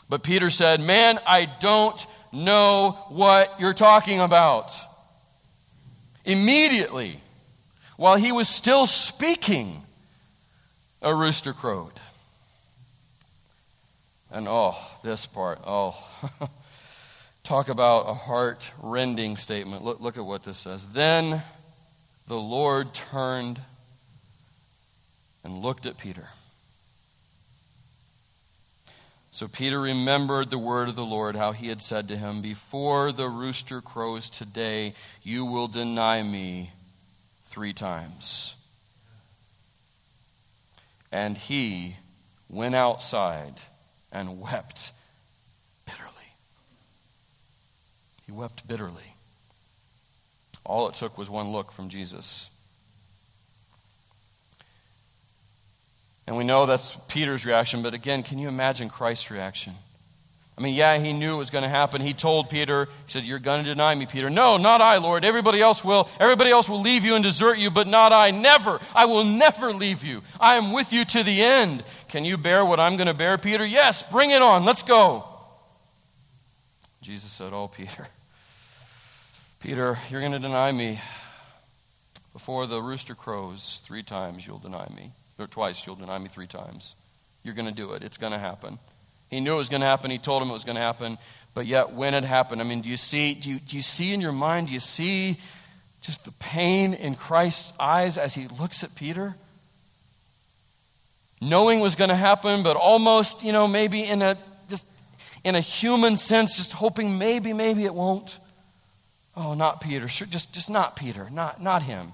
But 0.09 0.23
Peter 0.23 0.51
said, 0.51 0.81
Man, 0.81 1.19
I 1.27 1.49
don't 1.61 2.07
know 2.33 2.99
what 3.09 3.59
you're 3.59 3.75
talking 3.75 4.21
about. 4.21 4.73
Immediately, 6.25 7.21
while 7.97 8.17
he 8.17 8.31
was 8.31 8.49
still 8.49 8.87
speaking, 8.87 9.82
a 11.03 11.15
rooster 11.15 11.53
crowed. 11.53 11.93
And 14.31 14.49
oh, 14.49 14.77
this 15.03 15.27
part, 15.27 15.61
oh, 15.67 15.95
talk 17.45 17.69
about 17.69 18.09
a 18.09 18.15
heart 18.15 18.71
rending 18.83 19.37
statement. 19.37 19.83
Look, 19.83 20.01
look 20.01 20.17
at 20.17 20.25
what 20.25 20.45
this 20.45 20.59
says. 20.59 20.87
Then 20.87 21.43
the 22.29 22.39
Lord 22.39 22.95
turned 22.95 23.61
and 25.45 25.59
looked 25.59 25.85
at 25.85 25.99
Peter. 25.99 26.29
So 29.33 29.49
Peter 29.49 29.81
remembered 29.81 30.51
the 30.51 30.59
word 30.59 30.89
of 30.89 30.97
the 30.97 31.05
Lord, 31.05 31.37
how 31.37 31.53
he 31.53 31.69
had 31.69 31.83
said 31.83 32.09
to 32.09 32.17
him, 32.17 32.43
Before 32.43 33.13
the 33.13 33.29
rooster 33.29 33.81
crows 33.81 34.31
today, 34.31 34.95
you 35.23 35.45
will 35.45 35.69
deny 35.69 36.23
me 36.23 36.71
three 37.45 37.73
times. 37.73 38.55
And 41.13 41.37
he 41.37 41.97
went 42.49 42.75
outside 42.75 43.55
and 44.11 44.41
wept 44.41 44.93
bitterly. 45.87 46.09
He 48.27 48.33
wept 48.33 48.67
bitterly. 48.67 49.15
All 50.65 50.89
it 50.89 50.95
took 50.95 51.19
was 51.19 51.29
one 51.29 51.53
look 51.53 51.71
from 51.71 51.91
Jesus. 51.91 52.49
And 56.27 56.37
we 56.37 56.45
know 56.45 56.67
that's 56.67 56.97
Peter's 57.09 57.45
reaction, 57.45 57.83
but 57.83 57.95
again, 57.95 58.23
can 58.23 58.39
you 58.39 58.49
imagine 58.49 58.89
Christ's 58.89 59.31
reaction? 59.31 59.75
I 60.57 60.61
mean, 60.61 60.75
yeah, 60.75 60.99
he 60.99 61.15
knew 61.15 61.35
it 61.35 61.39
was 61.39 61.51
going 61.51 61.63
to 61.63 61.69
happen. 61.69 62.03
He 62.03 62.13
told 62.13 62.51
Peter, 62.51 62.85
he 62.85 62.91
said, 63.11 63.25
You're 63.25 63.39
going 63.39 63.65
to 63.65 63.69
deny 63.71 63.95
me, 63.95 64.07
Peter. 64.07 64.29
No, 64.29 64.59
not 64.59 64.83
I, 64.83 64.99
Lord. 64.99 65.25
Everybody 65.25 65.63
else 65.63 65.83
will. 65.83 66.09
Everybody 66.21 66.51
else 66.51 66.69
will 66.69 66.81
leave 66.81 67.05
you 67.05 67.15
and 67.15 67.25
desert 67.25 67.59
you, 67.59 67.71
but 67.71 67.87
not 67.87 68.13
I. 68.13 68.31
Never. 68.31 68.79
I 68.95 69.07
will 69.07 69.25
never 69.25 69.73
leave 69.73 70.05
you. 70.05 70.23
I 70.39 70.57
am 70.57 70.73
with 70.73 70.93
you 70.93 71.05
to 71.07 71.23
the 71.23 71.43
end. 71.43 71.83
Can 72.09 72.25
you 72.27 72.37
bear 72.37 72.65
what 72.65 72.81
I'm 72.81 72.97
going 72.97 73.07
to 73.07 73.15
bear, 73.15 73.39
Peter? 73.39 73.65
Yes, 73.65 74.03
bring 74.03 74.31
it 74.31 74.43
on. 74.43 74.65
Let's 74.65 74.83
go. 74.83 75.25
Jesus 77.01 77.33
said, 77.33 77.53
Oh, 77.53 77.69
Peter. 77.69 78.07
Peter, 79.61 79.99
you're 80.11 80.21
going 80.21 80.33
to 80.33 80.39
deny 80.39 80.71
me. 80.71 81.01
Before 82.33 82.67
the 82.67 82.81
rooster 82.81 83.15
crows, 83.15 83.83
three 83.85 84.03
times 84.03 84.47
you'll 84.47 84.59
deny 84.59 84.89
me. 84.95 85.13
Or 85.39 85.47
twice 85.47 85.87
you'll 85.87 85.97
deny 85.97 86.19
me 86.19 86.29
three 86.29 86.47
times. 86.47 86.95
You're 87.43 87.55
going 87.55 87.67
to 87.67 87.73
do 87.73 87.93
it. 87.93 88.03
It's 88.03 88.17
going 88.17 88.33
to 88.33 88.39
happen. 88.39 88.79
He 89.33 89.41
knew 89.41 89.55
it 89.55 89.57
was 89.57 89.71
going 89.71 89.81
to 89.81 89.87
happen. 89.87 90.11
He 90.11 90.19
told 90.19 90.43
him 90.43 90.51
it 90.51 90.53
was 90.53 90.65
going 90.65 90.77
to 90.77 90.83
happen. 90.83 91.17
But 91.55 91.65
yet, 91.65 91.95
when 91.95 92.13
it 92.13 92.23
happened, 92.23 92.61
I 92.61 92.65
mean, 92.65 92.83
do 92.83 92.91
you 92.91 92.99
see, 92.99 93.33
do 93.33 93.49
you, 93.49 93.59
do 93.61 93.77
you 93.77 93.83
see 93.83 94.13
in 94.13 94.21
your 94.21 94.31
mind, 94.31 94.67
do 94.67 94.75
you 94.75 94.79
see 94.79 95.39
just 96.03 96.27
the 96.27 96.33
pain 96.33 96.93
in 96.93 97.15
Christ's 97.15 97.73
eyes 97.81 98.19
as 98.19 98.35
he 98.35 98.47
looks 98.61 98.85
at 98.85 98.95
Peter? 98.95 99.35
Knowing 101.41 101.81
was 101.81 101.95
going 101.95 102.11
to 102.11 102.15
happen, 102.15 102.63
but 102.63 102.77
almost, 102.77 103.43
you 103.43 103.53
know, 103.53 103.67
maybe 103.67 104.05
in 104.05 104.21
a 104.21 104.37
just 104.69 104.87
in 105.45 105.55
a 105.55 105.61
human 105.61 106.17
sense, 106.17 106.59
just 106.59 106.75
hoping 106.75 107.17
maybe, 107.17 107.55
maybe 107.55 107.87
it 107.87 107.95
won't. 107.95 108.39
Oh, 109.35 109.55
not 109.55 109.81
Peter. 109.81 110.09
Sure, 110.09 110.27
just, 110.27 110.53
just 110.53 110.69
not 110.69 110.95
Peter. 110.95 111.31
Not, 111.31 111.61
not 111.63 111.83
him. 111.83 112.13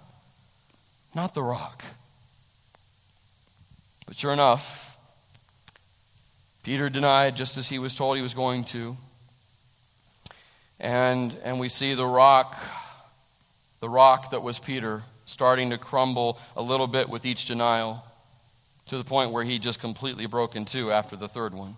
Not 1.16 1.34
the 1.34 1.42
rock. 1.42 1.84
But 4.06 4.16
sure 4.16 4.32
enough, 4.32 4.87
Peter 6.68 6.90
denied 6.90 7.34
just 7.34 7.56
as 7.56 7.66
he 7.66 7.78
was 7.78 7.94
told 7.94 8.16
he 8.18 8.22
was 8.22 8.34
going 8.34 8.62
to. 8.62 8.94
And, 10.78 11.34
and 11.42 11.58
we 11.58 11.70
see 11.70 11.94
the 11.94 12.04
rock, 12.04 12.58
the 13.80 13.88
rock 13.88 14.32
that 14.32 14.42
was 14.42 14.58
Peter, 14.58 15.02
starting 15.24 15.70
to 15.70 15.78
crumble 15.78 16.38
a 16.54 16.60
little 16.60 16.86
bit 16.86 17.08
with 17.08 17.24
each 17.24 17.46
denial 17.46 18.04
to 18.84 18.98
the 18.98 19.02
point 19.04 19.30
where 19.30 19.44
he 19.44 19.58
just 19.58 19.80
completely 19.80 20.26
broke 20.26 20.56
in 20.56 20.66
two 20.66 20.92
after 20.92 21.16
the 21.16 21.26
third 21.26 21.54
one. 21.54 21.74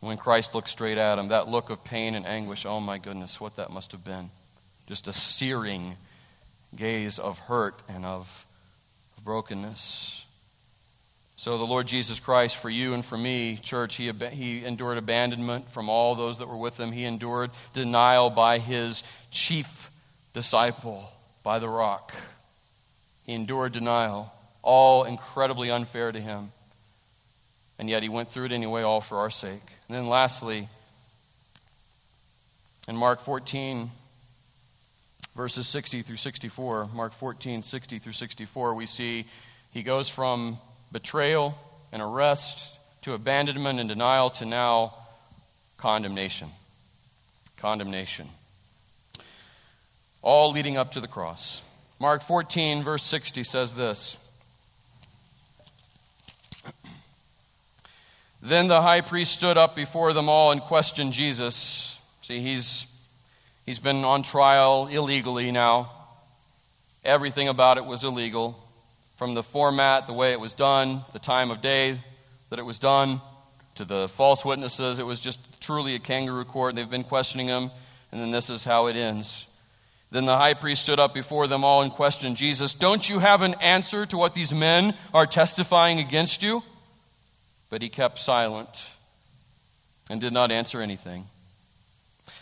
When 0.00 0.16
Christ 0.16 0.54
looked 0.54 0.70
straight 0.70 0.96
at 0.96 1.18
him, 1.18 1.28
that 1.28 1.46
look 1.46 1.68
of 1.68 1.84
pain 1.84 2.14
and 2.14 2.24
anguish, 2.24 2.64
oh 2.64 2.80
my 2.80 2.96
goodness, 2.96 3.42
what 3.42 3.56
that 3.56 3.70
must 3.70 3.92
have 3.92 4.02
been. 4.02 4.30
Just 4.86 5.06
a 5.06 5.12
searing 5.12 5.96
gaze 6.74 7.18
of 7.18 7.40
hurt 7.40 7.78
and 7.90 8.06
of 8.06 8.46
brokenness. 9.22 10.24
So, 11.38 11.58
the 11.58 11.64
Lord 11.64 11.86
Jesus 11.86 12.18
Christ, 12.18 12.56
for 12.56 12.70
you 12.70 12.94
and 12.94 13.04
for 13.04 13.18
me, 13.18 13.58
church, 13.62 13.96
he, 13.96 14.10
he 14.32 14.64
endured 14.64 14.96
abandonment 14.96 15.70
from 15.70 15.90
all 15.90 16.14
those 16.14 16.38
that 16.38 16.48
were 16.48 16.56
with 16.56 16.80
him. 16.80 16.92
He 16.92 17.04
endured 17.04 17.50
denial 17.74 18.30
by 18.30 18.58
his 18.58 19.02
chief 19.30 19.90
disciple, 20.32 21.10
by 21.42 21.58
the 21.58 21.68
rock. 21.68 22.14
He 23.26 23.34
endured 23.34 23.72
denial, 23.72 24.32
all 24.62 25.04
incredibly 25.04 25.70
unfair 25.70 26.10
to 26.10 26.20
him. 26.20 26.52
And 27.78 27.90
yet 27.90 28.02
he 28.02 28.08
went 28.08 28.30
through 28.30 28.46
it 28.46 28.52
anyway, 28.52 28.80
all 28.82 29.02
for 29.02 29.18
our 29.18 29.28
sake. 29.28 29.62
And 29.88 29.96
then, 29.96 30.06
lastly, 30.06 30.70
in 32.88 32.96
Mark 32.96 33.20
14, 33.20 33.90
verses 35.36 35.68
60 35.68 36.00
through 36.00 36.16
64, 36.16 36.88
Mark 36.94 37.12
14, 37.12 37.60
60 37.60 37.98
through 37.98 38.14
64, 38.14 38.74
we 38.74 38.86
see 38.86 39.26
he 39.72 39.82
goes 39.82 40.08
from 40.08 40.56
betrayal 40.96 41.54
and 41.92 42.00
arrest 42.00 42.72
to 43.02 43.12
abandonment 43.12 43.78
and 43.78 43.86
denial 43.86 44.30
to 44.30 44.46
now 44.46 44.94
condemnation. 45.76 46.48
Condemnation. 47.58 48.26
All 50.22 50.52
leading 50.52 50.78
up 50.78 50.92
to 50.92 51.02
the 51.02 51.06
cross. 51.06 51.60
Mark 52.00 52.22
14, 52.22 52.82
verse 52.82 53.02
60 53.02 53.44
says 53.44 53.74
this 53.74 54.16
Then 58.40 58.68
the 58.68 58.80
high 58.80 59.02
priest 59.02 59.32
stood 59.32 59.58
up 59.58 59.76
before 59.76 60.14
them 60.14 60.30
all 60.30 60.50
and 60.50 60.62
questioned 60.62 61.12
Jesus. 61.12 61.98
See, 62.22 62.40
he's, 62.40 62.86
he's 63.66 63.80
been 63.80 64.02
on 64.02 64.22
trial 64.22 64.88
illegally 64.90 65.52
now. 65.52 65.90
Everything 67.04 67.48
about 67.48 67.76
it 67.76 67.84
was 67.84 68.02
illegal 68.02 68.62
from 69.16 69.34
the 69.34 69.42
format, 69.42 70.06
the 70.06 70.12
way 70.12 70.32
it 70.32 70.40
was 70.40 70.54
done, 70.54 71.02
the 71.12 71.18
time 71.18 71.50
of 71.50 71.60
day 71.60 71.98
that 72.50 72.58
it 72.58 72.64
was 72.64 72.78
done, 72.78 73.20
to 73.74 73.84
the 73.84 74.08
false 74.08 74.44
witnesses. 74.44 74.98
It 74.98 75.06
was 75.06 75.20
just 75.20 75.60
truly 75.60 75.94
a 75.94 75.98
kangaroo 75.98 76.44
court. 76.44 76.74
They've 76.74 76.88
been 76.88 77.04
questioning 77.04 77.48
him, 77.48 77.70
and 78.12 78.20
then 78.20 78.30
this 78.30 78.50
is 78.50 78.64
how 78.64 78.86
it 78.86 78.96
ends. 78.96 79.46
Then 80.10 80.24
the 80.24 80.36
high 80.36 80.54
priest 80.54 80.82
stood 80.82 81.00
up 81.00 81.12
before 81.12 81.46
them 81.46 81.64
all 81.64 81.82
and 81.82 81.90
questioned 81.90 82.36
Jesus, 82.36 82.74
Don't 82.74 83.08
you 83.08 83.18
have 83.18 83.42
an 83.42 83.54
answer 83.54 84.06
to 84.06 84.16
what 84.16 84.34
these 84.34 84.52
men 84.52 84.94
are 85.12 85.26
testifying 85.26 85.98
against 85.98 86.42
you? 86.42 86.62
But 87.70 87.82
he 87.82 87.88
kept 87.88 88.18
silent 88.18 88.90
and 90.08 90.20
did 90.20 90.32
not 90.32 90.52
answer 90.52 90.80
anything. 90.80 91.26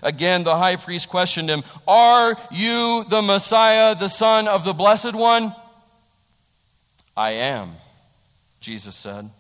Again, 0.03 0.45
the 0.45 0.57
high 0.57 0.77
priest 0.77 1.09
questioned 1.09 1.49
him, 1.49 1.65
Are 1.89 2.37
you 2.51 3.05
the 3.09 3.23
Messiah, 3.23 3.95
the 3.95 4.09
Son 4.09 4.47
of 4.49 4.65
the 4.65 4.75
Blessed 4.75 5.15
One? 5.15 5.55
I 7.17 7.33
am, 7.33 7.73
Jesus 8.61 8.95
said. 8.95 9.31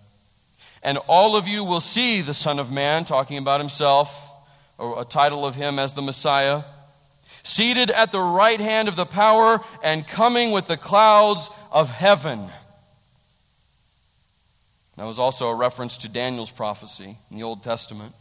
And 0.82 0.98
all 1.08 1.34
of 1.34 1.48
you 1.48 1.64
will 1.64 1.80
see 1.80 2.20
the 2.20 2.34
Son 2.34 2.58
of 2.58 2.70
Man, 2.70 3.04
talking 3.04 3.38
about 3.38 3.60
himself, 3.60 4.30
or 4.78 5.00
a 5.00 5.04
title 5.04 5.44
of 5.44 5.54
him 5.54 5.78
as 5.78 5.94
the 5.94 6.02
Messiah, 6.02 6.62
seated 7.42 7.90
at 7.90 8.12
the 8.12 8.20
right 8.20 8.60
hand 8.60 8.88
of 8.88 8.96
the 8.96 9.06
power 9.06 9.60
and 9.82 10.06
coming 10.06 10.50
with 10.50 10.66
the 10.66 10.76
clouds 10.76 11.48
of 11.72 11.90
heaven. 11.90 12.48
That 14.96 15.06
was 15.06 15.18
also 15.18 15.48
a 15.48 15.54
reference 15.54 15.98
to 15.98 16.08
Daniel's 16.08 16.50
prophecy 16.50 17.16
in 17.30 17.36
the 17.36 17.42
Old 17.42 17.64
Testament. 17.64 18.14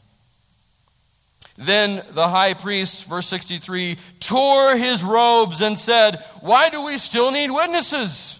Then 1.58 2.04
the 2.12 2.28
high 2.28 2.56
priest, 2.56 3.06
verse 3.06 3.28
63, 3.28 3.98
tore 4.20 4.76
his 4.76 5.04
robes 5.04 5.62
and 5.62 5.78
said, 5.78 6.24
Why 6.42 6.70
do 6.70 6.84
we 6.84 6.98
still 6.98 7.32
need 7.32 7.52
witnesses? 7.52 8.40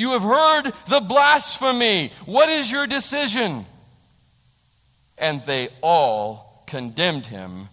You 0.00 0.12
have 0.12 0.22
heard 0.22 0.72
the 0.88 1.00
blasphemy. 1.00 2.10
What 2.24 2.48
is 2.48 2.72
your 2.72 2.86
decision? 2.86 3.66
And 5.18 5.42
they 5.42 5.68
all 5.82 6.64
condemned 6.66 7.26
him 7.26 7.68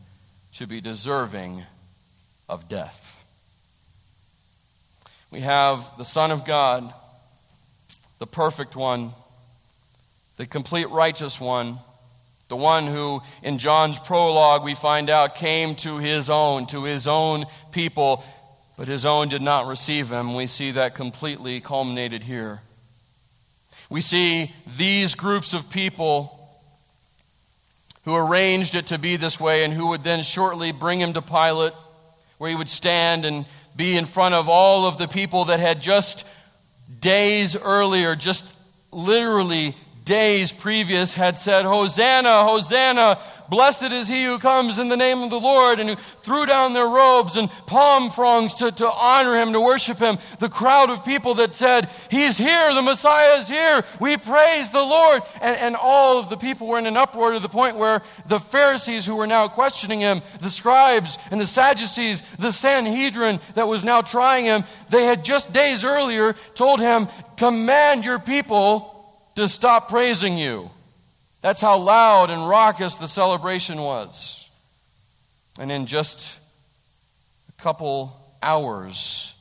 to 0.55 0.67
be 0.67 0.81
deserving 0.81 1.63
of 2.49 2.67
death. 2.67 3.23
We 5.31 5.39
have 5.39 5.89
the 5.97 6.03
Son 6.03 6.31
of 6.31 6.43
God, 6.43 6.93
the 8.19 8.27
perfect 8.27 8.75
one, 8.75 9.11
the 10.35 10.45
complete 10.45 10.89
righteous 10.89 11.39
one, 11.39 11.79
the 12.49 12.57
one 12.57 12.87
who, 12.87 13.21
in 13.41 13.57
John's 13.57 13.99
prologue, 13.99 14.65
we 14.65 14.73
find 14.73 15.09
out 15.09 15.35
came 15.35 15.75
to 15.75 15.97
his 15.99 16.29
own, 16.29 16.65
to 16.67 16.83
his 16.83 17.07
own 17.07 17.45
people, 17.71 18.21
but 18.77 18.87
his 18.87 19.05
own 19.05 19.27
did 19.27 19.41
not 19.41 19.67
receive 19.67 20.09
him. 20.11 20.35
We 20.35 20.47
see 20.47 20.71
that 20.71 20.95
completely 20.95 21.59
culminated 21.59 22.23
here. 22.23 22.61
We 23.89 24.01
see 24.01 24.53
these 24.77 25.15
groups 25.15 25.53
of 25.53 25.69
people 25.69 26.33
who 28.05 28.15
arranged 28.15 28.75
it 28.75 28.87
to 28.87 28.97
be 28.97 29.17
this 29.17 29.39
way 29.39 29.63
and 29.63 29.73
who 29.73 29.87
would 29.87 30.03
then 30.03 30.21
shortly 30.21 30.71
bring 30.71 31.01
him 31.01 31.13
to 31.13 31.21
Pilate, 31.21 31.73
where 32.37 32.49
he 32.49 32.55
would 32.55 32.69
stand 32.69 33.25
and 33.25 33.45
be 33.75 33.97
in 33.97 34.05
front 34.05 34.35
of 34.35 34.47
all 34.47 34.85
of 34.85 34.97
the 34.97 35.07
people 35.07 35.45
that 35.45 35.59
had 35.59 35.81
just 35.81 36.25
days 36.99 37.55
earlier, 37.55 38.15
just 38.15 38.57
literally 38.91 39.75
days 40.07 40.53
previous, 40.53 41.13
had 41.13 41.37
said, 41.37 41.65
Hosanna, 41.65 42.45
Hosanna, 42.45 43.19
Blessed 43.49 43.91
is 43.91 44.07
he 44.07 44.25
who 44.25 44.39
comes 44.39 44.77
in 44.77 44.89
the 44.89 44.97
name 44.97 45.21
of 45.21 45.29
the 45.29 45.39
Lord, 45.39 45.79
and 45.79 45.89
who 45.89 45.95
threw 45.95 46.45
down 46.45 46.73
their 46.73 46.87
robes 46.87 47.37
and 47.37 47.49
palm 47.65 48.09
fronds 48.09 48.53
to, 48.55 48.71
to 48.71 48.91
honor 48.91 49.35
him, 49.35 49.53
to 49.53 49.61
worship 49.61 49.99
him. 49.99 50.17
The 50.39 50.49
crowd 50.49 50.89
of 50.89 51.05
people 51.05 51.35
that 51.35 51.53
said, 51.53 51.89
He's 52.09 52.37
here, 52.37 52.73
the 52.73 52.81
Messiah 52.81 53.39
is 53.39 53.47
here, 53.47 53.85
we 53.99 54.17
praise 54.17 54.69
the 54.69 54.81
Lord. 54.81 55.23
And, 55.41 55.55
and 55.57 55.75
all 55.75 56.19
of 56.19 56.29
the 56.29 56.37
people 56.37 56.67
were 56.67 56.79
in 56.79 56.87
an 56.87 56.97
uproar 56.97 57.31
to 57.31 57.39
the 57.39 57.49
point 57.49 57.77
where 57.77 58.01
the 58.27 58.39
Pharisees 58.39 59.05
who 59.05 59.15
were 59.15 59.27
now 59.27 59.47
questioning 59.47 59.99
him, 59.99 60.21
the 60.41 60.49
scribes 60.49 61.17
and 61.31 61.39
the 61.39 61.47
Sadducees, 61.47 62.23
the 62.39 62.51
Sanhedrin 62.51 63.39
that 63.55 63.67
was 63.67 63.83
now 63.83 64.01
trying 64.01 64.45
him, 64.45 64.65
they 64.89 65.05
had 65.05 65.23
just 65.23 65.53
days 65.53 65.85
earlier 65.85 66.33
told 66.53 66.79
him, 66.79 67.07
Command 67.37 68.03
your 68.03 68.19
people 68.19 68.96
to 69.37 69.47
stop 69.47 69.87
praising 69.87 70.35
you. 70.35 70.71
That's 71.41 71.61
how 71.61 71.77
loud 71.77 72.31
and 72.31 72.49
raucous 72.49 72.97
the 72.97 73.07
celebration 73.07 73.79
was. 73.79 74.49
And 75.59 75.71
in 75.71 75.85
just 75.85 76.39
a 77.47 77.61
couple 77.61 78.19
hours, 78.41 79.35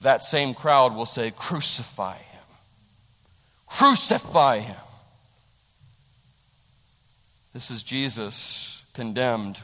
that 0.00 0.24
same 0.24 0.54
crowd 0.54 0.96
will 0.96 1.06
say, 1.06 1.30
Crucify 1.30 2.16
him! 2.16 2.42
Crucify 3.68 4.58
him! 4.58 4.76
This 7.52 7.70
is 7.70 7.84
Jesus 7.84 8.82
condemned 8.92 9.60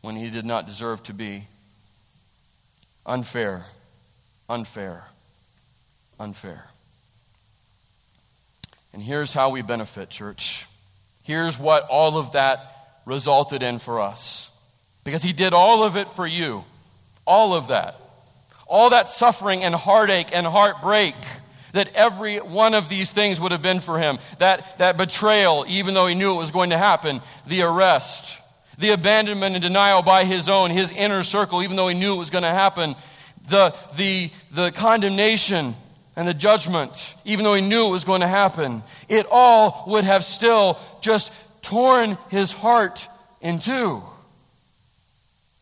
when 0.00 0.16
he 0.16 0.30
did 0.30 0.46
not 0.46 0.66
deserve 0.66 1.02
to 1.02 1.12
be. 1.12 1.48
Unfair, 3.04 3.66
unfair, 4.48 5.08
unfair. 6.18 6.71
And 8.92 9.02
here's 9.02 9.32
how 9.32 9.50
we 9.50 9.62
benefit, 9.62 10.10
church. 10.10 10.66
Here's 11.24 11.58
what 11.58 11.86
all 11.88 12.18
of 12.18 12.32
that 12.32 13.00
resulted 13.06 13.62
in 13.62 13.78
for 13.78 14.00
us. 14.00 14.50
Because 15.04 15.22
he 15.22 15.32
did 15.32 15.52
all 15.52 15.82
of 15.82 15.96
it 15.96 16.08
for 16.08 16.26
you. 16.26 16.64
All 17.26 17.54
of 17.54 17.68
that. 17.68 17.96
All 18.66 18.90
that 18.90 19.08
suffering 19.08 19.64
and 19.64 19.74
heartache 19.74 20.28
and 20.32 20.46
heartbreak 20.46 21.14
that 21.72 21.88
every 21.94 22.38
one 22.38 22.74
of 22.74 22.88
these 22.88 23.10
things 23.12 23.40
would 23.40 23.52
have 23.52 23.62
been 23.62 23.80
for 23.80 23.98
him. 23.98 24.18
That, 24.38 24.78
that 24.78 24.96
betrayal, 24.96 25.64
even 25.68 25.94
though 25.94 26.06
he 26.06 26.14
knew 26.14 26.34
it 26.34 26.38
was 26.38 26.50
going 26.50 26.70
to 26.70 26.78
happen, 26.78 27.22
the 27.46 27.62
arrest, 27.62 28.40
the 28.78 28.90
abandonment 28.90 29.56
and 29.56 29.62
denial 29.62 30.02
by 30.02 30.24
his 30.24 30.48
own, 30.48 30.70
his 30.70 30.92
inner 30.92 31.22
circle, 31.22 31.62
even 31.62 31.76
though 31.76 31.88
he 31.88 31.98
knew 31.98 32.14
it 32.14 32.18
was 32.18 32.30
going 32.30 32.44
to 32.44 32.50
happen, 32.50 32.94
the, 33.48 33.74
the, 33.96 34.30
the 34.52 34.70
condemnation 34.72 35.74
and 36.16 36.28
the 36.28 36.34
judgment, 36.34 37.14
even 37.24 37.44
though 37.44 37.54
he 37.54 37.62
knew 37.62 37.86
it 37.86 37.90
was 37.90 38.04
going 38.04 38.20
to 38.20 38.28
happen, 38.28 38.82
it 39.08 39.26
all 39.30 39.84
would 39.86 40.04
have 40.04 40.24
still 40.24 40.78
just 41.00 41.32
torn 41.62 42.18
his 42.28 42.52
heart 42.52 43.08
in 43.40 43.58
two. 43.58 44.02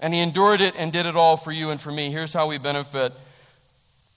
And 0.00 0.12
he 0.14 0.20
endured 0.20 0.60
it 0.60 0.74
and 0.76 0.92
did 0.92 1.06
it 1.06 1.16
all 1.16 1.36
for 1.36 1.52
you 1.52 1.70
and 1.70 1.80
for 1.80 1.92
me. 1.92 2.10
Here's 2.10 2.32
how 2.32 2.48
we 2.48 2.58
benefit 2.58 3.12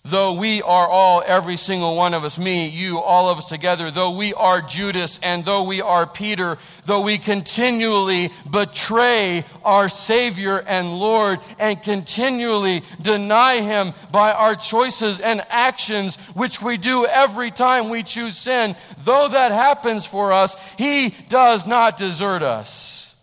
Though 0.06 0.34
we 0.34 0.62
are 0.62 0.86
all, 0.90 1.24
every 1.26 1.56
single 1.56 1.96
one 1.96 2.14
of 2.14 2.26
us, 2.26 2.38
me, 2.38 2.68
you, 2.68 3.00
all 3.00 3.30
of 3.30 3.38
us 3.38 3.48
together, 3.48 3.90
though 3.90 4.12
we 4.12 4.34
are 4.34 4.62
Judas 4.62 5.18
and 5.24 5.46
though 5.46 5.64
we 5.64 5.82
are 5.82 6.06
Peter, 6.06 6.58
though 6.84 7.00
we 7.00 7.18
continually 7.18 8.30
betray 8.52 9.46
our 9.64 9.88
Savior 9.88 10.58
and 10.58 11.00
Lord 11.00 11.40
and 11.58 11.82
continually 11.82 12.84
deny 13.02 13.62
Him 13.62 13.94
by 14.12 14.34
our 14.34 14.58
choices 14.58 15.22
and 15.22 15.42
actions, 15.48 16.18
which 16.34 16.62
we 16.62 16.76
do 16.76 17.06
every 17.06 17.50
time 17.50 17.88
we 17.88 18.04
choose 18.04 18.38
sin, 18.38 18.76
though 19.06 19.30
that 19.30 19.54
happens 19.54 20.06
for 20.06 20.34
us, 20.34 20.58
He 20.78 21.16
does 21.30 21.66
not 21.66 21.96
desert 21.96 22.44
us. 22.44 23.16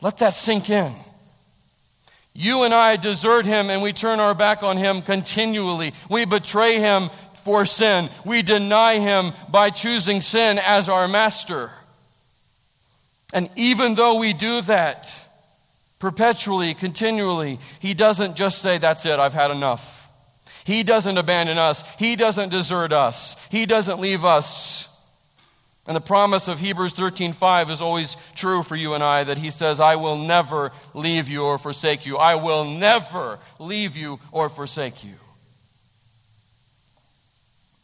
Let 0.00 0.16
that 0.18 0.32
sink 0.32 0.70
in. 0.70 0.94
You 2.40 2.62
and 2.62 2.72
I 2.72 2.94
desert 2.94 3.46
him 3.46 3.68
and 3.68 3.82
we 3.82 3.92
turn 3.92 4.20
our 4.20 4.32
back 4.32 4.62
on 4.62 4.76
him 4.76 5.02
continually. 5.02 5.92
We 6.08 6.24
betray 6.24 6.78
him 6.78 7.10
for 7.42 7.64
sin. 7.64 8.10
We 8.24 8.42
deny 8.42 9.00
him 9.00 9.32
by 9.48 9.70
choosing 9.70 10.20
sin 10.20 10.60
as 10.60 10.88
our 10.88 11.08
master. 11.08 11.72
And 13.34 13.50
even 13.56 13.96
though 13.96 14.20
we 14.20 14.34
do 14.34 14.60
that 14.62 15.12
perpetually, 15.98 16.74
continually, 16.74 17.58
he 17.80 17.92
doesn't 17.92 18.36
just 18.36 18.62
say, 18.62 18.78
That's 18.78 19.04
it, 19.04 19.18
I've 19.18 19.34
had 19.34 19.50
enough. 19.50 20.08
He 20.64 20.84
doesn't 20.84 21.18
abandon 21.18 21.58
us. 21.58 21.82
He 21.96 22.14
doesn't 22.14 22.50
desert 22.50 22.92
us. 22.92 23.34
He 23.50 23.66
doesn't 23.66 23.98
leave 23.98 24.24
us. 24.24 24.87
And 25.88 25.96
the 25.96 26.02
promise 26.02 26.48
of 26.48 26.60
Hebrews 26.60 26.92
13:5 26.92 27.70
is 27.70 27.80
always 27.80 28.18
true 28.34 28.62
for 28.62 28.76
you 28.76 28.92
and 28.92 29.02
I 29.02 29.24
that 29.24 29.38
he 29.38 29.50
says, 29.50 29.80
"I 29.80 29.96
will 29.96 30.18
never 30.18 30.70
leave 30.92 31.30
you 31.30 31.44
or 31.44 31.56
forsake 31.56 32.04
you. 32.04 32.18
I 32.18 32.34
will 32.34 32.64
never 32.64 33.38
leave 33.58 33.96
you 33.96 34.20
or 34.30 34.50
forsake 34.50 35.02
you." 35.02 35.14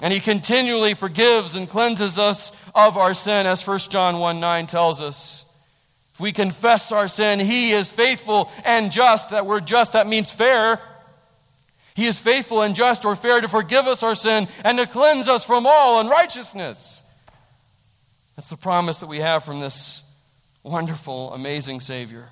And 0.03 0.13
he 0.13 0.21
continually 0.21 0.93
forgives 0.93 1.55
and 1.55 1.69
cleanses 1.69 2.19
us 2.19 2.53
of 2.75 2.99
our 2.99 3.15
sin 3.15 3.47
as 3.47 3.63
1 3.63 3.91
John 3.91 4.19
1 4.19 4.39
9 4.39 4.67
tells 4.67 5.01
us. 5.01 5.45
If 6.13 6.21
we 6.21 6.31
confess 6.31 6.93
our 6.93 7.09
sin, 7.09 7.41
he 7.41 7.73
is 7.73 7.91
faithful 7.91 8.53
and 8.67 8.93
just. 8.93 9.31
That 9.31 9.47
word 9.47 9.67
just, 9.67 9.95
that 9.95 10.07
means 10.07 10.31
fair. 10.31 10.79
He 11.95 12.07
is 12.07 12.19
faithful 12.19 12.61
and 12.61 12.77
just 12.77 13.07
or 13.07 13.17
fair 13.17 13.41
to 13.41 13.49
forgive 13.49 13.87
us 13.87 14.03
our 14.03 14.15
sin 14.15 14.47
and 14.63 14.77
to 14.77 14.87
cleanse 14.87 15.27
us 15.27 15.43
from 15.43 15.67
all 15.67 16.01
unrighteousness. 16.01 17.01
That's 18.37 18.51
the 18.51 18.57
promise 18.57 18.99
that 18.99 19.07
we 19.07 19.19
have 19.19 19.45
from 19.45 19.61
this 19.61 20.03
wonderful, 20.63 21.33
amazing 21.33 21.81
Savior. 21.81 22.31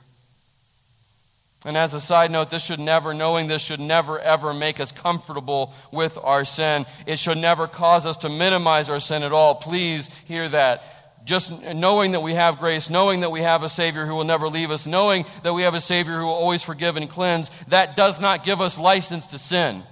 And 1.64 1.76
as 1.76 1.94
a 1.94 2.00
side 2.00 2.32
note, 2.32 2.50
this 2.50 2.64
should 2.64 2.80
never, 2.80 3.14
knowing 3.14 3.46
this 3.46 3.62
should 3.62 3.78
never 3.78 4.18
ever 4.18 4.52
make 4.52 4.80
us 4.80 4.90
comfortable 4.90 5.72
with 5.92 6.18
our 6.20 6.44
sin. 6.44 6.86
It 7.06 7.20
should 7.20 7.38
never 7.38 7.68
cause 7.68 8.04
us 8.04 8.16
to 8.18 8.28
minimize 8.28 8.90
our 8.90 8.98
sin 8.98 9.22
at 9.22 9.32
all. 9.32 9.54
Please 9.54 10.10
hear 10.26 10.48
that. 10.48 10.82
Just 11.24 11.62
knowing 11.62 12.12
that 12.12 12.20
we 12.20 12.34
have 12.34 12.58
grace, 12.58 12.90
knowing 12.90 13.20
that 13.20 13.30
we 13.30 13.42
have 13.42 13.62
a 13.62 13.68
Savior 13.68 14.06
who 14.06 14.16
will 14.16 14.24
never 14.24 14.48
leave 14.48 14.72
us, 14.72 14.88
knowing 14.88 15.24
that 15.44 15.52
we 15.52 15.62
have 15.62 15.74
a 15.74 15.80
Savior 15.80 16.18
who 16.18 16.26
will 16.26 16.32
always 16.32 16.64
forgive 16.64 16.96
and 16.96 17.08
cleanse, 17.08 17.48
that 17.68 17.94
does 17.94 18.20
not 18.20 18.44
give 18.44 18.60
us 18.60 18.76
license 18.76 19.28
to 19.28 19.38
sin. 19.38 19.84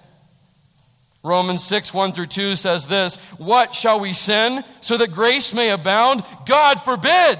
Romans 1.22 1.62
6, 1.64 1.92
1 1.92 2.12
through 2.12 2.26
2 2.26 2.56
says 2.56 2.88
this 2.88 3.16
What 3.36 3.74
shall 3.74 4.00
we 4.00 4.12
sin 4.14 4.64
so 4.80 4.96
that 4.96 5.12
grace 5.12 5.52
may 5.52 5.70
abound? 5.70 6.24
God 6.46 6.80
forbid. 6.80 7.38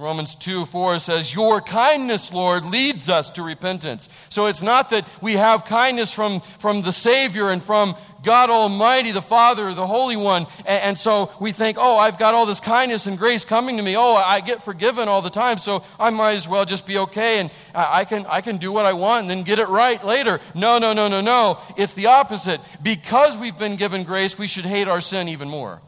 Romans 0.00 0.36
2 0.36 0.64
4 0.64 1.00
says, 1.00 1.34
Your 1.34 1.60
kindness, 1.60 2.32
Lord, 2.32 2.64
leads 2.64 3.08
us 3.08 3.30
to 3.30 3.42
repentance. 3.42 4.08
So 4.28 4.46
it's 4.46 4.62
not 4.62 4.90
that 4.90 5.04
we 5.20 5.32
have 5.32 5.64
kindness 5.64 6.12
from, 6.12 6.40
from 6.60 6.82
the 6.82 6.92
Savior 6.92 7.50
and 7.50 7.60
from 7.60 7.96
God 8.22 8.50
Almighty, 8.50 9.12
the 9.12 9.22
Father, 9.22 9.72
the 9.74 9.86
Holy 9.86 10.16
One. 10.16 10.46
And, 10.66 10.82
and, 10.82 10.98
so 10.98 11.30
we 11.40 11.52
think, 11.52 11.76
oh, 11.78 11.96
I've 11.96 12.18
got 12.18 12.34
all 12.34 12.46
this 12.46 12.60
kindness 12.60 13.06
and 13.06 13.16
grace 13.16 13.44
coming 13.44 13.76
to 13.76 13.82
me. 13.82 13.96
Oh, 13.96 14.14
I 14.14 14.40
get 14.40 14.62
forgiven 14.62 15.08
all 15.08 15.22
the 15.22 15.30
time, 15.30 15.58
so 15.58 15.84
I 15.98 16.10
might 16.10 16.34
as 16.34 16.48
well 16.48 16.64
just 16.64 16.86
be 16.86 16.98
okay 16.98 17.40
and 17.40 17.50
I, 17.74 18.00
I 18.00 18.04
can, 18.04 18.26
I 18.26 18.40
can 18.40 18.56
do 18.56 18.72
what 18.72 18.86
I 18.86 18.92
want 18.92 19.22
and 19.22 19.30
then 19.30 19.42
get 19.42 19.58
it 19.58 19.68
right 19.68 20.02
later. 20.02 20.40
No, 20.54 20.78
no, 20.78 20.92
no, 20.92 21.08
no, 21.08 21.20
no. 21.20 21.58
It's 21.76 21.94
the 21.94 22.06
opposite. 22.06 22.60
Because 22.82 23.36
we've 23.36 23.58
been 23.58 23.76
given 23.76 24.04
grace, 24.04 24.38
we 24.38 24.46
should 24.46 24.64
hate 24.64 24.88
our 24.88 25.00
sin 25.00 25.28
even 25.28 25.48
more. 25.48 25.80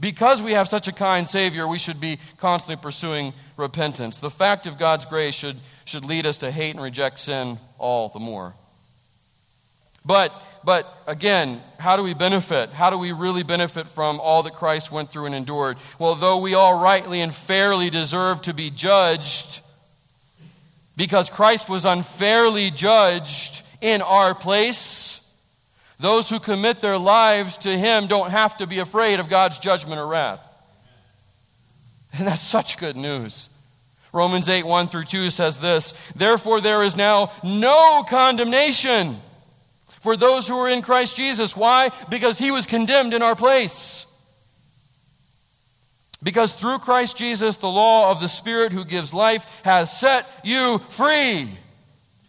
Because 0.00 0.40
we 0.40 0.52
have 0.52 0.66
such 0.66 0.88
a 0.88 0.92
kind 0.92 1.28
Savior, 1.28 1.68
we 1.68 1.78
should 1.78 2.00
be 2.00 2.18
constantly 2.38 2.80
pursuing 2.82 3.34
repentance. 3.58 4.18
The 4.18 4.30
fact 4.30 4.66
of 4.66 4.78
God's 4.78 5.04
grace 5.04 5.34
should, 5.34 5.56
should 5.84 6.06
lead 6.06 6.24
us 6.24 6.38
to 6.38 6.50
hate 6.50 6.70
and 6.70 6.82
reject 6.82 7.18
sin 7.18 7.58
all 7.78 8.08
the 8.08 8.18
more. 8.18 8.54
But, 10.04 10.32
but 10.64 10.86
again, 11.06 11.62
how 11.78 11.96
do 11.96 12.02
we 12.02 12.14
benefit? 12.14 12.70
How 12.70 12.90
do 12.90 12.98
we 12.98 13.12
really 13.12 13.42
benefit 13.42 13.88
from 13.88 14.20
all 14.20 14.42
that 14.42 14.54
Christ 14.54 14.92
went 14.92 15.10
through 15.10 15.26
and 15.26 15.34
endured? 15.34 15.78
Well, 15.98 16.14
though 16.14 16.38
we 16.38 16.54
all 16.54 16.78
rightly 16.78 17.20
and 17.20 17.34
fairly 17.34 17.88
deserve 17.88 18.42
to 18.42 18.52
be 18.52 18.70
judged, 18.70 19.60
because 20.96 21.30
Christ 21.30 21.68
was 21.68 21.84
unfairly 21.84 22.70
judged 22.70 23.62
in 23.80 24.02
our 24.02 24.34
place, 24.34 25.26
those 25.98 26.28
who 26.28 26.38
commit 26.38 26.80
their 26.80 26.98
lives 26.98 27.56
to 27.58 27.70
Him 27.70 28.06
don't 28.06 28.30
have 28.30 28.58
to 28.58 28.66
be 28.66 28.78
afraid 28.78 29.20
of 29.20 29.30
God's 29.30 29.58
judgment 29.58 30.00
or 30.00 30.06
wrath. 30.06 30.46
And 32.18 32.26
that's 32.26 32.42
such 32.42 32.76
good 32.76 32.96
news. 32.96 33.48
Romans 34.12 34.48
8, 34.48 34.66
1 34.66 34.88
through 34.88 35.04
2 35.04 35.30
says 35.30 35.60
this 35.60 35.92
Therefore, 36.14 36.60
there 36.60 36.82
is 36.82 36.96
now 36.96 37.32
no 37.42 38.04
condemnation 38.08 39.20
for 40.00 40.16
those 40.16 40.48
who 40.48 40.58
are 40.58 40.68
in 40.68 40.82
Christ 40.82 41.16
Jesus. 41.16 41.56
Why? 41.56 41.90
Because 42.08 42.38
He 42.38 42.50
was 42.50 42.66
condemned 42.66 43.14
in 43.14 43.22
our 43.22 43.36
place. 43.36 44.06
Because 46.22 46.52
through 46.52 46.80
Christ 46.80 47.16
Jesus, 47.16 47.56
the 47.56 47.68
law 47.68 48.10
of 48.10 48.20
the 48.20 48.28
Spirit 48.28 48.72
who 48.72 48.84
gives 48.84 49.14
life 49.14 49.62
has 49.64 49.96
set 49.96 50.26
you 50.44 50.78
free 50.90 51.48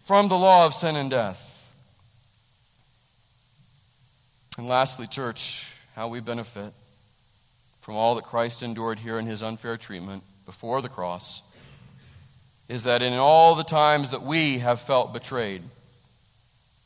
from 0.04 0.28
the 0.28 0.38
law 0.38 0.64
of 0.64 0.72
sin 0.74 0.96
and 0.96 1.10
death. 1.10 1.48
And 4.56 4.66
lastly, 4.66 5.06
church, 5.06 5.70
how 5.94 6.08
we 6.08 6.20
benefit 6.20 6.72
from 7.80 7.96
all 7.96 8.14
that 8.14 8.24
Christ 8.24 8.62
endured 8.62 8.98
here 8.98 9.18
in 9.18 9.26
his 9.26 9.42
unfair 9.42 9.76
treatment 9.76 10.22
before 10.46 10.80
the 10.80 10.88
cross 10.88 11.42
is 12.68 12.84
that 12.84 13.02
in 13.02 13.12
all 13.14 13.54
the 13.54 13.64
times 13.64 14.10
that 14.10 14.22
we 14.22 14.58
have 14.58 14.80
felt 14.80 15.12
betrayed, 15.12 15.62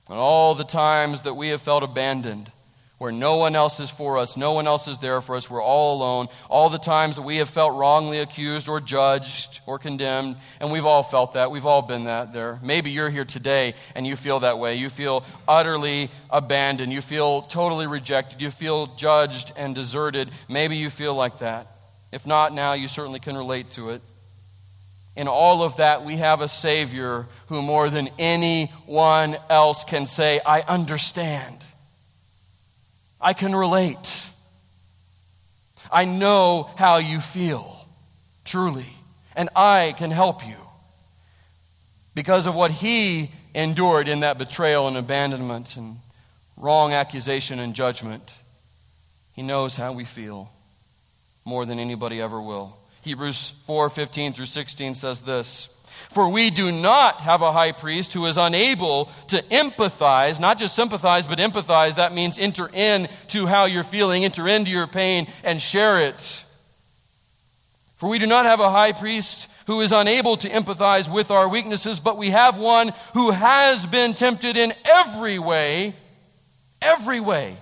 and 0.08 0.18
all 0.18 0.54
the 0.54 0.64
times 0.64 1.22
that 1.22 1.34
we 1.34 1.48
have 1.48 1.62
felt 1.62 1.82
abandoned, 1.82 2.50
where 2.98 3.12
no 3.12 3.36
one 3.36 3.54
else 3.54 3.78
is 3.78 3.90
for 3.90 4.16
us, 4.16 4.38
no 4.38 4.52
one 4.52 4.66
else 4.66 4.88
is 4.88 4.98
there 4.98 5.20
for 5.20 5.36
us, 5.36 5.50
we're 5.50 5.62
all 5.62 5.98
alone. 5.98 6.28
All 6.48 6.70
the 6.70 6.78
times 6.78 7.16
that 7.16 7.22
we 7.22 7.36
have 7.38 7.48
felt 7.48 7.74
wrongly 7.74 8.20
accused 8.20 8.68
or 8.68 8.80
judged 8.80 9.60
or 9.66 9.78
condemned, 9.78 10.36
and 10.60 10.72
we've 10.72 10.86
all 10.86 11.02
felt 11.02 11.34
that. 11.34 11.50
We've 11.50 11.66
all 11.66 11.82
been 11.82 12.04
that 12.04 12.32
there. 12.32 12.58
Maybe 12.62 12.90
you're 12.90 13.10
here 13.10 13.26
today 13.26 13.74
and 13.94 14.06
you 14.06 14.16
feel 14.16 14.40
that 14.40 14.58
way. 14.58 14.76
You 14.76 14.88
feel 14.88 15.24
utterly 15.46 16.08
abandoned. 16.30 16.90
You 16.90 17.02
feel 17.02 17.42
totally 17.42 17.86
rejected. 17.86 18.40
You 18.40 18.50
feel 18.50 18.86
judged 18.96 19.52
and 19.58 19.74
deserted. 19.74 20.30
Maybe 20.48 20.76
you 20.76 20.88
feel 20.88 21.14
like 21.14 21.40
that. 21.40 21.66
If 22.12 22.26
not 22.26 22.54
now, 22.54 22.72
you 22.72 22.88
certainly 22.88 23.20
can 23.20 23.36
relate 23.36 23.72
to 23.72 23.90
it. 23.90 24.00
In 25.16 25.28
all 25.28 25.62
of 25.62 25.78
that, 25.78 26.04
we 26.04 26.16
have 26.16 26.42
a 26.42 26.48
Savior 26.48 27.26
who 27.48 27.62
more 27.62 27.88
than 27.88 28.10
anyone 28.18 29.38
else 29.48 29.82
can 29.82 30.04
say, 30.04 30.40
I 30.44 30.60
understand. 30.60 31.56
I 33.20 33.32
can 33.32 33.56
relate. 33.56 34.28
I 35.90 36.04
know 36.04 36.68
how 36.76 36.98
you 36.98 37.20
feel, 37.20 37.86
truly, 38.44 38.92
and 39.34 39.48
I 39.56 39.94
can 39.96 40.10
help 40.10 40.46
you 40.46 40.56
because 42.14 42.46
of 42.46 42.54
what 42.54 42.70
he 42.70 43.30
endured 43.54 44.08
in 44.08 44.20
that 44.20 44.36
betrayal 44.36 44.86
and 44.86 44.98
abandonment 44.98 45.76
and 45.76 45.96
wrong 46.58 46.92
accusation 46.92 47.58
and 47.58 47.74
judgment. 47.74 48.28
He 49.34 49.42
knows 49.42 49.76
how 49.76 49.92
we 49.92 50.04
feel 50.04 50.50
more 51.44 51.64
than 51.64 51.78
anybody 51.78 52.20
ever 52.20 52.40
will. 52.40 52.76
Hebrews 53.06 53.50
4 53.66 53.88
15 53.88 54.32
through 54.32 54.46
16 54.46 54.96
says 54.96 55.20
this 55.20 55.66
For 56.10 56.28
we 56.28 56.50
do 56.50 56.72
not 56.72 57.20
have 57.20 57.40
a 57.40 57.52
high 57.52 57.70
priest 57.70 58.12
who 58.12 58.26
is 58.26 58.36
unable 58.36 59.04
to 59.28 59.40
empathize, 59.44 60.40
not 60.40 60.58
just 60.58 60.74
sympathize, 60.74 61.28
but 61.28 61.38
empathize. 61.38 61.94
That 61.94 62.12
means 62.12 62.36
enter 62.36 62.68
in 62.72 63.08
to 63.28 63.46
how 63.46 63.66
you're 63.66 63.84
feeling, 63.84 64.24
enter 64.24 64.48
into 64.48 64.72
your 64.72 64.88
pain, 64.88 65.28
and 65.44 65.62
share 65.62 66.00
it. 66.00 66.44
For 67.98 68.08
we 68.08 68.18
do 68.18 68.26
not 68.26 68.44
have 68.44 68.58
a 68.58 68.72
high 68.72 68.90
priest 68.90 69.48
who 69.68 69.80
is 69.82 69.92
unable 69.92 70.36
to 70.38 70.48
empathize 70.48 71.08
with 71.08 71.30
our 71.30 71.48
weaknesses, 71.48 72.00
but 72.00 72.18
we 72.18 72.30
have 72.30 72.58
one 72.58 72.92
who 73.14 73.30
has 73.30 73.86
been 73.86 74.14
tempted 74.14 74.56
in 74.56 74.74
every 74.84 75.38
way, 75.38 75.94
every 76.82 77.20
way, 77.20 77.56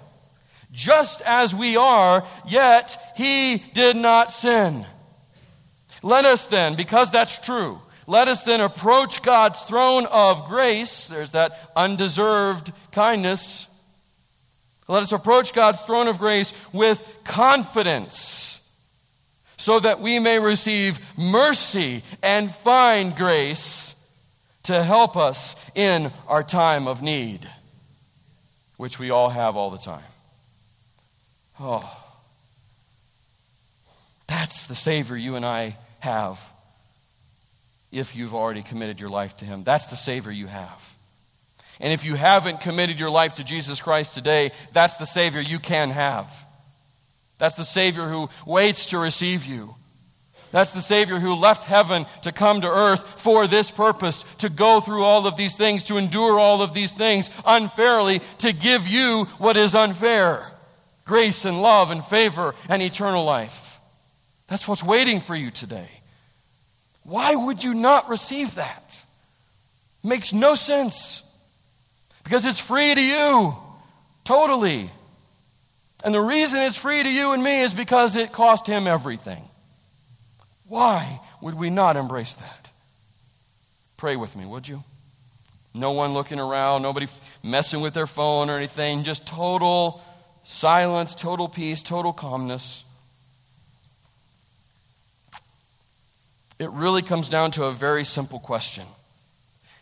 just 0.73 1.21
as 1.21 1.55
we 1.55 1.77
are, 1.77 2.27
yet 2.49 3.13
he 3.15 3.63
did 3.75 3.95
not 3.95 4.31
sin. 4.31 4.87
Let 6.05 6.27
us 6.27 6.49
then, 6.49 6.75
because 6.75 7.11
that's 7.11 7.39
true, 7.39 7.81
let 8.07 8.29
us 8.29 8.43
then 8.43 8.61
approach 8.61 9.23
God's 9.23 9.63
throne 9.63 10.05
of 10.05 10.45
grace. 10.45 11.09
There's 11.09 11.31
that 11.31 11.59
undeserved 11.75 12.73
kindness. 12.93 13.67
Let 14.87 15.03
us 15.03 15.13
approach 15.13 15.55
God's 15.55 15.81
throne 15.81 16.07
of 16.07 16.19
grace 16.19 16.53
with 16.75 17.03
confidence 17.25 18.61
so 19.57 19.81
that 19.81 20.01
we 20.01 20.19
may 20.19 20.39
receive 20.39 21.01
mercy 21.17 22.03
and 22.23 22.55
find 22.55 23.17
grace 23.17 23.95
to 24.65 24.83
help 24.83 25.17
us 25.17 25.57
in 25.75 26.13
our 26.29 26.43
time 26.43 26.87
of 26.87 27.01
need, 27.01 27.49
which 28.77 28.99
we 28.99 29.09
all 29.09 29.31
have 29.31 29.57
all 29.57 29.71
the 29.71 29.79
time. 29.79 30.05
Oh, 31.59 31.99
that's 34.27 34.67
the 34.67 34.75
Savior 34.75 35.17
you 35.17 35.37
and 35.37 35.47
I 35.47 35.79
have 36.05 36.41
if 37.91 38.15
you've 38.17 38.35
already 38.35 38.63
committed 38.63 39.01
your 39.01 39.11
life 39.11 39.37
to 39.39 39.45
Him. 39.45 39.65
That's 39.65 39.87
the 39.87 39.97
Savior 39.97 40.33
you 40.33 40.47
have. 40.47 40.95
And 41.81 41.93
if 41.93 42.05
you 42.05 42.15
haven't 42.15 42.61
committed 42.61 43.01
your 43.01 43.11
life 43.11 43.35
to 43.35 43.45
Jesus 43.45 43.81
Christ 43.81 44.15
today, 44.15 44.53
that's 44.73 44.97
the 44.97 45.07
Savior 45.07 45.41
you 45.41 45.59
can 45.59 45.91
have. 45.91 46.33
That's 47.39 47.57
the 47.57 47.65
Savior 47.65 48.09
who 48.09 48.29
waits 48.47 48.87
to 48.87 48.99
receive 48.99 49.45
you. 49.45 49.75
That's 50.53 50.73
the 50.73 50.81
Savior 50.81 51.19
who 51.19 51.35
left 51.35 51.65
heaven 51.65 52.07
to 52.23 52.31
come 52.31 52.61
to 52.61 52.71
earth 52.71 53.21
for 53.21 53.49
this 53.49 53.73
purpose, 53.73 54.25
to 54.39 54.49
go 54.49 54.81
through 54.81 55.03
all 55.03 55.27
of 55.27 55.37
these 55.37 55.57
things, 55.57 55.83
to 55.85 55.97
endure 55.97 56.39
all 56.39 56.63
of 56.63 56.75
these 56.75 56.93
things 56.93 57.29
unfairly, 57.45 58.21
to 58.39 58.53
give 58.53 58.87
you 58.87 59.25
what 59.39 59.57
is 59.57 59.75
unfair 59.75 60.53
grace 61.05 61.45
and 61.45 61.61
love 61.61 61.91
and 61.91 62.05
favor 62.05 62.55
and 62.69 62.83
eternal 62.83 63.25
life. 63.25 63.64
That's 64.55 64.69
what's 64.69 64.85
waiting 64.85 65.19
for 65.19 65.35
you 65.35 65.51
today. 65.51 65.89
Why 67.03 67.35
would 67.35 67.65
you 67.65 67.75
not 67.75 68.09
receive 68.09 68.55
that? 68.55 69.05
Makes 70.05 70.33
no 70.33 70.55
sense. 70.55 71.29
Because 72.23 72.47
it's 72.47 72.61
free 72.61 72.95
to 72.95 73.01
you, 73.03 73.57
totally. 74.23 74.93
And 76.05 76.15
the 76.15 76.21
reason 76.21 76.63
it's 76.63 76.77
free 76.77 77.03
to 77.03 77.09
you 77.09 77.33
and 77.33 77.43
me 77.43 77.63
is 77.63 77.75
because 77.75 78.15
it 78.15 78.31
cost 78.31 78.69
him 78.69 78.87
everything. 78.87 79.43
Why 80.69 81.19
would 81.41 81.55
we 81.55 81.69
not 81.69 81.97
embrace 81.97 82.37
that? 82.37 82.71
Pray 83.97 84.15
with 84.15 84.37
me, 84.37 84.47
would 84.47 84.69
you? 84.69 84.85
No 85.75 85.91
one 85.91 86.15
looking 86.15 86.39
around, 86.39 86.83
nobody 86.83 87.09
messing 87.43 87.81
with 87.81 87.93
their 87.93 88.07
phone 88.07 88.49
or 88.51 88.57
anything, 88.57 89.03
just 89.03 89.27
total 89.27 90.01
silence, 90.45 91.17
total 91.17 91.49
peace, 91.49 91.83
total 91.83 92.13
calmness. 92.13 92.84
It 96.65 96.71
really 96.71 97.03
comes 97.03 97.29
down 97.29 97.51
to 97.53 97.65
a 97.65 97.73
very 97.73 98.05
simple 98.05 98.39
question 98.39 98.87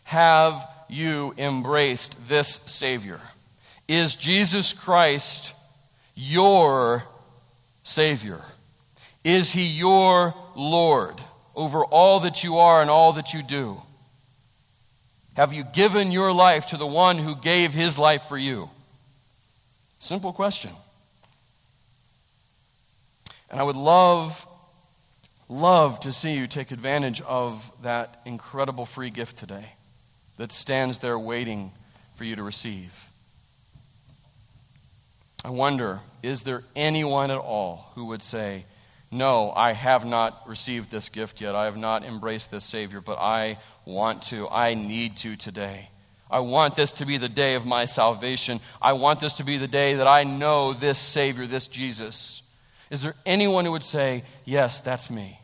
Have 0.03 0.67
you 0.89 1.33
embraced 1.37 2.27
this 2.27 2.55
Savior? 2.65 3.21
Is 3.87 4.15
Jesus 4.15 4.73
Christ 4.73 5.53
your 6.13 7.05
Savior? 7.85 8.41
Is 9.23 9.53
He 9.53 9.63
your 9.63 10.33
Lord 10.57 11.21
over 11.55 11.85
all 11.85 12.19
that 12.19 12.43
you 12.43 12.57
are 12.57 12.81
and 12.81 12.89
all 12.89 13.13
that 13.13 13.33
you 13.33 13.41
do? 13.43 13.81
Have 15.37 15.53
you 15.53 15.63
given 15.63 16.11
your 16.11 16.33
life 16.33 16.65
to 16.67 16.77
the 16.77 16.85
one 16.85 17.17
who 17.17 17.33
gave 17.37 17.73
His 17.73 17.97
life 17.97 18.23
for 18.23 18.37
you? 18.37 18.69
Simple 19.99 20.33
question. 20.33 20.71
And 23.49 23.61
I 23.61 23.63
would 23.63 23.77
love, 23.77 24.45
love 25.53 25.99
to 26.01 26.11
see 26.11 26.35
you 26.35 26.47
take 26.47 26.71
advantage 26.71 27.21
of 27.21 27.71
that 27.83 28.21
incredible 28.25 28.85
free 28.85 29.11
gift 29.11 29.37
today 29.37 29.73
that 30.37 30.51
stands 30.51 30.99
there 30.99 31.17
waiting 31.17 31.71
for 32.15 32.23
you 32.23 32.35
to 32.35 32.43
receive. 32.43 33.09
I 35.45 35.51
wonder, 35.51 35.99
is 36.23 36.41
there 36.41 36.63
anyone 36.75 37.29
at 37.29 37.37
all 37.37 37.91
who 37.95 38.05
would 38.05 38.21
say, 38.21 38.65
No, 39.11 39.51
I 39.55 39.73
have 39.73 40.05
not 40.05 40.47
received 40.47 40.89
this 40.89 41.09
gift 41.09 41.39
yet. 41.39 41.53
I 41.53 41.65
have 41.65 41.77
not 41.77 42.03
embraced 42.03 42.49
this 42.49 42.63
Savior, 42.63 43.01
but 43.01 43.19
I 43.19 43.57
want 43.85 44.23
to. 44.23 44.49
I 44.49 44.73
need 44.73 45.17
to 45.17 45.35
today. 45.35 45.89
I 46.31 46.39
want 46.39 46.75
this 46.75 46.93
to 46.93 47.05
be 47.05 47.17
the 47.17 47.29
day 47.29 47.53
of 47.53 47.65
my 47.65 47.85
salvation. 47.85 48.59
I 48.81 48.93
want 48.93 49.19
this 49.19 49.35
to 49.35 49.43
be 49.43 49.57
the 49.57 49.67
day 49.67 49.95
that 49.95 50.07
I 50.07 50.23
know 50.23 50.73
this 50.73 50.97
Savior, 50.97 51.45
this 51.45 51.67
Jesus. 51.67 52.41
Is 52.89 53.03
there 53.03 53.15
anyone 53.25 53.65
who 53.65 53.71
would 53.73 53.83
say, 53.83 54.23
Yes, 54.45 54.81
that's 54.81 55.11
me? 55.11 55.39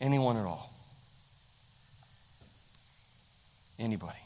Anyone 0.00 0.36
at 0.36 0.44
all? 0.44 0.72
Anybody? 3.78 4.18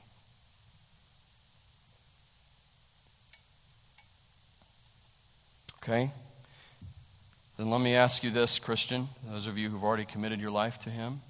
Okay? 5.83 6.11
Then 7.57 7.69
let 7.69 7.81
me 7.81 7.95
ask 7.95 8.23
you 8.23 8.31
this, 8.31 8.59
Christian, 8.59 9.09
those 9.29 9.47
of 9.47 9.59
you 9.59 9.69
who've 9.69 9.83
already 9.83 10.05
committed 10.05 10.41
your 10.41 10.51
life 10.51 10.79
to 10.81 10.91
Him. 10.91 11.21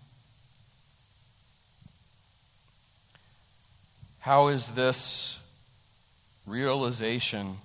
How 4.21 4.49
is 4.49 4.69
this 4.73 5.41
realization 6.47 7.57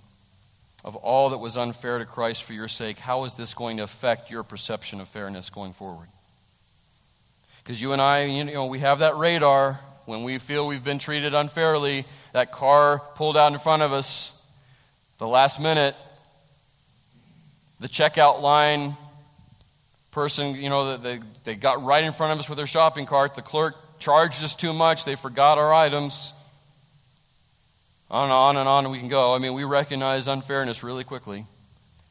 of 0.84 0.95
all 0.95 1.32
that 1.32 1.39
was 1.39 1.57
unfair 1.57 1.97
to 1.99 2.05
Christ 2.05 2.43
for 2.43 2.53
your 2.53 2.67
sake, 2.67 2.97
how 2.97 3.25
is 3.25 3.36
this 3.36 3.53
going 3.53 3.78
to 3.78 3.84
affect 3.84 4.32
your 4.32 4.43
perception 4.43 5.01
of 5.01 5.07
fairness 5.09 5.49
going 5.49 5.73
forward? 5.73 6.07
Because 7.68 7.82
you 7.82 7.91
and 7.91 8.01
I, 8.01 8.24
you 8.24 8.45
know, 8.45 8.68
we 8.68 8.80
have 8.80 8.99
that 8.99 9.18
radar 9.18 9.78
when 10.05 10.24
we 10.24 10.38
feel 10.38 10.65
we've 10.65 10.86
been 10.86 10.99
treated 10.99 11.34
unfairly, 11.34 12.05
that 12.32 12.49
car 12.49 13.01
pulled 13.15 13.36
out 13.36 13.51
in 13.51 13.59
front 13.59 13.82
of 13.82 13.91
us, 13.91 14.32
the 15.18 15.28
last 15.28 15.59
minute, 15.59 15.93
the 17.82 17.89
checkout 17.89 18.41
line 18.41 18.95
person, 20.11 20.55
you 20.55 20.70
know, 20.70 20.95
they, 20.95 21.20
they 21.43 21.55
got 21.55 21.84
right 21.84 22.05
in 22.05 22.13
front 22.13 22.32
of 22.32 22.39
us 22.39 22.47
with 22.47 22.55
their 22.55 22.68
shopping 22.68 23.05
cart. 23.05 23.36
The 23.36 23.41
clerk 23.41 23.76
charged 23.99 24.41
us 24.45 24.55
too 24.55 24.72
much. 24.72 25.03
They 25.03 25.15
forgot 25.15 25.57
our 25.57 25.74
items. 25.74 26.32
On 28.09 28.24
and 28.24 28.32
on 28.32 28.55
and 28.55 28.70
on 28.70 28.91
we 28.91 28.99
can 28.99 29.09
go. 29.09 29.36
I 29.36 29.39
mean, 29.39 29.53
we 29.53 29.65
recognize 29.65 30.30
unfairness 30.30 30.84
really 30.84 31.03
quickly. 31.03 31.45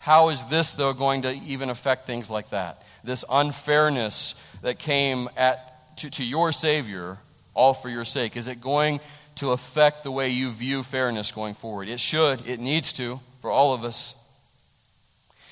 How 0.00 0.28
is 0.28 0.44
this, 0.44 0.74
though, 0.74 0.92
going 0.92 1.22
to 1.22 1.32
even 1.32 1.70
affect 1.70 2.06
things 2.06 2.30
like 2.30 2.50
that? 2.50 2.82
This 3.02 3.24
unfairness 3.30 4.34
that 4.66 4.80
came 4.80 5.28
at, 5.36 5.96
to, 5.96 6.10
to 6.10 6.24
your 6.24 6.50
Savior, 6.50 7.18
all 7.54 7.72
for 7.72 7.88
your 7.88 8.04
sake, 8.04 8.36
is 8.36 8.48
it 8.48 8.60
going 8.60 8.98
to 9.36 9.52
affect 9.52 10.02
the 10.02 10.10
way 10.10 10.30
you 10.30 10.50
view 10.50 10.82
fairness 10.82 11.30
going 11.30 11.54
forward? 11.54 11.88
It 11.88 12.00
should. 12.00 12.44
It 12.48 12.58
needs 12.58 12.92
to 12.94 13.20
for 13.40 13.48
all 13.48 13.74
of 13.74 13.84
us. 13.84 14.16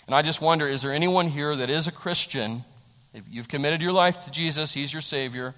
And 0.07 0.17
I 0.17 0.23
just 0.23 0.43
wonder 0.43 0.67
is 0.67 0.83
there 0.83 0.93
anyone 0.93 1.29
here 1.29 1.55
that 1.55 1.71
is 1.71 1.87
a 1.87 1.93
Christian? 1.93 2.65
If 3.15 3.23
you've 3.31 3.47
committed 3.47 3.81
your 3.81 3.93
life 3.93 4.21
to 4.25 4.33
Jesus, 4.33 4.75
He's 4.75 4.93
your 4.93 5.01
Savior, 5.01 5.55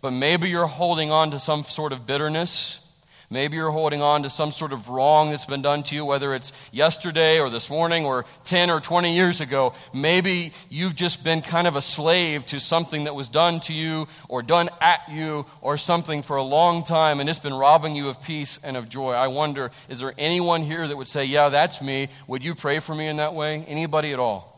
but 0.00 0.12
maybe 0.12 0.48
you're 0.48 0.68
holding 0.68 1.10
on 1.10 1.32
to 1.32 1.40
some 1.40 1.64
sort 1.64 1.92
of 1.92 2.06
bitterness 2.06 2.85
Maybe 3.28 3.56
you're 3.56 3.70
holding 3.70 4.02
on 4.02 4.22
to 4.22 4.30
some 4.30 4.52
sort 4.52 4.72
of 4.72 4.88
wrong 4.88 5.30
that's 5.30 5.46
been 5.46 5.62
done 5.62 5.82
to 5.84 5.94
you, 5.96 6.04
whether 6.04 6.34
it's 6.34 6.52
yesterday 6.70 7.40
or 7.40 7.50
this 7.50 7.68
morning 7.68 8.04
or 8.04 8.24
10 8.44 8.70
or 8.70 8.80
20 8.80 9.14
years 9.14 9.40
ago. 9.40 9.74
Maybe 9.92 10.52
you've 10.70 10.94
just 10.94 11.24
been 11.24 11.42
kind 11.42 11.66
of 11.66 11.74
a 11.74 11.82
slave 11.82 12.46
to 12.46 12.60
something 12.60 13.04
that 13.04 13.16
was 13.16 13.28
done 13.28 13.58
to 13.60 13.72
you 13.72 14.06
or 14.28 14.42
done 14.42 14.70
at 14.80 15.00
you 15.10 15.44
or 15.60 15.76
something 15.76 16.22
for 16.22 16.36
a 16.36 16.42
long 16.42 16.84
time 16.84 17.18
and 17.18 17.28
it's 17.28 17.40
been 17.40 17.54
robbing 17.54 17.96
you 17.96 18.08
of 18.08 18.22
peace 18.22 18.60
and 18.62 18.76
of 18.76 18.88
joy. 18.88 19.12
I 19.12 19.26
wonder, 19.26 19.72
is 19.88 19.98
there 19.98 20.14
anyone 20.16 20.62
here 20.62 20.86
that 20.86 20.96
would 20.96 21.08
say, 21.08 21.24
Yeah, 21.24 21.48
that's 21.48 21.82
me? 21.82 22.08
Would 22.28 22.44
you 22.44 22.54
pray 22.54 22.78
for 22.78 22.94
me 22.94 23.08
in 23.08 23.16
that 23.16 23.34
way? 23.34 23.64
Anybody 23.66 24.12
at 24.12 24.20
all? 24.20 24.52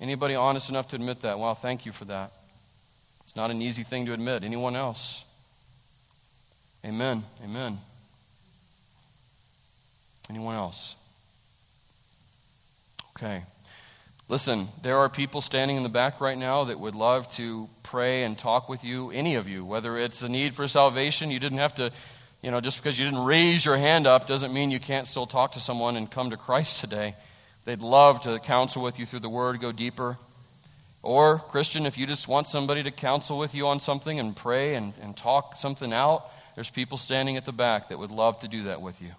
Anybody 0.00 0.34
honest 0.34 0.70
enough 0.70 0.88
to 0.88 0.96
admit 0.96 1.20
that? 1.20 1.38
Well, 1.38 1.54
thank 1.54 1.86
you 1.86 1.92
for 1.92 2.04
that. 2.06 2.32
It's 3.22 3.36
not 3.36 3.50
an 3.50 3.62
easy 3.62 3.82
thing 3.82 4.06
to 4.06 4.12
admit. 4.12 4.44
Anyone 4.44 4.76
else? 4.76 5.24
Amen. 6.86 7.24
Amen. 7.42 7.78
Anyone 10.30 10.54
else? 10.54 10.94
Okay. 13.16 13.42
Listen, 14.28 14.68
there 14.82 14.98
are 14.98 15.08
people 15.08 15.40
standing 15.40 15.76
in 15.76 15.82
the 15.82 15.88
back 15.88 16.20
right 16.20 16.38
now 16.38 16.62
that 16.64 16.78
would 16.78 16.94
love 16.94 17.32
to 17.32 17.68
pray 17.82 18.22
and 18.22 18.38
talk 18.38 18.68
with 18.68 18.84
you, 18.84 19.10
any 19.10 19.34
of 19.34 19.48
you, 19.48 19.64
whether 19.64 19.98
it's 19.98 20.22
a 20.22 20.28
need 20.28 20.54
for 20.54 20.68
salvation, 20.68 21.32
you 21.32 21.40
didn't 21.40 21.58
have 21.58 21.74
to, 21.74 21.90
you 22.40 22.52
know, 22.52 22.60
just 22.60 22.80
because 22.80 22.96
you 22.96 23.04
didn't 23.04 23.24
raise 23.24 23.64
your 23.64 23.76
hand 23.76 24.06
up 24.06 24.28
doesn't 24.28 24.52
mean 24.52 24.70
you 24.70 24.78
can't 24.78 25.08
still 25.08 25.26
talk 25.26 25.52
to 25.52 25.60
someone 25.60 25.96
and 25.96 26.08
come 26.08 26.30
to 26.30 26.36
Christ 26.36 26.80
today. 26.80 27.16
They'd 27.64 27.80
love 27.80 28.22
to 28.22 28.38
counsel 28.38 28.80
with 28.80 29.00
you 29.00 29.06
through 29.06 29.20
the 29.20 29.28
Word, 29.28 29.60
go 29.60 29.72
deeper. 29.72 30.18
Or, 31.02 31.38
Christian, 31.38 31.84
if 31.84 31.98
you 31.98 32.06
just 32.06 32.28
want 32.28 32.46
somebody 32.46 32.84
to 32.84 32.92
counsel 32.92 33.38
with 33.38 33.56
you 33.56 33.66
on 33.66 33.80
something 33.80 34.20
and 34.20 34.36
pray 34.36 34.76
and, 34.76 34.92
and 35.02 35.16
talk 35.16 35.56
something 35.56 35.92
out, 35.92 36.30
there's 36.56 36.70
people 36.70 36.98
standing 36.98 37.36
at 37.36 37.44
the 37.44 37.52
back 37.52 37.90
that 37.90 37.98
would 37.98 38.10
love 38.10 38.40
to 38.40 38.48
do 38.48 38.64
that 38.64 38.80
with 38.80 39.00
you. 39.00 39.10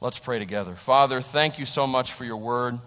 Let's 0.00 0.18
pray 0.18 0.38
together. 0.38 0.74
Father, 0.74 1.20
thank 1.20 1.58
you 1.58 1.66
so 1.66 1.86
much 1.86 2.12
for 2.12 2.24
your 2.24 2.38
Word. 2.38 2.78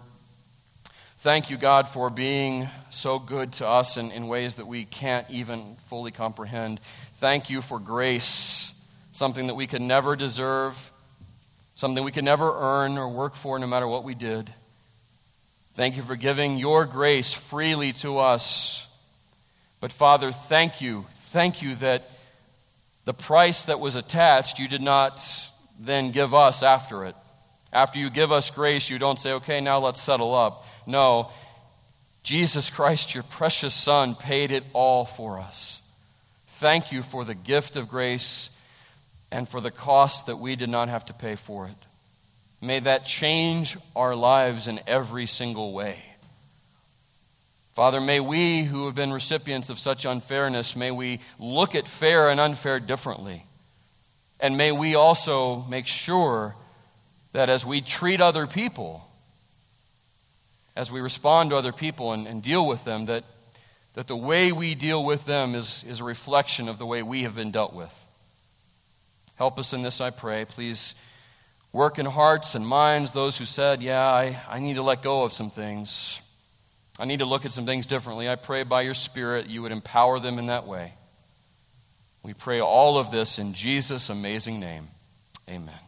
Thank 1.18 1.48
you, 1.48 1.56
God, 1.56 1.86
for 1.86 2.10
being 2.10 2.68
so 2.90 3.20
good 3.20 3.52
to 3.54 3.68
us 3.68 3.96
in, 3.96 4.10
in 4.10 4.26
ways 4.26 4.56
that 4.56 4.66
we 4.66 4.84
can't 4.84 5.30
even 5.30 5.76
fully 5.86 6.10
comprehend. 6.10 6.80
Thank 7.14 7.48
you 7.48 7.62
for 7.62 7.78
grace, 7.78 8.76
something 9.12 9.46
that 9.46 9.54
we 9.54 9.68
could 9.68 9.80
never 9.80 10.16
deserve, 10.16 10.90
something 11.76 12.02
we 12.02 12.10
could 12.10 12.24
never 12.24 12.52
earn 12.52 12.98
or 12.98 13.08
work 13.08 13.36
for 13.36 13.56
no 13.60 13.68
matter 13.68 13.86
what 13.86 14.02
we 14.02 14.14
did. 14.14 14.52
Thank 15.76 15.96
you 15.96 16.02
for 16.02 16.16
giving 16.16 16.56
your 16.56 16.86
grace 16.86 17.32
freely 17.32 17.92
to 17.92 18.18
us. 18.18 18.84
But, 19.80 19.92
Father, 19.92 20.32
thank 20.32 20.80
you. 20.80 21.06
Thank 21.30 21.62
you 21.62 21.76
that 21.76 22.10
the 23.04 23.14
price 23.14 23.64
that 23.64 23.80
was 23.80 23.96
attached, 23.96 24.58
you 24.58 24.68
did 24.68 24.82
not 24.82 25.20
then 25.78 26.10
give 26.10 26.34
us 26.34 26.62
after 26.62 27.04
it. 27.04 27.14
After 27.72 27.98
you 27.98 28.08
give 28.08 28.32
us 28.32 28.50
grace, 28.50 28.88
you 28.88 28.98
don't 28.98 29.18
say, 29.18 29.32
okay, 29.32 29.60
now 29.60 29.78
let's 29.78 30.00
settle 30.00 30.34
up. 30.34 30.64
No, 30.86 31.30
Jesus 32.22 32.70
Christ, 32.70 33.14
your 33.14 33.24
precious 33.24 33.74
Son, 33.74 34.14
paid 34.14 34.52
it 34.52 34.64
all 34.72 35.04
for 35.04 35.38
us. 35.38 35.82
Thank 36.46 36.92
you 36.92 37.02
for 37.02 37.24
the 37.24 37.34
gift 37.34 37.76
of 37.76 37.88
grace 37.88 38.48
and 39.30 39.48
for 39.48 39.60
the 39.60 39.72
cost 39.72 40.26
that 40.26 40.36
we 40.36 40.54
did 40.56 40.68
not 40.68 40.88
have 40.88 41.04
to 41.06 41.12
pay 41.12 41.34
for 41.34 41.66
it. 41.66 41.74
May 42.62 42.80
that 42.80 43.04
change 43.04 43.76
our 43.94 44.14
lives 44.14 44.68
in 44.68 44.80
every 44.86 45.26
single 45.26 45.72
way. 45.72 46.02
Father, 47.74 48.00
may 48.00 48.20
we 48.20 48.62
who 48.62 48.86
have 48.86 48.94
been 48.94 49.12
recipients 49.12 49.68
of 49.68 49.80
such 49.80 50.04
unfairness, 50.04 50.76
may 50.76 50.92
we 50.92 51.18
look 51.40 51.74
at 51.74 51.88
fair 51.88 52.30
and 52.30 52.38
unfair 52.38 52.78
differently. 52.78 53.44
And 54.38 54.56
may 54.56 54.70
we 54.70 54.94
also 54.94 55.62
make 55.62 55.88
sure 55.88 56.54
that 57.32 57.48
as 57.48 57.66
we 57.66 57.80
treat 57.80 58.20
other 58.20 58.46
people, 58.46 59.08
as 60.76 60.92
we 60.92 61.00
respond 61.00 61.50
to 61.50 61.56
other 61.56 61.72
people 61.72 62.12
and, 62.12 62.28
and 62.28 62.42
deal 62.42 62.64
with 62.64 62.84
them, 62.84 63.06
that, 63.06 63.24
that 63.94 64.06
the 64.06 64.16
way 64.16 64.52
we 64.52 64.76
deal 64.76 65.04
with 65.04 65.26
them 65.26 65.56
is, 65.56 65.84
is 65.88 65.98
a 65.98 66.04
reflection 66.04 66.68
of 66.68 66.78
the 66.78 66.86
way 66.86 67.02
we 67.02 67.22
have 67.22 67.34
been 67.34 67.50
dealt 67.50 67.74
with. 67.74 67.92
Help 69.36 69.58
us 69.58 69.72
in 69.72 69.82
this, 69.82 70.00
I 70.00 70.10
pray. 70.10 70.44
Please 70.44 70.94
work 71.72 71.98
in 71.98 72.06
hearts 72.06 72.54
and 72.54 72.64
minds 72.64 73.10
those 73.10 73.36
who 73.36 73.44
said, 73.44 73.82
Yeah, 73.82 74.06
I, 74.06 74.38
I 74.48 74.60
need 74.60 74.74
to 74.74 74.82
let 74.82 75.02
go 75.02 75.24
of 75.24 75.32
some 75.32 75.50
things. 75.50 76.20
I 76.98 77.06
need 77.06 77.18
to 77.18 77.24
look 77.24 77.44
at 77.44 77.52
some 77.52 77.66
things 77.66 77.86
differently. 77.86 78.28
I 78.28 78.36
pray 78.36 78.62
by 78.62 78.82
your 78.82 78.94
Spirit 78.94 79.48
you 79.48 79.62
would 79.62 79.72
empower 79.72 80.20
them 80.20 80.38
in 80.38 80.46
that 80.46 80.66
way. 80.66 80.92
We 82.22 82.34
pray 82.34 82.60
all 82.60 82.98
of 82.98 83.10
this 83.10 83.38
in 83.38 83.52
Jesus' 83.52 84.08
amazing 84.08 84.60
name. 84.60 84.88
Amen. 85.48 85.83